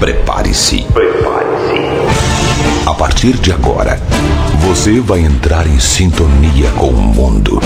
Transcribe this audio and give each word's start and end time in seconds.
Prepare-se. 0.00 0.86
Prepare-se. 0.92 2.88
A 2.88 2.94
partir 2.94 3.32
de 3.32 3.50
agora, 3.50 4.00
você 4.60 5.00
vai 5.00 5.20
entrar 5.20 5.66
em 5.66 5.80
sintonia 5.80 6.70
com 6.76 6.90
o 6.90 7.02
mundo. 7.02 7.60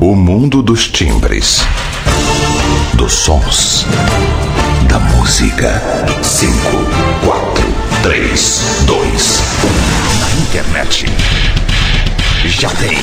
O 0.00 0.16
mundo 0.16 0.62
dos 0.62 0.88
timbres, 0.88 1.64
dos 2.94 3.12
sons, 3.12 3.86
da 4.88 4.98
música. 4.98 5.80
5, 6.20 6.52
4, 7.24 7.64
3, 8.02 8.62
2, 8.86 9.42
1. 9.62 10.20
Na 10.20 10.30
internet. 10.42 11.06
Já 12.44 12.70
tem 12.70 12.98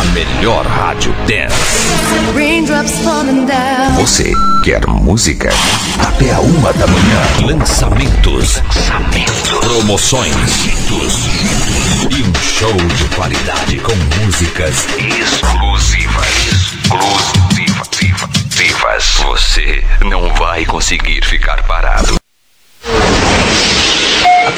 a 0.00 0.04
melhor 0.14 0.66
rádio 0.66 1.12
dance. 1.26 1.90
Você 3.96 4.32
quer 4.64 4.86
música? 4.86 5.50
Até 5.98 6.32
a 6.32 6.40
uma 6.40 6.72
da 6.72 6.86
manhã. 6.86 7.20
Lançamentos. 7.44 8.56
Lançamentos. 8.56 9.58
Promoções. 9.60 10.34
E 12.10 12.22
um 12.22 12.34
show 12.42 12.72
de 12.72 13.04
qualidade 13.14 13.78
com 13.80 13.94
músicas 14.24 14.86
exclusivas. 14.96 16.26
Exclusivas. 16.80 17.20
Você 19.24 19.84
não 20.06 20.32
vai 20.34 20.64
conseguir 20.64 21.22
ficar 21.24 21.62
parado. 21.64 22.19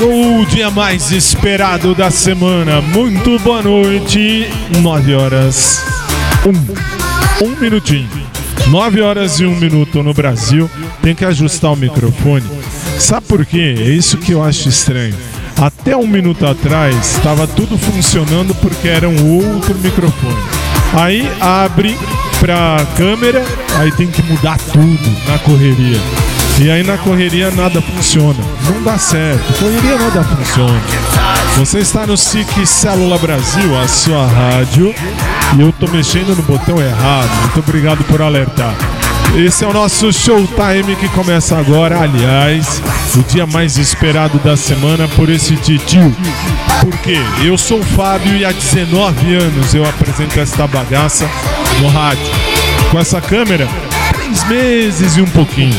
Chegou 0.00 0.40
o 0.40 0.46
dia 0.46 0.70
mais 0.70 1.12
esperado 1.12 1.94
da 1.94 2.10
semana. 2.10 2.80
Muito 2.80 3.38
boa 3.40 3.60
noite. 3.60 4.48
9 4.80 5.14
horas. 5.14 5.84
Um, 6.46 7.44
um 7.44 7.60
minutinho. 7.60 8.08
9 8.68 9.02
horas 9.02 9.40
e 9.40 9.44
um 9.44 9.54
minuto 9.54 10.02
no 10.02 10.14
Brasil. 10.14 10.70
Tem 11.02 11.14
que 11.14 11.22
ajustar 11.22 11.72
o 11.72 11.76
microfone. 11.76 12.46
Sabe 12.98 13.26
por 13.26 13.44
quê? 13.44 13.74
É 13.76 13.90
isso 13.90 14.16
que 14.16 14.32
eu 14.32 14.42
acho 14.42 14.70
estranho. 14.70 15.14
Até 15.60 15.94
um 15.94 16.06
minuto 16.06 16.46
atrás 16.46 17.16
estava 17.16 17.46
tudo 17.46 17.76
funcionando 17.76 18.54
porque 18.54 18.88
era 18.88 19.06
um 19.06 19.36
outro 19.36 19.74
microfone. 19.74 20.42
Aí 20.94 21.30
abre 21.38 21.94
pra 22.38 22.86
câmera, 22.96 23.44
aí 23.78 23.92
tem 23.92 24.06
que 24.06 24.22
mudar 24.22 24.56
tudo 24.72 25.28
na 25.28 25.38
correria. 25.40 26.39
E 26.60 26.70
aí 26.70 26.82
na 26.82 26.98
correria 26.98 27.50
nada 27.50 27.80
funciona. 27.80 28.38
Não 28.64 28.82
dá 28.82 28.98
certo. 28.98 29.58
Correria 29.58 29.96
nada 29.96 30.22
funciona. 30.22 30.80
Você 31.56 31.78
está 31.78 32.06
no 32.06 32.18
SIC 32.18 32.66
Célula 32.66 33.16
Brasil, 33.16 33.78
a 33.78 33.88
sua 33.88 34.26
rádio. 34.26 34.94
E 35.56 35.60
eu 35.60 35.72
tô 35.72 35.88
mexendo 35.88 36.36
no 36.36 36.42
botão 36.42 36.78
errado. 36.78 37.30
Muito 37.40 37.60
obrigado 37.60 38.04
por 38.04 38.20
alertar. 38.20 38.74
Esse 39.34 39.64
é 39.64 39.68
o 39.68 39.72
nosso 39.72 40.12
Showtime 40.12 40.96
que 40.96 41.08
começa 41.08 41.56
agora. 41.56 41.98
Aliás, 41.98 42.82
o 43.16 43.22
dia 43.22 43.46
mais 43.46 43.78
esperado 43.78 44.38
da 44.40 44.54
semana 44.54 45.08
por 45.16 45.30
esse 45.30 45.56
titio. 45.56 46.14
Porque 46.82 47.16
eu 47.42 47.56
sou 47.56 47.80
o 47.80 47.84
Fábio 47.84 48.36
e 48.36 48.44
há 48.44 48.52
19 48.52 49.34
anos 49.34 49.74
eu 49.74 49.88
apresento 49.88 50.38
esta 50.38 50.66
bagaça 50.66 51.26
no 51.80 51.88
rádio. 51.88 52.26
Com 52.90 52.98
essa 52.98 53.18
câmera, 53.20 53.66
três 54.30 54.44
meses 54.48 55.16
e 55.16 55.22
um 55.22 55.26
pouquinho. 55.26 55.74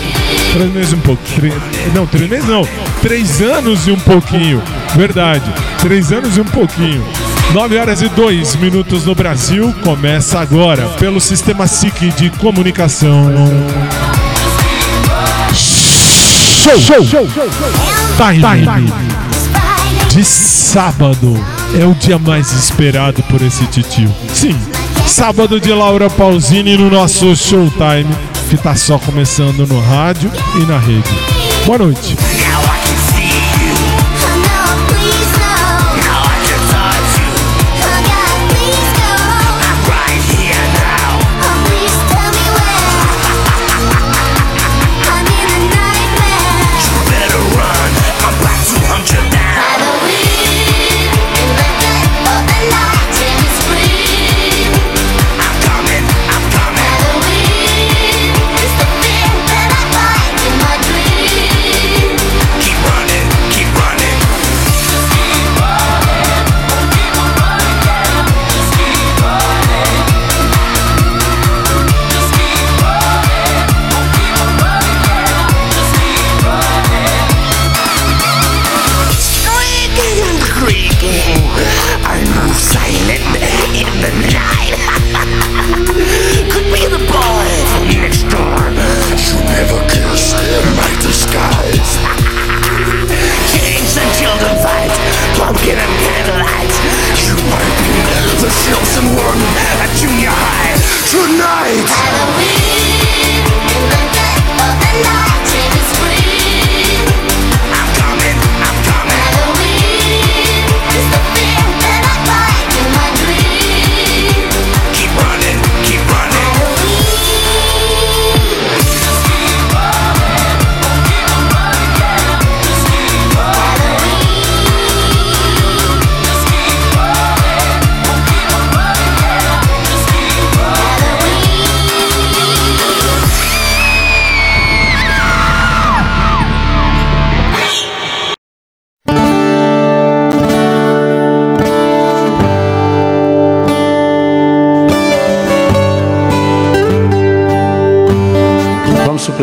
Três 0.53 0.73
meses 0.73 0.91
e 0.91 0.95
um. 0.95 1.15
Três, 1.39 1.93
não, 1.93 2.05
três 2.05 2.29
meses 2.29 2.47
não. 2.47 2.67
Três 3.01 3.41
anos 3.41 3.87
e 3.87 3.91
um 3.91 3.99
pouquinho. 3.99 4.61
Verdade. 4.95 5.53
Três 5.79 6.11
anos 6.11 6.35
e 6.35 6.41
um 6.41 6.45
pouquinho. 6.45 7.05
9 7.53 7.77
horas 7.77 8.01
e 8.01 8.09
2 8.09 8.55
minutos 8.57 9.05
no 9.05 9.15
Brasil. 9.15 9.73
Começa 9.83 10.39
agora 10.39 10.87
pelo 10.99 11.21
sistema 11.21 11.67
SIC 11.67 12.11
de 12.15 12.29
comunicação. 12.31 13.31
Show! 15.53 17.05
Show! 17.05 17.27
Time 18.17 19.11
de 20.09 20.25
sábado. 20.25 21.33
É 21.79 21.85
o 21.85 21.93
dia 21.93 22.19
mais 22.19 22.51
esperado 22.51 23.23
por 23.23 23.41
esse 23.41 23.65
titio. 23.67 24.13
Sim, 24.33 24.57
sábado 25.07 25.59
de 25.59 25.71
Laura 25.71 26.09
Pausini 26.09 26.77
no 26.77 26.89
nosso 26.89 27.33
Showtime, 27.35 28.07
que 28.51 28.57
tá 28.57 28.75
só 28.75 28.99
começando 28.99 29.65
no 29.65 29.79
rádio 29.79 30.29
e 30.61 30.65
na 30.65 30.77
rede. 30.77 31.09
Boa 31.65 31.77
noite. 31.77 32.17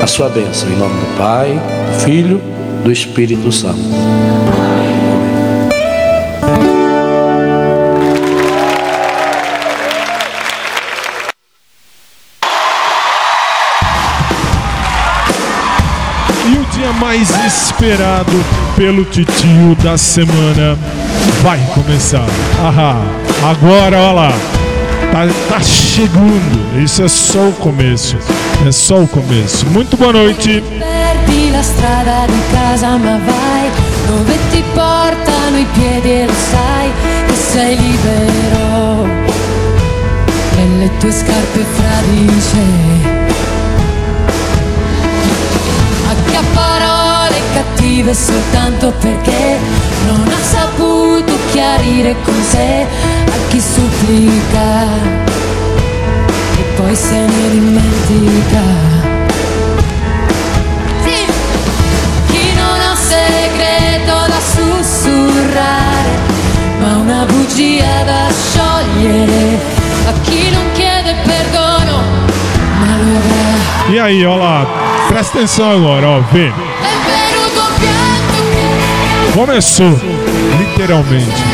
a 0.00 0.06
sua 0.06 0.28
bênção, 0.28 0.68
em 0.68 0.76
nome 0.76 0.94
do 1.00 1.16
Pai, 1.16 1.52
do 1.52 2.00
Filho, 2.04 2.40
do 2.82 2.92
Espírito 2.92 3.50
Santo. 3.50 3.78
E 16.46 16.56
o 16.58 16.64
dia 16.72 16.92
mais 16.92 17.30
esperado 17.46 18.44
pelo 18.76 19.04
titio 19.04 19.74
da 19.82 19.96
semana 19.96 20.78
vai 21.42 21.58
começar. 21.74 22.26
Ahá, 22.62 23.00
agora, 23.48 23.98
olha 23.98 24.12
lá. 24.12 24.32
Tá, 25.12 25.26
tá 25.48 25.60
chegando. 25.60 26.82
Isso 26.82 27.02
é 27.02 27.08
só 27.08 27.48
o 27.48 27.52
começo. 27.52 28.18
É 28.66 28.72
só 28.72 29.02
o 29.02 29.08
começo. 29.08 29.66
Muito 29.66 29.96
boa 29.96 30.12
noite. 30.12 30.62
Perdi 30.62 31.50
la 31.50 31.62
strada 31.62 32.26
di 32.26 32.40
casa 32.52 32.98
ma 32.98 33.18
vai 33.18 33.70
dove 34.06 34.38
ti 34.50 34.62
portano 34.74 35.58
i 35.58 35.66
piedi 35.72 36.10
e 36.10 36.26
lo 36.26 36.32
sai 36.50 36.90
che 37.26 37.34
sei 37.34 37.76
libero 37.76 39.06
nelle 40.56 40.90
tue 40.98 41.10
scarpe 41.10 41.64
fradice 41.72 43.22
a 46.36 46.42
parole 46.52 47.36
cattive 47.54 48.14
soltanto 48.14 48.92
perché 49.00 49.58
non 50.06 50.26
ha 50.26 50.42
saputo 50.42 51.32
chiarire 51.52 52.16
con 52.24 52.34
sé 52.50 52.86
a 53.26 53.48
chi 53.48 53.60
supplica 53.60 55.43
poi 56.76 56.94
se 56.94 57.14
ne 57.14 57.50
dimentica. 57.50 58.62
Chi 62.30 62.54
non 62.54 62.80
ha 62.80 62.90
un 62.90 62.96
segreto 62.96 64.26
da 64.26 64.40
sussurrare, 64.40 66.18
ma 66.80 66.96
una 66.96 67.24
bugia 67.26 68.02
da 68.04 68.28
sciogliere. 68.30 69.58
A 70.06 70.12
chi 70.22 70.50
non 70.50 70.64
chiede 70.72 71.14
perdono, 71.24 72.02
ma 72.80 72.96
lo. 72.96 73.92
E 73.92 73.98
aí, 73.98 74.24
olha 74.24 74.42
lá. 74.42 74.66
Presta 75.08 75.38
atenção 75.38 75.70
agora, 75.70 76.08
ó. 76.08 76.20
Vê. 76.32 76.52
Começou. 79.34 79.98
Literalmente. 80.58 81.53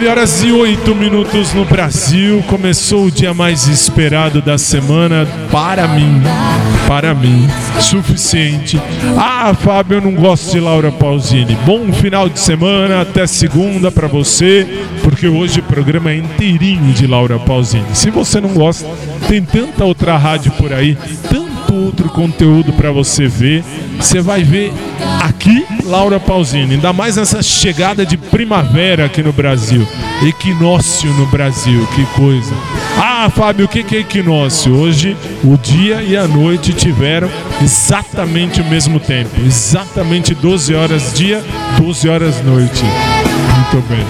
9 0.00 0.08
horas 0.08 0.42
e 0.42 0.50
8 0.50 0.94
minutos 0.94 1.52
no 1.52 1.62
Brasil. 1.66 2.42
Começou 2.48 3.04
o 3.04 3.10
dia 3.10 3.34
mais 3.34 3.66
esperado 3.66 4.40
da 4.40 4.56
semana 4.56 5.28
para 5.50 5.86
mim. 5.88 6.22
Para 6.88 7.14
mim. 7.14 7.46
Suficiente. 7.78 8.80
Ah, 9.18 9.52
Fábio, 9.52 9.98
eu 9.98 10.00
não 10.00 10.14
gosto 10.14 10.52
de 10.52 10.58
Laura 10.58 10.90
Pausini. 10.90 11.54
Bom 11.66 11.92
final 11.92 12.30
de 12.30 12.38
semana, 12.38 13.02
até 13.02 13.26
segunda 13.26 13.90
para 13.90 14.08
você, 14.08 14.66
porque 15.02 15.28
hoje 15.28 15.60
o 15.60 15.64
programa 15.64 16.10
é 16.10 16.16
inteirinho 16.16 16.94
de 16.94 17.06
Laura 17.06 17.38
Pausini. 17.38 17.84
Se 17.92 18.10
você 18.10 18.40
não 18.40 18.54
gosta, 18.54 18.88
tem 19.28 19.42
tanta 19.42 19.84
outra 19.84 20.16
rádio 20.16 20.50
por 20.52 20.72
aí, 20.72 20.96
tanto 21.70 21.74
outro 21.74 22.08
conteúdo 22.08 22.72
para 22.72 22.90
você 22.90 23.26
ver. 23.26 23.64
Você 23.98 24.20
vai 24.20 24.42
ver 24.42 24.72
aqui 25.22 25.64
Laura 25.84 26.18
Pausini, 26.18 26.74
ainda 26.74 26.92
mais 26.92 27.16
nessa 27.16 27.42
chegada 27.42 28.04
de 28.04 28.16
primavera 28.16 29.06
aqui 29.06 29.22
no 29.22 29.32
Brasil. 29.32 29.86
Equinócio 30.26 31.10
no 31.14 31.26
Brasil, 31.26 31.86
que 31.94 32.04
coisa. 32.16 32.52
Ah, 32.98 33.30
Fábio, 33.34 33.66
o 33.66 33.68
que 33.68 33.96
é 33.96 34.00
equinócio? 34.00 34.74
Hoje 34.74 35.16
o 35.44 35.56
dia 35.56 36.02
e 36.02 36.16
a 36.16 36.26
noite 36.26 36.72
tiveram 36.72 37.30
exatamente 37.62 38.60
o 38.60 38.64
mesmo 38.64 38.98
tempo. 38.98 39.30
Exatamente 39.44 40.34
12 40.34 40.74
horas 40.74 41.12
dia, 41.14 41.42
12 41.78 42.08
horas 42.08 42.42
noite. 42.44 42.82
Muito 43.72 43.86
bem. 43.88 44.04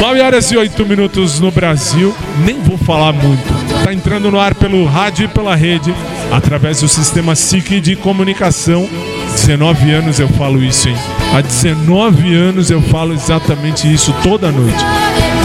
9 0.00 0.20
horas 0.20 0.50
e 0.50 0.56
8 0.56 0.86
minutos 0.86 1.38
no 1.40 1.50
Brasil. 1.50 2.14
Nem 2.44 2.60
vou 2.60 2.78
falar 2.78 3.12
muito. 3.12 3.84
Tá 3.84 3.92
entrando 3.92 4.30
no 4.30 4.40
ar 4.40 4.54
pelo 4.54 4.84
rádio 4.86 5.26
e 5.26 5.28
pela 5.28 5.54
rede, 5.54 5.94
através 6.30 6.80
do 6.80 6.88
sistema 6.88 7.34
SIC 7.34 7.80
de 7.80 7.96
comunicação. 7.96 8.88
19 9.32 9.90
anos 9.90 10.18
eu 10.18 10.28
falo 10.28 10.62
isso, 10.62 10.88
hein? 10.88 10.96
Há 11.32 11.40
19 11.40 12.34
anos 12.34 12.70
eu 12.70 12.82
falo 12.82 13.12
exatamente 13.12 13.92
isso 13.92 14.14
toda 14.22 14.50
noite. 14.50 14.84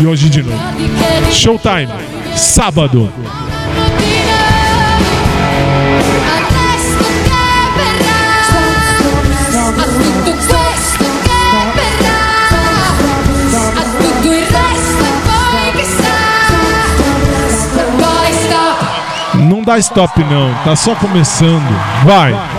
E 0.02 0.06
hoje 0.06 0.30
de 0.30 0.44
novo. 0.44 0.62
Showtime, 1.32 1.90
sábado. 2.36 3.12
Dá 19.66 19.80
stop 19.80 20.24
não, 20.24 20.54
tá 20.64 20.76
só 20.76 20.94
começando. 20.96 21.68
Vai. 22.06 22.55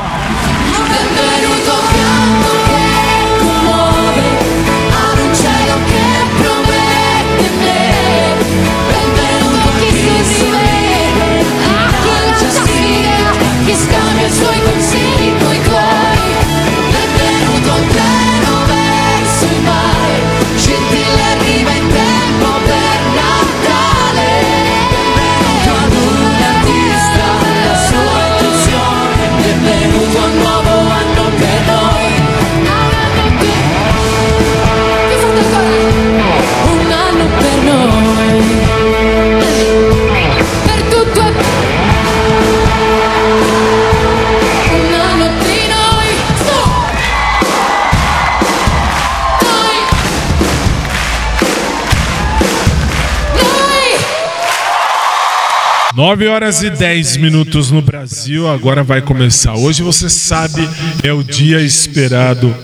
9 56.06 56.28
horas 56.28 56.62
e 56.62 56.70
10 56.70 57.16
minutos 57.16 57.72
no 57.72 57.82
Brasil, 57.82 58.46
agora 58.46 58.84
vai 58.84 59.02
começar. 59.02 59.56
Hoje 59.56 59.82
você 59.82 60.08
sabe, 60.08 60.62
é 61.02 61.12
o 61.12 61.20
dia 61.20 61.60
esperado 61.60 62.54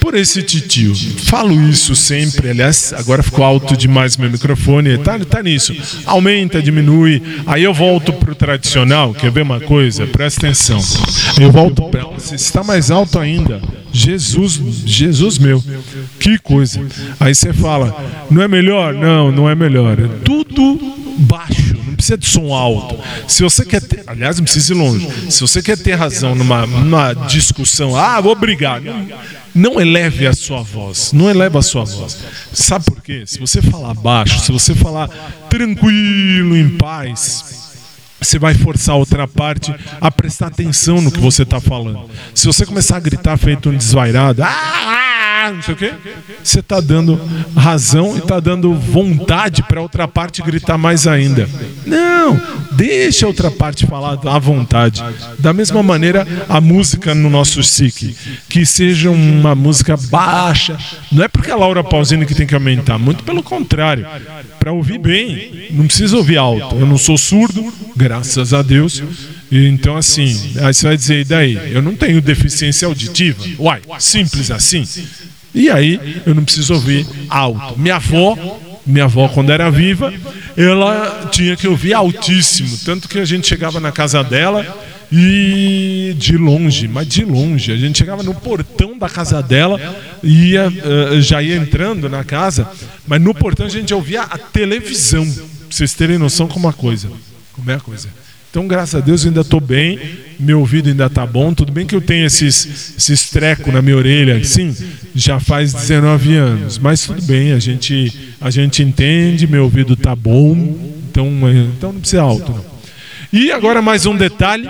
por 0.00 0.16
esse 0.16 0.42
titio. 0.42 0.92
Falo 1.22 1.54
isso 1.68 1.94
sempre, 1.94 2.50
aliás, 2.50 2.92
agora 2.92 3.22
ficou 3.22 3.44
alto 3.44 3.76
demais 3.76 4.16
meu 4.16 4.28
microfone, 4.28 4.98
tá, 4.98 5.16
tá 5.20 5.40
nisso. 5.40 5.72
Aumenta, 6.06 6.60
diminui, 6.60 7.22
aí 7.46 7.62
eu 7.62 7.72
volto 7.72 8.12
pro 8.12 8.34
tradicional, 8.34 9.14
quer 9.14 9.30
ver 9.30 9.42
uma 9.42 9.60
coisa? 9.60 10.04
Presta 10.04 10.48
atenção. 10.48 10.80
Eu 11.40 11.52
volto 11.52 11.84
pra... 11.90 12.02
Nossa, 12.02 12.34
está 12.34 12.64
mais 12.64 12.90
alto 12.90 13.20
ainda. 13.20 13.62
Jesus, 13.92 14.60
Jesus 14.84 15.38
meu, 15.38 15.62
que 16.18 16.36
coisa. 16.36 16.80
Aí 17.20 17.32
você 17.32 17.52
fala, 17.52 17.96
não 18.28 18.42
é 18.42 18.48
melhor? 18.48 18.92
Não, 18.92 19.30
não 19.30 19.48
é 19.48 19.54
melhor. 19.54 19.96
É 20.00 20.08
tudo 20.24 20.98
baixo, 21.18 21.67
precisa 21.98 22.16
de 22.16 22.26
som 22.26 22.54
alto. 22.54 22.98
Se 23.26 23.42
você 23.42 23.64
quer 23.64 23.82
ter, 23.82 24.04
aliás, 24.06 24.38
não 24.38 24.44
precisa 24.44 24.72
ir 24.72 24.76
longe. 24.76 25.30
Se 25.30 25.40
você 25.40 25.60
quer 25.60 25.76
ter 25.76 25.94
razão 25.94 26.34
numa, 26.34 26.66
numa 26.66 27.12
discussão, 27.12 27.96
ah, 27.96 28.20
vou 28.20 28.34
brigar. 28.34 28.80
Não, 28.80 29.08
não 29.54 29.80
eleve 29.80 30.26
a 30.26 30.32
sua 30.32 30.62
voz, 30.62 31.12
não 31.12 31.28
eleva 31.28 31.58
a 31.58 31.62
sua 31.62 31.84
voz. 31.84 32.16
Sabe 32.52 32.84
por 32.86 33.02
quê? 33.02 33.24
Se 33.26 33.38
você 33.38 33.60
falar 33.60 33.92
baixo, 33.94 34.40
se 34.40 34.52
você 34.52 34.74
falar 34.74 35.08
tranquilo, 35.50 36.56
em 36.56 36.70
paz, 36.78 37.72
você 38.20 38.38
vai 38.38 38.54
forçar 38.54 38.94
a 38.94 38.98
outra 38.98 39.26
parte 39.26 39.74
a 40.00 40.10
prestar 40.10 40.46
atenção 40.46 41.00
no 41.00 41.10
que 41.10 41.20
você 41.20 41.42
está 41.42 41.60
falando. 41.60 42.08
Se 42.34 42.46
você 42.46 42.64
começar 42.64 42.96
a 42.96 43.00
gritar 43.00 43.36
feito 43.36 43.70
um 43.70 43.76
desvairado, 43.76 44.42
ah, 44.42 44.48
ah, 44.48 45.17
não 45.52 45.62
sei 45.62 45.74
o 45.74 45.76
quê, 45.76 45.92
você 46.42 46.60
está 46.60 46.80
dando 46.80 47.20
razão 47.56 48.14
e 48.14 48.18
está 48.18 48.40
dando 48.40 48.74
vontade 48.74 49.62
para 49.62 49.80
outra 49.80 50.06
parte 50.06 50.42
gritar 50.42 50.76
mais 50.76 51.06
ainda. 51.06 51.48
Não, 51.86 52.40
deixa 52.72 53.26
a 53.26 53.28
outra 53.28 53.50
parte 53.50 53.86
falar 53.86 54.18
à 54.26 54.38
vontade. 54.38 55.02
Da 55.38 55.52
mesma 55.52 55.82
maneira, 55.82 56.26
a 56.48 56.60
música 56.60 57.14
no 57.14 57.30
nosso 57.30 57.62
SIC, 57.62 58.16
que 58.48 58.66
seja 58.66 59.10
uma 59.10 59.54
música 59.54 59.96
baixa. 59.96 60.76
Não 61.10 61.24
é 61.24 61.28
porque 61.28 61.50
a 61.50 61.56
Laura 61.56 61.82
Pausini 61.84 62.26
que 62.26 62.34
tem 62.34 62.46
que 62.46 62.54
aumentar, 62.54 62.98
muito 62.98 63.24
pelo 63.24 63.42
contrário. 63.42 64.06
Para 64.58 64.72
ouvir 64.72 64.98
bem, 64.98 65.68
não 65.70 65.86
precisa 65.86 66.16
ouvir 66.16 66.36
alto. 66.36 66.76
Eu 66.76 66.86
não 66.86 66.98
sou 66.98 67.16
surdo, 67.16 67.72
graças 67.96 68.52
a 68.52 68.62
Deus. 68.62 69.02
Então, 69.50 69.96
assim, 69.96 70.26
aí 70.60 70.74
você 70.74 70.86
vai 70.86 70.96
dizer, 70.96 71.20
e 71.20 71.24
daí? 71.24 71.72
Eu 71.72 71.82
não 71.82 71.94
tenho 71.94 72.20
deficiência 72.20 72.86
auditiva. 72.86 73.42
Uai, 73.58 73.80
simples 73.98 74.50
assim. 74.50 74.86
E 75.54 75.70
aí, 75.70 76.20
eu 76.26 76.34
não 76.34 76.44
preciso 76.44 76.74
ouvir 76.74 77.06
alto. 77.28 77.78
Minha 77.78 77.96
avó, 77.96 78.36
minha 78.86 79.04
avó, 79.04 79.28
quando 79.28 79.50
era 79.50 79.70
viva, 79.70 80.12
ela 80.56 81.28
tinha 81.32 81.56
que 81.56 81.66
ouvir 81.66 81.94
altíssimo. 81.94 82.76
Tanto 82.84 83.08
que 83.08 83.18
a 83.18 83.24
gente 83.24 83.46
chegava 83.46 83.80
na 83.80 83.90
casa 83.90 84.22
dela 84.22 84.66
e 85.10 86.14
de 86.18 86.36
longe, 86.36 86.86
mas 86.86 87.08
de 87.08 87.24
longe. 87.24 87.72
A 87.72 87.76
gente 87.76 87.98
chegava 87.98 88.22
no 88.22 88.34
portão 88.34 88.96
da 88.98 89.08
casa 89.08 89.42
dela 89.42 89.80
e 90.22 90.50
ia, 90.50 90.66
eh, 90.66 91.20
já 91.20 91.42
ia 91.42 91.56
entrando 91.56 92.08
na 92.08 92.22
casa, 92.22 92.68
mas 93.06 93.20
no 93.20 93.34
portão 93.34 93.66
a 93.66 93.70
gente 93.70 93.92
ouvia 93.94 94.22
a 94.22 94.36
televisão. 94.36 95.24
Pra 95.24 95.44
vocês 95.70 95.94
terem 95.94 96.18
noção 96.18 96.46
como 96.46 96.68
a 96.68 96.72
coisa. 96.72 97.10
Como 97.52 97.70
é 97.70 97.74
a 97.74 97.80
coisa. 97.80 98.08
Então, 98.50 98.66
graças 98.66 98.94
a 98.94 99.00
Deus, 99.00 99.24
eu 99.24 99.28
ainda 99.28 99.42
estou 99.42 99.60
bem, 99.60 99.98
meu 100.40 100.60
ouvido 100.60 100.88
ainda 100.88 101.06
está 101.06 101.26
bom. 101.26 101.52
Tudo 101.52 101.70
bem 101.70 101.86
que 101.86 101.94
eu 101.94 102.00
tenho 102.00 102.24
esses, 102.24 102.94
esses 102.96 103.30
trecos 103.30 103.72
na 103.72 103.82
minha 103.82 103.96
orelha, 103.96 104.38
assim, 104.38 104.74
já 105.14 105.38
faz 105.38 105.74
19 105.74 106.34
anos, 106.34 106.78
mas 106.78 107.02
tudo 107.02 107.20
bem, 107.22 107.52
a 107.52 107.58
gente, 107.58 108.12
a 108.40 108.50
gente 108.50 108.82
entende, 108.82 109.46
meu 109.46 109.64
ouvido 109.64 109.92
está 109.92 110.16
bom, 110.16 110.54
então, 111.10 111.26
eh, 111.48 111.66
então 111.76 111.92
não 111.92 112.00
precisa 112.00 112.22
alto. 112.22 112.52
Não. 112.52 112.78
E 113.32 113.52
agora 113.52 113.82
mais 113.82 114.06
um 114.06 114.16
detalhe. 114.16 114.66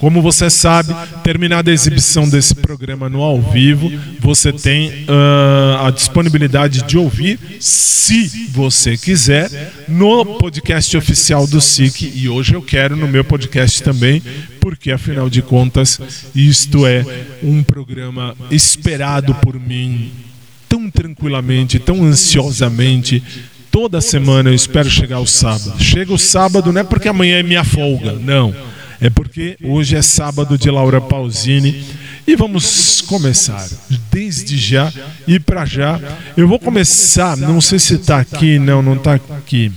Como 0.00 0.22
você 0.22 0.48
sabe, 0.48 0.96
terminada 1.22 1.70
a 1.70 1.74
exibição 1.74 2.26
desse 2.26 2.54
programa 2.54 3.06
no 3.10 3.20
ao 3.20 3.38
vivo, 3.38 3.92
você 4.18 4.50
tem 4.50 5.04
ah, 5.06 5.88
a 5.88 5.90
disponibilidade 5.90 6.84
de 6.84 6.96
ouvir, 6.96 7.38
se 7.60 8.48
você 8.48 8.96
quiser, 8.96 9.50
no 9.86 10.24
podcast 10.38 10.96
oficial 10.96 11.46
do 11.46 11.60
SIC. 11.60 12.10
E 12.14 12.30
hoje 12.30 12.54
eu 12.54 12.62
quero 12.62 12.96
no 12.96 13.06
meu 13.06 13.22
podcast 13.22 13.82
também, 13.82 14.22
porque 14.58 14.90
afinal 14.90 15.28
de 15.28 15.42
contas, 15.42 16.00
isto 16.34 16.86
é 16.86 17.04
um 17.42 17.62
programa 17.62 18.34
esperado 18.50 19.34
por 19.34 19.60
mim 19.60 20.10
tão 20.66 20.88
tranquilamente, 20.88 21.78
tão 21.78 22.02
ansiosamente. 22.04 23.22
Toda 23.70 24.00
semana 24.00 24.48
eu 24.48 24.54
espero 24.54 24.88
chegar 24.88 25.20
o 25.20 25.26
sábado. 25.26 25.74
Chega 25.78 26.10
o 26.10 26.18
sábado 26.18 26.72
não 26.72 26.80
é 26.80 26.84
porque 26.84 27.08
amanhã 27.08 27.38
é 27.38 27.42
minha 27.42 27.64
folga, 27.64 28.12
não. 28.12 28.54
É 29.00 29.08
porque 29.08 29.56
hoje 29.62 29.96
é 29.96 30.02
sábado 30.02 30.58
de 30.58 30.70
Laura 30.70 31.00
Pausini 31.00 31.82
e 32.26 32.36
vamos 32.36 33.00
começar 33.00 33.66
desde 34.12 34.58
já 34.58 34.92
e 35.26 35.40
para 35.40 35.64
já. 35.64 35.98
Eu 36.36 36.46
vou 36.46 36.58
começar, 36.58 37.34
não 37.36 37.60
sei 37.62 37.78
se 37.78 37.94
está 37.94 38.20
aqui, 38.20 38.58
não, 38.58 38.82
não 38.82 38.94
está 38.94 39.14
aqui. 39.14 39.72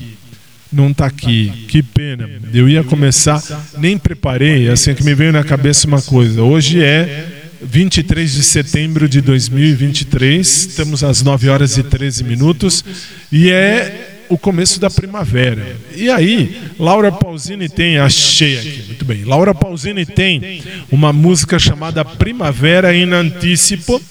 Não 0.71 0.89
está 0.89 1.05
aqui, 1.05 1.65
que 1.67 1.81
pena. 1.81 2.29
Eu 2.51 2.67
ia 2.67 2.83
começar, 2.83 3.41
nem 3.77 3.97
preparei, 3.97 4.69
assim 4.69 4.93
que 4.93 5.03
me 5.03 5.13
veio 5.13 5.31
na 5.31 5.43
cabeça 5.43 5.87
uma 5.87 6.01
coisa. 6.01 6.41
Hoje 6.41 6.83
é 6.83 7.43
23 7.61 8.33
de 8.33 8.43
setembro 8.43 9.07
de 9.07 9.21
2023, 9.21 10.45
estamos 10.45 11.03
às 11.03 11.21
9 11.21 11.47
horas 11.47 11.77
e 11.77 11.83
13 11.83 12.23
minutos 12.23 12.83
e 13.31 13.49
é 13.49 14.12
o 14.33 14.37
começo 14.37 14.79
da 14.79 14.89
primavera. 14.89 15.77
E 15.95 16.09
aí, 16.09 16.59
Laura 16.79 17.11
Pausini 17.11 17.69
tem, 17.69 17.99
achei 17.99 18.57
aqui, 18.57 18.83
muito 18.87 19.05
bem. 19.05 19.23
Laura 19.23 19.53
Pausini 19.53 20.05
tem 20.05 20.63
uma 20.91 21.13
música 21.13 21.59
chamada 21.59 22.03
Primavera 22.03 22.95
in 22.95 23.13
Anticipo, 23.13 24.01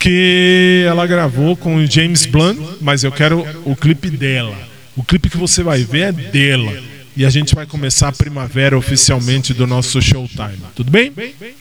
que 0.00 0.84
ela 0.86 1.06
gravou 1.06 1.56
com 1.56 1.86
James 1.86 2.26
Blunt, 2.26 2.58
mas 2.80 3.04
eu 3.04 3.12
quero 3.12 3.46
o 3.64 3.76
clipe 3.76 4.10
dela. 4.10 4.56
O 4.96 5.04
clipe 5.04 5.30
que 5.30 5.36
você 5.36 5.62
vai 5.62 5.84
ver 5.84 6.08
é 6.08 6.12
dela. 6.12 6.72
E 7.16 7.24
a 7.24 7.30
gente 7.30 7.54
vai 7.54 7.66
começar 7.66 8.08
a 8.08 8.12
primavera 8.12 8.76
oficialmente 8.76 9.54
do 9.54 9.66
nosso 9.66 10.00
Showtime. 10.02 10.58
Tudo 10.74 10.90
bem? 10.90 11.12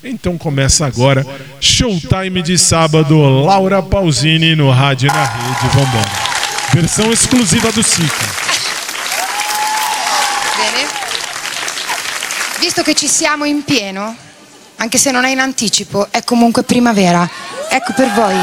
Então 0.03 0.38
começa 0.38 0.88
agora 0.88 1.25
Showtime 1.60 2.41
de 2.41 2.58
sábado, 2.58 3.20
Laura 3.20 3.84
Pausini 3.84 4.55
no 4.55 4.72
Rádio 4.72 5.10
na 5.10 5.25
Rede. 5.25 5.75
Vambora. 5.75 6.31
Versão 6.74 7.12
exclusiva 7.12 7.70
do 7.72 7.84
SIC. 7.84 8.13
Bene. 10.56 10.88
Visto 12.60 12.82
che 12.82 12.94
ci 12.94 13.10
siamo 13.10 13.44
in 13.44 13.66
pieno, 13.66 14.16
anche 14.78 14.98
se 14.98 15.12
non 15.12 15.25
è 15.25 15.30
in 15.30 15.42
anticipo, 15.42 16.08
è 16.12 16.24
comunque 16.24 16.63
primavera. 16.63 17.30
Ecco 17.68 17.92
per 17.94 18.12
voi. 18.13 18.38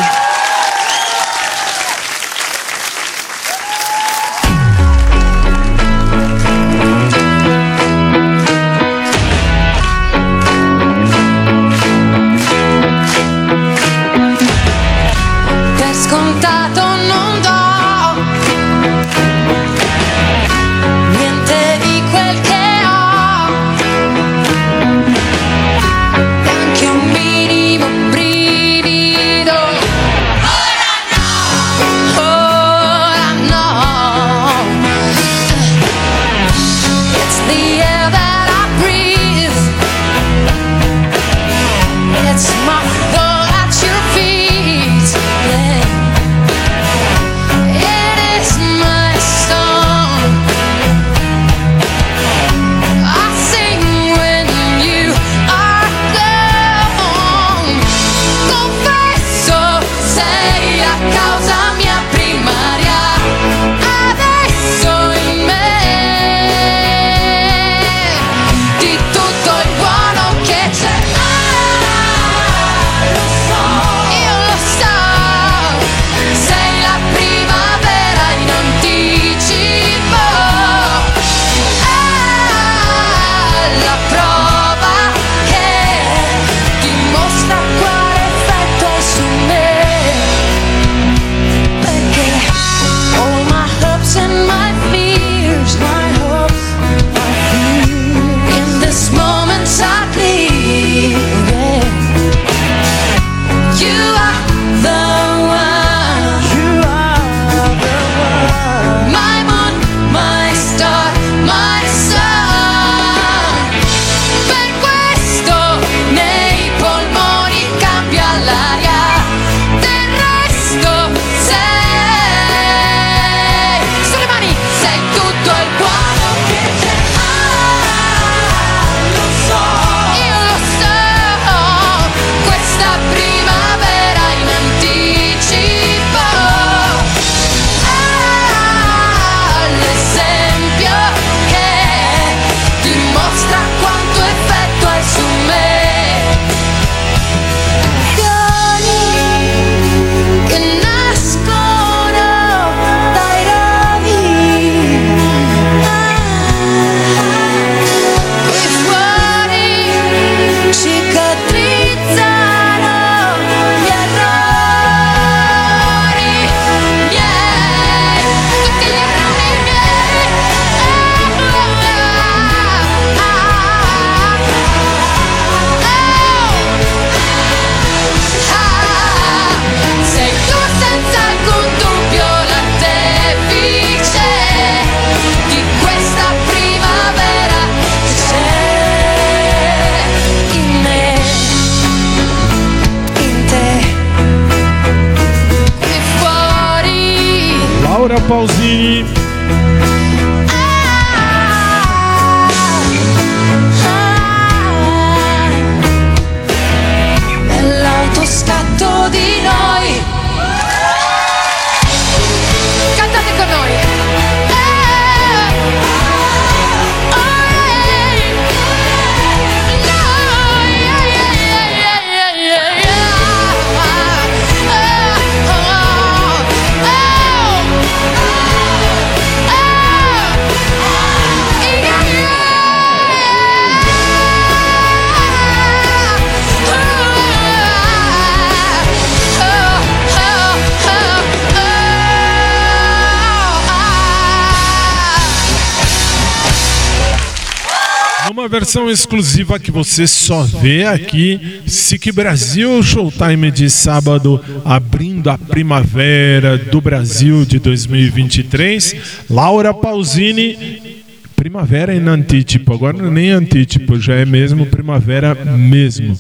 Versão 248.68 248.90
exclusiva 248.90 249.58
que 249.58 249.70
você 249.70 250.06
só 250.06 250.42
vê 250.42 250.84
aqui, 250.84 251.62
SIC 251.66 252.12
Brasil 252.12 252.82
Showtime 252.82 253.50
de 253.50 253.70
sábado, 253.70 254.38
abrindo 254.62 255.30
a 255.30 255.38
primavera 255.38 256.58
do 256.58 256.78
Brasil 256.78 257.46
de 257.46 257.58
2023. 257.58 259.24
Laura 259.30 259.72
Pausini, 259.72 261.02
primavera 261.34 261.94
em 261.94 262.06
antítipo, 262.06 262.74
agora 262.74 262.98
não 262.98 263.06
é 263.06 263.10
nem 263.10 263.30
antítipo, 263.30 263.98
já 263.98 264.16
é 264.16 264.26
mesmo 264.26 264.66
primavera 264.66 265.34
mesmo. 265.34 266.14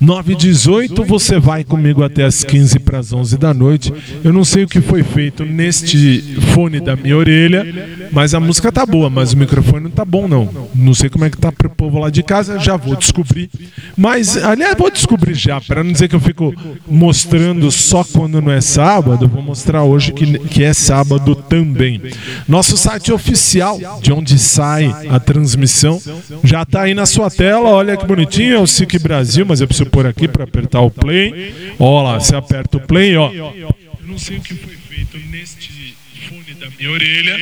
9 0.00 0.32
e 0.32 0.36
18, 0.36 1.04
você 1.04 1.38
vai 1.38 1.62
comigo 1.62 2.02
até 2.02 2.24
as 2.24 2.42
15 2.42 2.78
para 2.78 2.98
as 2.98 3.12
11 3.12 3.36
da 3.36 3.52
noite. 3.52 3.92
Eu 4.24 4.32
não 4.32 4.44
sei 4.44 4.64
o 4.64 4.68
que 4.68 4.80
foi 4.80 5.02
feito 5.02 5.44
neste 5.44 6.22
fone 6.54 6.80
da 6.80 6.96
minha 6.96 7.14
orelha, 7.14 7.66
mas 8.10 8.32
a 8.32 8.40
música 8.40 8.72
tá 8.72 8.86
boa, 8.86 9.10
mas 9.10 9.34
o 9.34 9.36
microfone 9.36 9.84
não 9.84 9.90
tá 9.90 10.04
bom 10.04 10.26
não. 10.26 10.48
Não 10.74 10.94
sei 10.94 11.10
como 11.10 11.26
é 11.26 11.30
que 11.30 11.36
tá 11.36 11.52
pro 11.52 11.68
povo 11.68 11.98
lá 11.98 12.08
de 12.08 12.22
casa, 12.22 12.58
já 12.58 12.78
vou 12.78 12.96
descobrir. 12.96 13.50
Mas, 13.94 14.42
aliás, 14.42 14.74
vou 14.78 14.90
descobrir 14.90 15.34
já, 15.34 15.60
para 15.60 15.84
não 15.84 15.92
dizer 15.92 16.08
que 16.08 16.16
eu 16.16 16.20
fico 16.20 16.54
mostrando 16.88 17.70
só 17.70 18.02
quando 18.02 18.40
não 18.40 18.50
é 18.50 18.62
sábado, 18.62 19.28
vou 19.28 19.42
mostrar 19.42 19.82
hoje 19.82 20.12
que, 20.12 20.38
que 20.38 20.64
é 20.64 20.72
sábado 20.72 21.34
também. 21.34 22.00
Nosso 22.48 22.74
site 22.74 23.12
oficial, 23.12 23.78
de 24.00 24.12
onde 24.12 24.38
sai 24.38 24.94
a 25.10 25.20
transmissão, 25.20 26.00
já 26.42 26.64
tá 26.64 26.82
aí 26.82 26.94
na 26.94 27.04
sua 27.04 27.30
tela. 27.30 27.68
Olha 27.68 27.98
que 27.98 28.06
bonitinho, 28.06 28.54
é 28.54 28.58
o 28.58 28.66
SIC 28.66 28.98
Brasil, 28.98 29.44
mas 29.46 29.60
eu 29.60 29.66
preciso 29.66 29.89
pôr 29.90 30.06
aqui 30.06 30.28
para 30.28 30.44
apertar 30.44 30.80
o 30.80 30.90
play. 30.90 31.74
Ó 31.78 32.02
lá, 32.02 32.18
você 32.18 32.34
aperta 32.36 32.76
o 32.76 32.80
play, 32.80 33.16
ó. 33.16 33.30
Eu 33.32 33.74
não 34.02 34.18
sei 34.18 34.38
o 34.38 34.40
que 34.40 34.54
foi 34.54 34.76
feito 34.88 35.18
neste 35.30 35.94
fone 36.28 36.54
da 36.54 36.68
minha 36.78 36.90
orelha, 36.90 37.36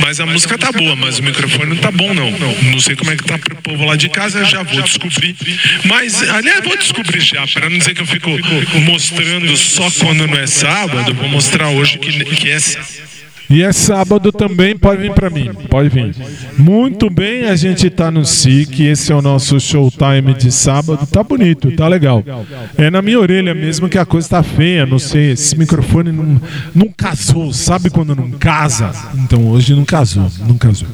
mas 0.00 0.18
a 0.18 0.26
música 0.26 0.58
tá 0.58 0.72
boa, 0.72 0.96
mas 0.96 1.18
o 1.18 1.22
microfone 1.22 1.74
não 1.74 1.76
tá 1.76 1.90
bom 1.90 2.12
não. 2.14 2.30
Não 2.30 2.80
sei 2.80 2.96
como 2.96 3.10
é 3.10 3.16
que 3.16 3.24
tá 3.24 3.38
pro 3.38 3.56
povo 3.56 3.84
lá 3.84 3.96
de 3.96 4.08
casa, 4.08 4.44
já 4.44 4.62
vou 4.62 4.82
descobrir. 4.82 5.36
Mas, 5.84 6.22
aliás, 6.28 6.64
vou 6.64 6.76
descobrir 6.76 7.20
já, 7.20 7.46
para 7.46 7.68
não 7.68 7.78
dizer 7.78 7.94
que 7.94 8.02
eu 8.02 8.06
fico 8.06 8.30
mostrando 8.80 9.56
só 9.56 9.90
quando 9.92 10.26
não 10.26 10.38
é 10.38 10.46
sábado, 10.46 11.14
vou 11.14 11.28
mostrar 11.28 11.68
hoje 11.68 11.98
que, 11.98 12.24
que 12.24 12.50
é. 12.50 12.58
E 13.52 13.62
é 13.62 13.70
sábado 13.70 14.32
também, 14.32 14.74
pode 14.78 15.02
vir 15.02 15.12
para 15.12 15.28
mim, 15.28 15.50
pode 15.68 15.90
vir. 15.90 16.16
Muito 16.56 17.10
bem, 17.10 17.44
a 17.44 17.54
gente 17.54 17.90
tá 17.90 18.10
no 18.10 18.24
SIC, 18.24 18.80
esse 18.80 19.12
é 19.12 19.14
o 19.14 19.20
nosso 19.20 19.60
showtime 19.60 20.32
de 20.32 20.50
sábado, 20.50 21.06
tá 21.06 21.22
bonito, 21.22 21.70
tá 21.72 21.86
legal. 21.86 22.24
É 22.78 22.90
na 22.90 23.02
minha 23.02 23.20
orelha 23.20 23.54
mesmo 23.54 23.90
que 23.90 23.98
a 23.98 24.06
coisa 24.06 24.26
tá 24.26 24.42
feia, 24.42 24.86
não 24.86 24.98
sei, 24.98 25.32
esse 25.32 25.54
microfone 25.58 26.10
não, 26.10 26.40
não 26.74 26.88
casou, 26.88 27.52
sabe 27.52 27.90
quando 27.90 28.16
não 28.16 28.30
casa? 28.30 28.90
Então 29.16 29.46
hoje 29.48 29.74
não 29.74 29.84
casou, 29.84 30.30
não 30.48 30.56
casou. 30.56 30.88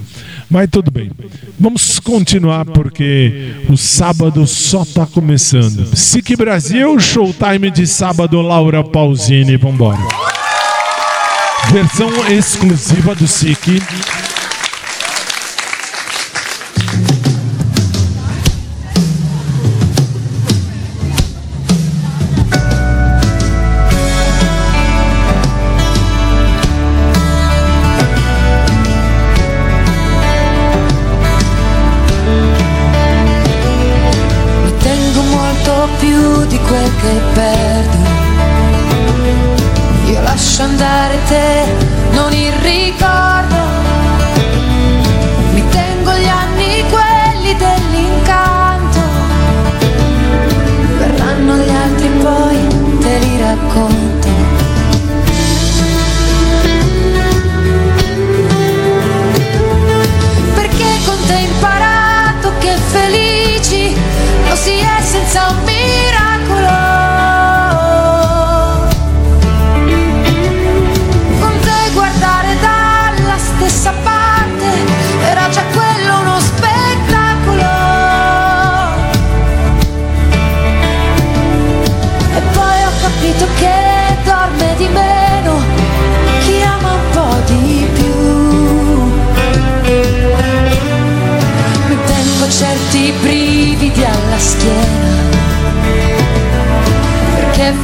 Mas 0.51 0.69
tudo 0.69 0.91
bem. 0.91 1.13
Vamos 1.61 2.01
continuar 2.01 2.65
porque 2.65 3.53
o 3.69 3.77
sábado 3.77 4.45
só 4.49 4.85
tá 4.85 5.07
começando. 5.07 5.95
SIC 5.95 6.35
Brasil, 6.37 6.99
showtime 6.99 7.71
de 7.71 7.87
sábado, 7.87 8.43
Laura 8.43 8.83
Pausini, 8.83 9.57
vambora. 9.57 10.38
Versão 11.67 12.09
exclusiva 12.31 13.15
do 13.15 13.27
SIC. 13.29 13.83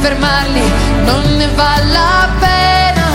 Fermarli 0.05 0.61
non 1.03 1.23
ne 1.35 1.47
vale 1.55 1.91
la 1.91 2.29
pena. 2.39 3.07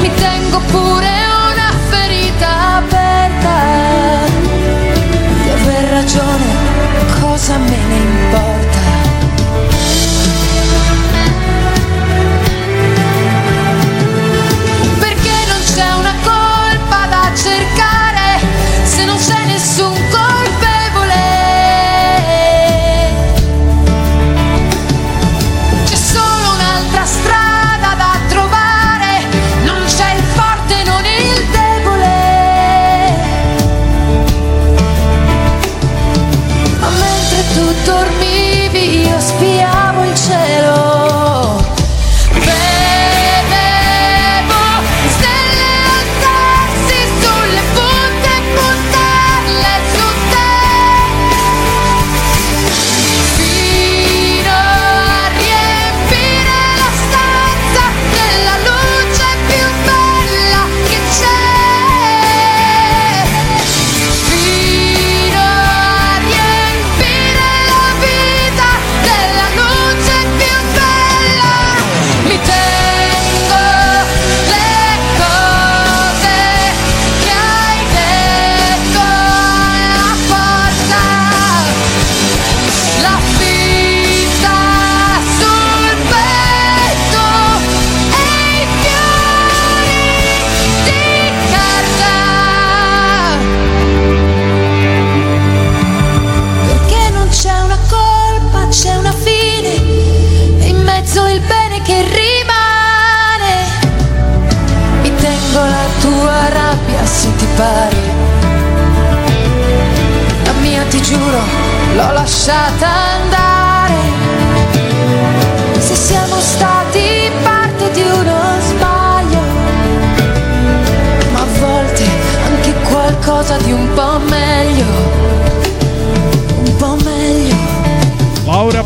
Mi 0.00 0.10
tengo 0.14 0.58
pure 0.72 1.12
una 1.50 1.70
ferita 1.90 2.50
aperta. 2.82 3.56
Di 5.42 5.50
aver 5.58 5.84
ragione, 5.98 6.48
cosa 7.20 7.56
me 7.58 7.78
ne 7.90 7.96
importa 7.96 8.75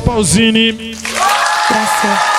Pausini. 0.01 0.73
Grazie. 0.73 2.31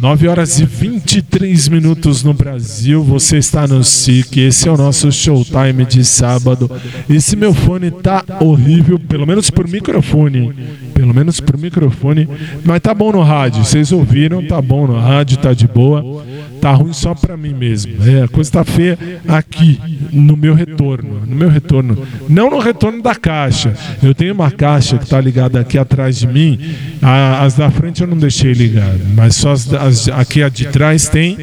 9 0.00 0.26
horas 0.26 0.58
e 0.58 0.64
23 0.64 1.68
minutos 1.68 2.24
no 2.24 2.34
Brasil. 2.34 3.04
Você 3.04 3.36
está 3.36 3.68
no 3.68 3.84
SIC. 3.84 4.38
Esse 4.38 4.68
é 4.68 4.72
o 4.72 4.76
nosso 4.76 5.12
showtime 5.12 5.84
de 5.84 6.04
sábado. 6.04 6.68
Esse 7.08 7.36
meu 7.36 7.54
fone 7.54 7.90
tá 7.90 8.24
horrível, 8.40 8.98
pelo 8.98 9.24
menos 9.24 9.48
por 9.48 9.68
microfone. 9.68 10.52
Pelo 10.92 11.14
menos 11.14 11.38
por 11.38 11.56
microfone. 11.56 12.28
Mas 12.64 12.80
tá 12.80 12.92
bom 12.92 13.12
no 13.12 13.22
rádio. 13.22 13.64
Vocês 13.64 13.92
ouviram? 13.92 14.44
Tá 14.44 14.60
bom 14.60 14.88
no 14.88 14.98
rádio, 14.98 15.36
tá 15.36 15.54
de 15.54 15.68
boa. 15.68 16.24
Tá 16.62 16.70
ruim 16.74 16.92
só 16.92 17.12
pra 17.12 17.36
mim 17.36 17.52
mesmo. 17.52 17.92
É, 18.08 18.22
a 18.22 18.28
coisa 18.28 18.48
tá 18.52 18.62
feia 18.64 18.96
aqui, 19.26 19.80
no 20.12 20.36
meu 20.36 20.54
retorno. 20.54 21.20
No 21.26 21.34
meu 21.34 21.48
retorno. 21.48 21.98
Não 22.28 22.48
no 22.48 22.60
retorno 22.60 23.02
da 23.02 23.16
caixa. 23.16 23.74
Eu 24.00 24.14
tenho 24.14 24.32
uma 24.32 24.48
caixa 24.48 24.96
que 24.96 25.08
tá 25.08 25.20
ligada 25.20 25.58
aqui 25.58 25.76
atrás 25.76 26.16
de 26.16 26.28
mim. 26.28 26.60
As 27.02 27.54
da 27.54 27.68
frente 27.68 28.00
eu 28.02 28.06
não 28.06 28.16
deixei 28.16 28.52
ligado. 28.52 29.00
Mas 29.12 29.34
só 29.34 29.50
as, 29.50 29.74
as- 29.74 30.08
aqui 30.10 30.40
a 30.40 30.48
de 30.48 30.68
trás 30.68 31.08
tem. 31.08 31.36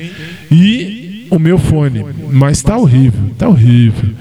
E 0.49 1.27
o 1.29 1.37
meu 1.37 1.57
fone. 1.57 2.05
Mas 2.31 2.61
tá 2.61 2.77
horrível. 2.77 3.19
Tá 3.37 3.49
horrível. 3.49 4.11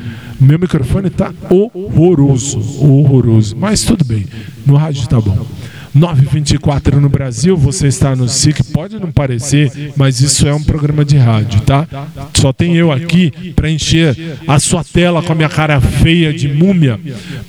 Meu 0.41 0.59
microfone 0.59 1.11
tá 1.11 1.33
horroroso. 1.49 2.59
Horroroso. 2.85 3.57
Mas 3.57 3.85
tudo 3.85 4.05
bem. 4.05 4.27
No 4.67 4.75
rádio 4.75 5.07
tá 5.09 5.21
bom. 5.21 5.47
924 5.95 7.01
no 7.01 7.09
Brasil, 7.09 7.57
você 7.57 7.89
está 7.89 8.15
no 8.15 8.29
SIC, 8.29 8.63
pode 8.73 8.99
não 8.99 9.11
parecer, 9.11 9.93
mas 9.97 10.21
isso 10.21 10.47
é 10.47 10.55
um 10.55 10.63
programa 10.63 11.05
de 11.05 11.17
rádio, 11.17 11.61
tá? 11.63 11.87
Só 12.35 12.53
tem 12.53 12.77
eu 12.77 12.93
aqui 12.93 13.53
para 13.55 13.71
encher 13.71 14.17
a 14.47 14.59
sua 14.59 14.85
tela 14.85 15.23
com 15.23 15.33
a 15.33 15.35
minha 15.35 15.49
cara 15.49 15.81
feia 15.81 16.33
de 16.33 16.49
múmia, 16.49 16.99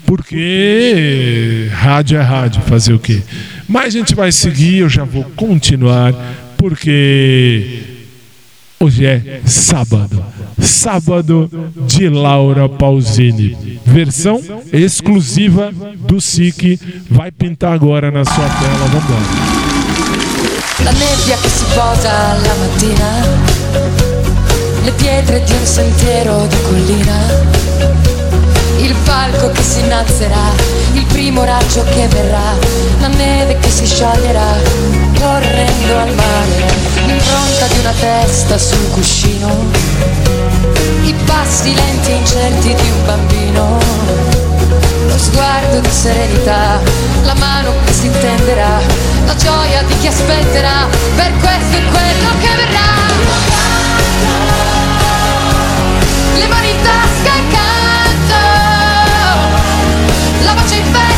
porque 0.06 1.70
rádio 1.72 2.18
é 2.18 2.22
rádio, 2.22 2.62
fazer 2.62 2.94
o 2.94 3.00
quê? 3.00 3.22
Mas 3.68 3.88
a 3.88 3.98
gente 3.98 4.16
vai 4.16 4.32
seguir, 4.32 4.80
eu 4.80 4.90
já 4.90 5.04
vou 5.04 5.24
continuar, 5.36 6.14
porque 6.58 7.98
Hoje 8.82 9.06
é 9.06 9.42
sábado. 9.46 10.24
Sábado 10.62 11.50
de 11.88 12.10
Laura 12.10 12.68
Pausini. 12.70 13.80
Versão 13.86 14.42
exclusiva 14.72 15.72
do 15.96 16.20
SIC. 16.22 16.80
Vai 17.10 17.32
pintar 17.32 17.74
agora 17.74 18.12
na 18.12 18.24
sua 18.24 18.36
tela. 18.36 18.88
Vamos 18.92 19.04
embora. 19.04 19.70
La 20.84 20.92
nebbia 20.92 21.36
che 21.42 21.50
si 21.50 21.66
posa 21.76 22.38
la 22.42 22.54
mattina, 22.56 23.26
le 24.84 24.92
pietre 24.94 25.44
di 25.44 25.52
un 25.52 25.66
sentiero 25.66 26.48
di 26.48 26.56
collina, 26.62 27.18
il 28.78 28.96
palco 29.04 29.52
che 29.52 29.62
si 29.62 29.82
innalzerà, 29.82 30.54
il 30.94 31.06
primo 31.08 31.44
raggio 31.44 31.84
che 31.84 32.08
verrà, 32.08 32.56
la 33.02 33.08
neve 33.08 33.58
che 33.60 33.70
si 33.70 33.86
scioglierà, 33.86 34.56
correndo 35.20 35.98
al 35.98 36.16
mare, 36.16 36.72
l'impronta 37.06 37.68
di 37.74 37.80
una 37.80 37.94
testa 38.00 38.58
sul 38.58 38.90
cuscino, 38.92 39.50
i 41.04 41.14
passi 41.26 41.74
lenti 41.74 42.12
e 42.12 42.16
incerti 42.16 42.74
di 42.74 42.90
un 42.90 43.06
bambino, 43.06 43.78
lo 45.08 45.18
sguardo 45.18 45.80
di 45.80 45.90
serenità, 45.90 46.80
la 47.24 47.34
mano 47.36 47.74
che 47.86 47.94
si 47.94 48.10
tenderà, 48.20 48.80
la 49.26 49.36
gioia 49.36 49.84
di 49.84 49.98
chi 50.00 50.08
aspetterà, 50.08 50.88
per 51.16 51.32
questo 51.40 51.78
è 51.78 51.84
quello 51.92 52.30
che 52.40 52.56
verrà. 52.56 52.88
Le 56.36 56.48
mani 56.48 56.70
in 56.70 56.82
tasca 56.82 57.36
e 57.36 57.44
canto, 57.52 58.36
la 60.44 60.54
voce 60.54 60.76
in 60.76 60.84
festa 60.86 61.09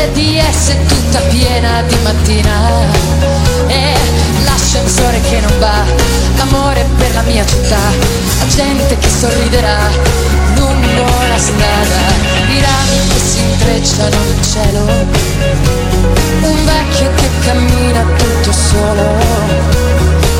RDS 0.00 0.76
tutta 0.86 1.18
piena 1.28 1.82
di 1.82 1.96
mattina. 2.02 2.56
E 3.66 3.92
l'ascensore 4.44 5.20
che 5.28 5.40
non 5.40 5.58
va, 5.58 5.84
l'amore 6.36 6.86
per 6.96 7.12
la 7.12 7.22
mia 7.22 7.44
città, 7.44 7.76
la 8.38 8.46
gente 8.48 8.96
che 8.96 9.08
sorriderà 9.08 9.76
lungo 10.56 11.04
la 11.28 11.38
strada, 11.38 12.00
i 12.48 12.60
rami 12.60 12.98
che 13.08 13.20
si 13.20 13.40
intrecciano 13.40 14.16
nel 14.24 14.42
cielo, 14.42 14.84
un 16.48 16.64
vecchio 16.64 17.10
che 17.16 17.28
cammina 17.44 18.02
tutto 18.16 18.52
solo, 18.52 19.04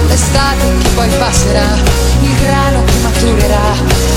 l'estate 0.09 0.79
che 0.81 0.89
poi 0.95 1.09
passerà, 1.19 1.69
il 2.23 2.35
grano 2.41 2.83
che 2.85 2.95
maturerà, 3.03 3.75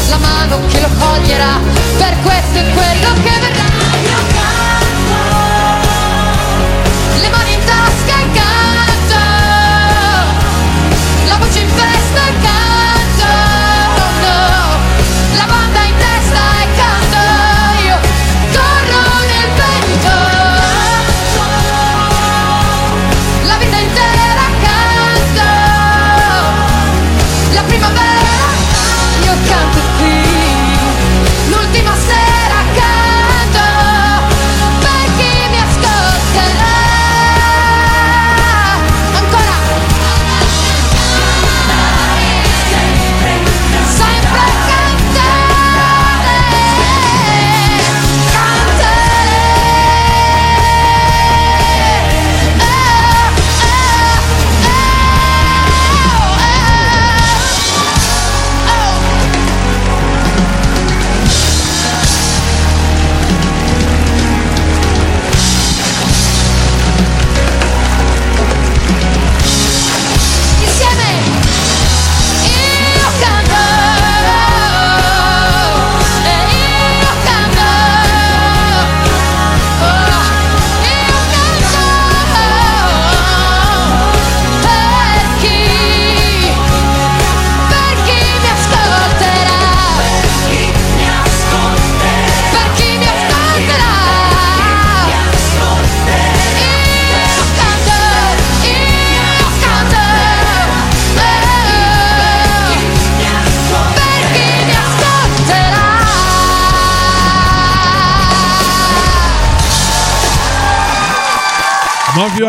la 0.09 0.17
mano 0.17 0.59
che 0.67 0.79
lo 0.79 0.89
coglierà, 0.97 1.59
per 1.97 2.15
questo 2.23 2.59
è 2.59 2.71
quello 2.71 3.13
che 3.21 3.39
verrà. 3.41 3.82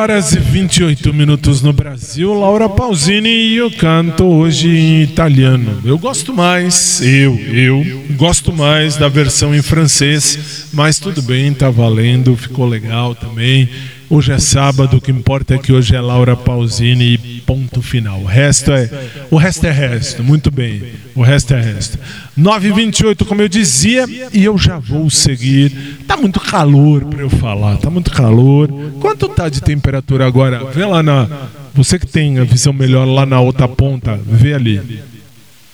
Horas 0.05 0.35
e 0.35 0.39
28 0.39 1.15
minutos 1.15 1.63
no 1.63 1.73
Brasil. 1.73 2.35
Laura 2.35 2.69
Pausini 2.69 3.27
e 3.27 3.57
eu 3.57 3.71
canto 3.71 4.27
hoje 4.27 4.69
em 4.69 5.03
italiano. 5.03 5.81
Eu 5.83 5.97
gosto 5.99 6.35
mais, 6.35 7.01
eu, 7.01 7.35
eu 7.39 7.83
gosto 8.11 8.53
mais 8.53 8.99
da 8.99 9.09
versão 9.09 9.55
em 9.55 9.63
francês, 9.63 10.67
mas 10.75 10.99
tudo 10.99 11.23
bem, 11.23 11.55
tá 11.55 11.71
valendo, 11.71 12.37
ficou 12.37 12.67
legal 12.67 13.15
também. 13.15 13.67
Hoje 14.11 14.33
é 14.33 14.39
sábado, 14.39 14.97
o 14.97 15.01
que 15.01 15.11
importa 15.11 15.55
é 15.55 15.59
que 15.59 15.73
hoje 15.73 15.97
é 15.97 16.01
Laura 16.01 16.37
Pausini 16.37 17.15
e 17.15 17.43
ponto 17.47 17.81
final. 17.81 18.21
O 18.21 18.25
resto 18.25 18.71
é, 18.71 18.91
o 19.31 19.37
resto 19.37 19.67
é 19.67 19.71
resto, 19.71 20.23
muito 20.23 20.51
bem. 20.51 20.83
O 21.15 21.23
resto 21.23 21.55
é 21.55 21.61
resto. 21.61 21.99
9h28, 22.39 23.25
como 23.25 23.41
eu 23.41 23.49
dizia, 23.49 24.05
e 24.33 24.45
eu 24.45 24.59
já 24.59 24.79
vou 24.79 25.09
seguir. 25.09 26.05
Tá 26.07 26.17
muito 26.17 26.39
calor 26.39 27.05
para 27.07 27.23
eu 27.23 27.31
falar, 27.31 27.77
tá 27.79 27.89
muito 27.89 28.11
calor. 28.11 28.69
Quanto 29.01 29.29
tá 29.29 29.49
de 29.49 29.61
temperatura 29.61 30.27
agora? 30.27 30.65
Vê 30.71 30.85
lá 30.85 31.03
na. 31.03 31.29
Você 31.75 31.99
que 31.99 32.07
tem 32.07 32.39
a 32.39 32.45
visão 32.45 32.73
melhor 32.73 33.07
lá 33.07 33.25
na 33.25 33.41
outra 33.41 33.67
ponta, 33.67 34.21
vê 34.25 34.55
ali. 34.55 35.03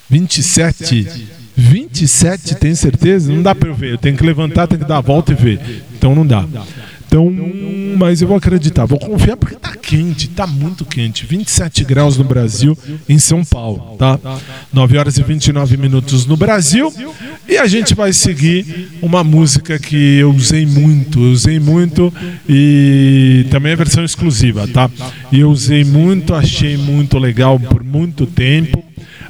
27. 0.08 1.40
27, 1.56 2.54
tem 2.54 2.74
certeza? 2.74 3.30
Não 3.30 3.42
dá 3.42 3.54
para 3.54 3.68
eu 3.68 3.74
ver. 3.74 3.90
Eu 3.92 3.98
tenho 3.98 4.16
que 4.16 4.24
levantar, 4.24 4.66
tenho 4.66 4.80
que 4.80 4.88
dar 4.88 4.98
a 4.98 5.02
volta 5.02 5.32
e 5.32 5.34
ver. 5.34 5.84
Então 5.94 6.14
não 6.14 6.26
dá. 6.26 6.46
Então, 7.10 7.28
mas 7.98 8.22
eu 8.22 8.28
vou 8.28 8.36
acreditar, 8.36 8.84
vou 8.84 8.96
confiar 8.96 9.36
porque 9.36 9.56
tá 9.56 9.74
quente, 9.74 10.28
tá 10.28 10.46
muito 10.46 10.84
quente. 10.84 11.26
27 11.26 11.82
graus 11.82 12.16
no 12.16 12.22
Brasil, 12.22 12.78
em 13.08 13.18
São 13.18 13.44
Paulo, 13.44 13.96
tá? 13.98 14.16
9 14.72 14.96
horas 14.96 15.18
e 15.18 15.22
29 15.24 15.76
minutos 15.76 16.24
no 16.24 16.36
Brasil. 16.36 16.94
E 17.48 17.58
a 17.58 17.66
gente 17.66 17.96
vai 17.96 18.12
seguir 18.12 18.90
uma 19.02 19.24
música 19.24 19.76
que 19.76 20.18
eu 20.18 20.30
usei 20.30 20.64
muito, 20.64 21.18
eu 21.18 21.32
usei 21.32 21.58
muito 21.58 22.14
e 22.48 23.44
também 23.50 23.72
é 23.72 23.76
versão 23.76 24.04
exclusiva, 24.04 24.68
tá? 24.68 24.88
E 25.32 25.40
eu 25.40 25.50
usei 25.50 25.82
muito, 25.82 26.32
achei 26.32 26.76
muito 26.76 27.18
legal 27.18 27.58
por 27.58 27.82
muito 27.82 28.24
tempo. 28.24 28.84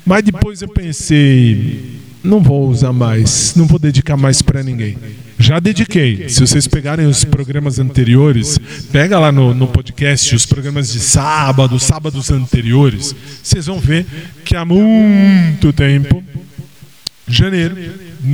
Mas 0.04 0.22
depois 0.22 0.60
eu 0.60 0.68
pensei, 0.68 1.99
não 2.22 2.42
vou 2.42 2.68
usar 2.68 2.92
mais, 2.92 3.54
não 3.56 3.66
vou 3.66 3.78
dedicar 3.78 4.16
mais 4.16 4.42
para 4.42 4.62
ninguém. 4.62 4.96
Já 5.38 5.58
dediquei. 5.58 6.28
Se 6.28 6.40
vocês 6.40 6.66
pegarem 6.66 7.06
os 7.06 7.24
programas 7.24 7.78
anteriores, 7.78 8.58
pega 8.92 9.18
lá 9.18 9.32
no, 9.32 9.54
no 9.54 9.66
podcast 9.66 10.34
os 10.34 10.44
programas 10.44 10.92
de 10.92 11.00
sábado, 11.00 11.78
sábados 11.80 12.30
anteriores, 12.30 13.14
vocês 13.42 13.66
vão 13.66 13.80
ver 13.80 14.06
que 14.44 14.54
há 14.54 14.64
muito 14.64 15.72
tempo, 15.72 16.22
janeiro, 17.26 17.76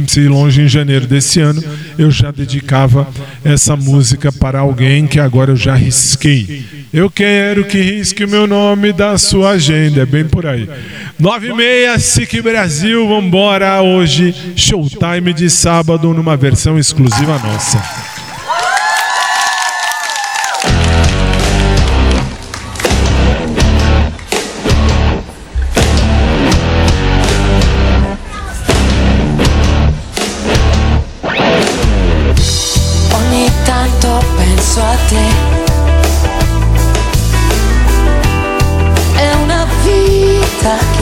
se 0.09 0.27
longe 0.29 0.62
em 0.62 0.68
janeiro 0.68 1.07
desse 1.07 1.40
ano, 1.40 1.62
eu 1.99 2.11
já 2.11 2.31
dedicava 2.31 3.07
essa 3.44 3.77
música 3.77 4.33
para 4.33 4.61
alguém 4.61 5.07
que 5.07 5.20
agora 5.20 5.53
eu 5.53 5.57
já 5.57 5.75
risquei. 5.75 6.64
Eu 6.92 7.11
quero 7.11 7.64
que 7.64 7.81
risque 7.81 8.25
o 8.25 8.29
meu 8.29 8.46
nome 8.46 8.92
da 8.92 9.16
sua 9.18 9.51
agenda, 9.51 10.03
é 10.03 10.07
bem 10.07 10.25
por 10.25 10.46
aí. 10.46 10.68
9 11.18 11.49
e 11.49 11.55
meia, 11.55 11.99
SIC 11.99 12.40
Brasil, 12.42 13.07
vambora 13.09 13.81
hoje, 13.83 14.35
showtime 14.55 15.33
de 15.33 15.49
sábado 15.51 16.12
numa 16.12 16.37
versão 16.37 16.79
exclusiva 16.79 17.38
nossa. 17.38 18.06
다 40.66 40.95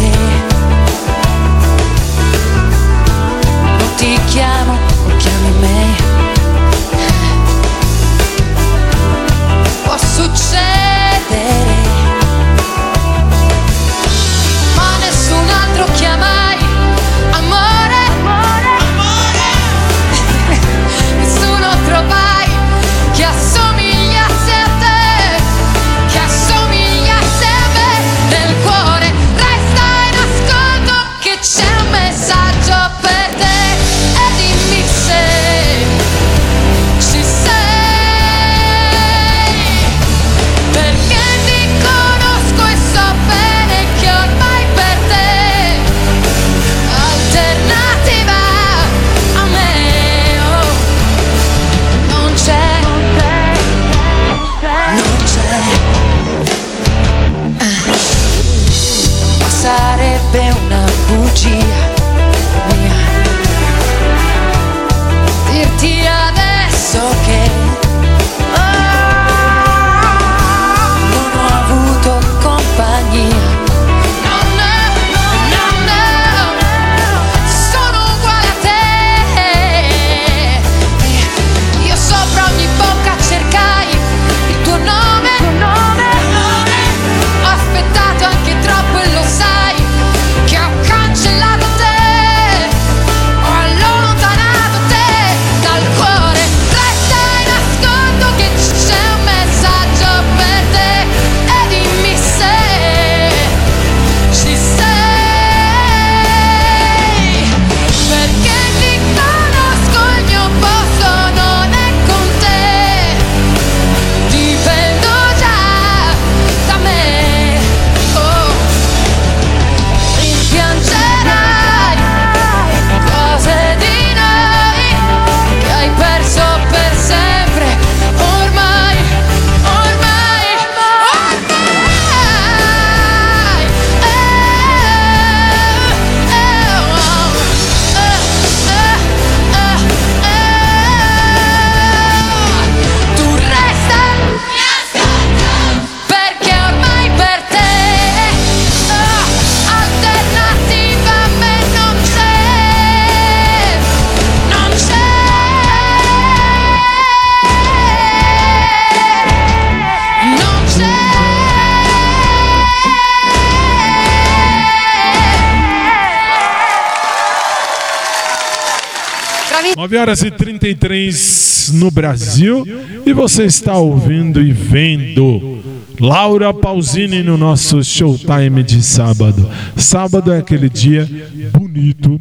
9 169.85 169.99
horas 169.99 170.23
e 170.23 170.31
33 170.31 171.73
no 171.75 171.90
Brasil 171.90 172.66
e 173.05 173.12
você 173.12 173.44
está 173.44 173.77
ouvindo 173.77 174.40
e 174.40 174.51
vendo 174.51 175.59
Laura 176.01 176.55
Pausini 176.55 177.23
no 177.23 177.37
nosso 177.37 177.85
Showtime 177.85 178.62
de 178.62 178.83
sábado. 178.83 179.47
Sábado 179.77 180.33
é 180.33 180.38
aquele 180.38 180.70
dia 180.70 181.07
bonito, 181.53 182.18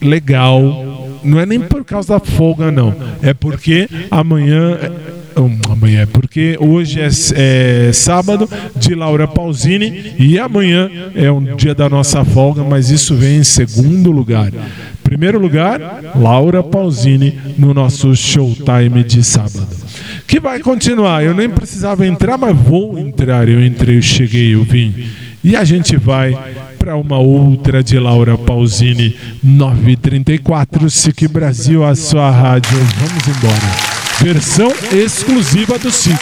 legal. 0.00 1.18
Não 1.24 1.40
é 1.40 1.44
nem 1.44 1.58
por 1.58 1.84
causa 1.84 2.14
da 2.14 2.20
folga, 2.20 2.70
não. 2.70 2.94
É 3.20 3.34
porque 3.34 3.88
amanhã. 4.08 4.78
hum, 5.36 5.58
Amanhã, 5.68 6.02
é 6.02 6.06
porque 6.06 6.56
hoje 6.60 7.00
é, 7.00 7.08
é 7.34 7.92
sábado 7.92 8.48
de 8.76 8.94
Laura 8.94 9.26
Pausini 9.26 10.14
e 10.18 10.38
amanhã 10.38 10.90
é 11.14 11.30
um 11.30 11.56
dia 11.56 11.74
da 11.74 11.88
nossa 11.88 12.24
folga, 12.24 12.62
mas 12.62 12.90
isso 12.90 13.14
vem 13.14 13.38
em 13.38 13.44
segundo 13.44 14.10
lugar. 14.10 14.52
Primeiro 15.10 15.40
lugar, 15.40 15.80
Laura 16.14 16.62
Pausini 16.62 17.36
no 17.58 17.74
nosso 17.74 18.14
Showtime 18.14 19.02
de 19.02 19.24
sábado. 19.24 19.66
Que 20.24 20.38
vai 20.38 20.60
continuar. 20.60 21.24
Eu 21.24 21.34
nem 21.34 21.50
precisava 21.50 22.06
entrar, 22.06 22.38
mas 22.38 22.56
vou 22.56 22.96
entrar. 22.96 23.48
Eu 23.48 23.60
entrei, 23.60 23.98
eu 23.98 24.02
cheguei, 24.02 24.54
eu 24.54 24.62
vim. 24.62 25.08
E 25.42 25.56
a 25.56 25.64
gente 25.64 25.96
vai 25.96 26.32
para 26.78 26.94
uma 26.94 27.18
outra 27.18 27.82
de 27.82 27.98
Laura 27.98 28.38
Pausini, 28.38 29.16
934, 29.42 30.88
SIC 30.88 31.26
Brasil, 31.26 31.84
a 31.84 31.96
sua 31.96 32.30
rádio. 32.30 32.78
Vamos 32.78 33.36
embora. 33.36 34.22
Versão 34.22 34.72
exclusiva 34.92 35.76
do 35.76 35.90
SIC. 35.90 36.20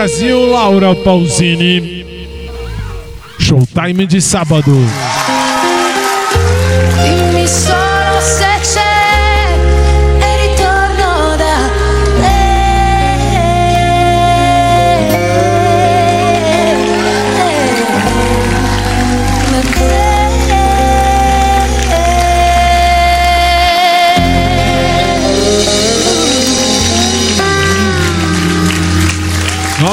Brasil, 0.00 0.46
Laura 0.46 0.94
Pausini. 0.94 2.06
Showtime 3.38 4.06
de 4.06 4.18
sábado. 4.22 4.72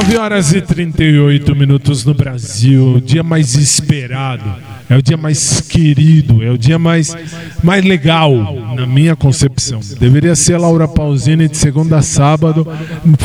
9 0.07 0.17
horas 0.17 0.53
e 0.53 0.61
38 0.61 1.55
minutos 1.55 2.05
no 2.05 2.13
Brasil, 2.13 2.95
o 2.95 3.01
dia 3.01 3.23
mais 3.23 3.55
esperado, 3.55 4.43
é 4.89 4.95
o 4.95 5.01
dia 5.01 5.17
mais 5.17 5.59
querido, 5.59 6.41
é 6.41 6.49
o 6.49 6.57
dia 6.57 6.79
mais, 6.79 7.13
mais 7.61 7.83
legal, 7.83 8.31
na 8.75 8.85
minha 8.85 9.17
concepção. 9.17 9.81
Deveria 9.99 10.33
ser 10.35 10.53
a 10.53 10.59
Laura 10.59 10.87
Pausini 10.87 11.49
de 11.49 11.57
segunda 11.57 11.97
a 11.97 12.01
sábado, 12.01 12.65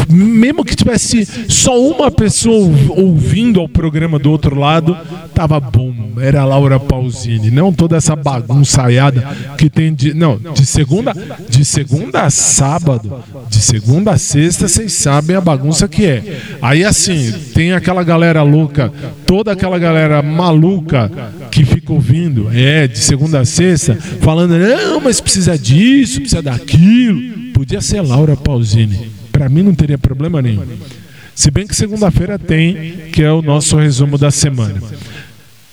mesmo 0.09 0.65
que 0.65 0.75
tivesse 0.75 1.25
só 1.49 1.79
uma 1.81 2.11
pessoa 2.11 2.69
ou- 2.89 3.13
ouvindo 3.13 3.61
ao 3.61 3.69
programa 3.69 4.19
do 4.19 4.31
outro 4.33 4.59
lado, 4.59 4.97
tava 5.33 5.61
bom, 5.61 5.95
era 6.19 6.41
a 6.41 6.45
Laura 6.45 6.81
Pausini, 6.81 7.51
não 7.51 7.73
toda 7.73 7.97
essa 7.97 8.17
bagunçaiada 8.17 9.25
que 9.57 9.71
tem 9.71 9.95
de. 9.95 10.13
Não, 10.15 10.37
de 10.53 10.67
segunda, 10.67 11.15
de 11.49 11.65
segunda 11.65 12.23
a 12.23 12.31
sábado, 12.31 13.23
de 13.49 13.59
segunda 13.61 14.13
a 14.13 14.19
sexta, 14.19 14.67
vocês 14.67 14.93
sabem 14.95 15.37
a 15.37 15.41
bagunça 15.41 15.87
que 15.87 16.05
é. 16.05 16.41
Aí 16.73 16.87
assim, 16.87 17.31
tem 17.53 17.75
aquela 17.75 18.03
galera 18.03 18.43
louca, 18.43 18.91
toda 19.27 19.53
aquela 19.53 19.79
galera 19.79 20.23
maluca 20.23 21.13
que 21.51 21.67
fica 21.67 21.93
ouvindo, 21.93 22.49
é, 22.51 22.89
de 22.89 22.99
segunda 22.99 23.41
a 23.41 23.45
sexta, 23.45 23.95
falando, 24.23 24.57
não, 24.57 24.99
mas 24.99 25.21
precisa 25.21 25.59
disso, 25.59 26.21
precisa 26.21 26.41
daquilo. 26.41 27.53
Podia 27.53 27.83
ser 27.83 28.01
Laura 28.01 28.35
Pausini. 28.39 29.11
Pra 29.31 29.51
mim 29.51 29.63
não 29.63 29.75
teria 29.75 29.99
problema 29.99 30.41
nenhum. 30.41 30.65
Se 31.35 31.51
bem 31.51 31.67
que 31.67 31.77
segunda-feira 31.77 32.39
tem, 32.39 33.11
que 33.13 33.23
é 33.23 33.31
o 33.31 33.43
nosso 33.43 33.77
resumo 33.77 34.17
da 34.17 34.31
semana. 34.31 34.81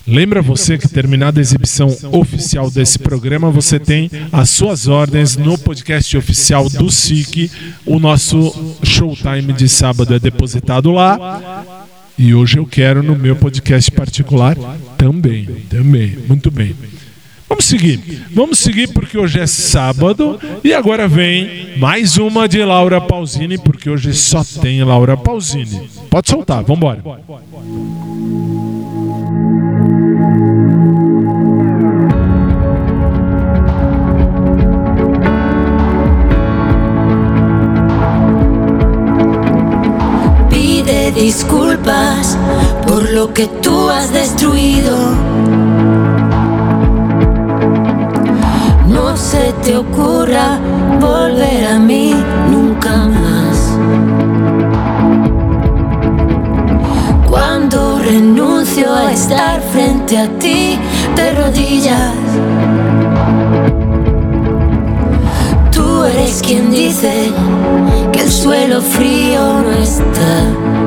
Lembra 0.08 0.41
você 0.41 0.78
que 0.78 0.88
terminada 0.88 1.39
a 1.39 1.41
exibição 1.41 1.95
oficial 2.12 2.72
desse 2.72 2.97
programa, 2.97 3.52
você 3.52 3.80
tem 3.80 4.10
as 4.32 4.50
suas 4.50 4.88
ordens 4.88 5.38
no 5.38 5.58
podcast 5.58 6.18
oficial 6.18 6.70
do 6.70 6.89
SIC. 6.89 7.52
O 7.86 8.00
nosso 8.00 8.76
showtime 8.84 9.54
de 9.54 9.70
sábado 9.70 10.14
é 10.14 10.20
depositado 10.20 10.91
lá. 10.91 11.66
E 12.18 12.34
hoje 12.34 12.58
eu 12.58 12.66
quero 12.66 13.02
no 13.04 13.16
meu 13.16 13.36
podcast 13.36 13.89
particular 13.91 14.58
também. 14.97 15.45
Também. 15.70 16.18
Muito 16.28 16.50
bem. 16.52 16.76
Vamos 17.47 17.66
seguir. 17.66 18.00
Vamos 18.32 18.60
seguir 18.60 18.88
porque 18.89 19.18
hoje 19.18 19.39
é 19.39 19.47
sábado 19.47 20.39
e 20.64 20.74
agora 20.74 21.08
vem 21.08 21.78
mais 21.78 22.18
uma 22.18 22.47
de 22.47 22.64
Laura 22.64 23.02
Pausini, 23.02 23.58
porque 23.58 23.89
hoje 23.89 24.14
só 24.14 24.43
tem 24.43 24.84
Laura 24.84 25.18
Pausini. 25.18 25.89
Pode 26.10 26.30
soltar, 26.30 26.64
vamos 26.64 26.78
embora. 26.78 27.02
Disculpas 41.16 42.38
por 42.88 43.12
lo 43.12 43.34
que 43.34 43.47
tú 43.47 43.89
has 43.89 44.14
destruido. 44.14 44.95
No 48.88 49.18
se 49.18 49.53
te 49.64 49.76
ocurra 49.76 50.60
volver 50.99 51.66
a 51.68 51.80
mí 51.80 52.14
nunca 52.49 52.95
más. 53.07 53.78
Cuando 57.28 57.99
renuncio 57.99 58.93
a 58.93 59.12
estar 59.12 59.62
frente 59.62 60.18
a 60.18 60.28
ti 60.38 60.78
de 61.16 61.34
rodillas. 61.34 62.14
Tú 65.72 66.03
eres 66.03 66.41
quien 66.41 66.72
dice 66.72 67.32
que 68.12 68.22
el 68.22 68.32
suelo 68.32 68.82
frío 68.82 69.62
no 69.62 69.72
está. 69.72 70.78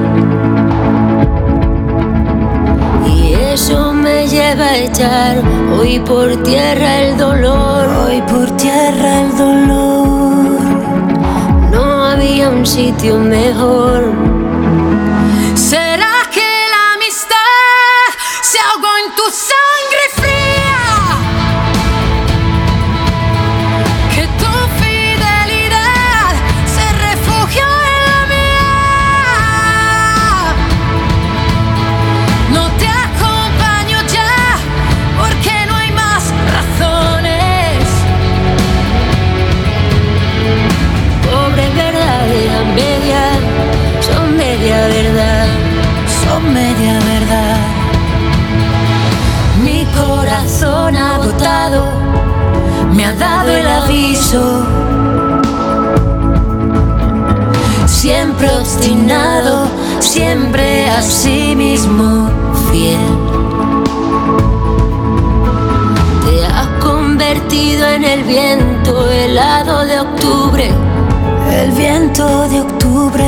Eso 3.53 3.93
me 3.93 4.27
lleva 4.27 4.65
a 4.65 4.79
echar 4.79 5.43
hoy 5.79 5.99
por 5.99 6.43
tierra 6.43 7.03
el 7.03 7.19
dolor, 7.19 7.87
hoy 8.07 8.23
por 8.23 8.51
tierra 8.57 9.21
el 9.21 9.37
dolor. 9.37 10.61
No 11.71 12.03
había 12.03 12.49
un 12.49 12.65
sitio 12.65 13.19
mejor. 13.19 14.32
El 68.23 68.29
viento 68.29 69.11
helado 69.11 69.85
de 69.85 70.01
octubre. 70.01 70.71
El 71.51 71.73
viento 71.73 72.49
de 72.49 72.61
octubre. 72.61 73.25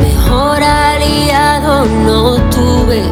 Mejor 0.00 0.62
aliado 0.62 1.84
no 1.86 2.36
tuve. 2.50 3.02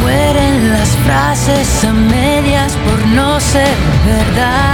Mueren 0.00 0.70
las 0.72 0.90
frases 1.04 1.84
a 1.84 1.92
medias 1.92 2.76
por 2.84 3.06
no 3.08 3.40
ser 3.40 3.74
verdad. 4.06 4.70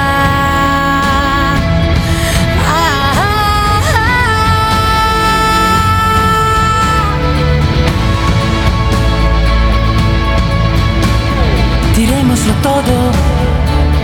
Tirémoslo 11.95 12.53
todo, 12.63 13.13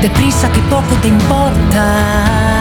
deprisa 0.00 0.50
que 0.52 0.60
poco 0.62 0.94
te 1.02 1.08
importa. 1.08 2.51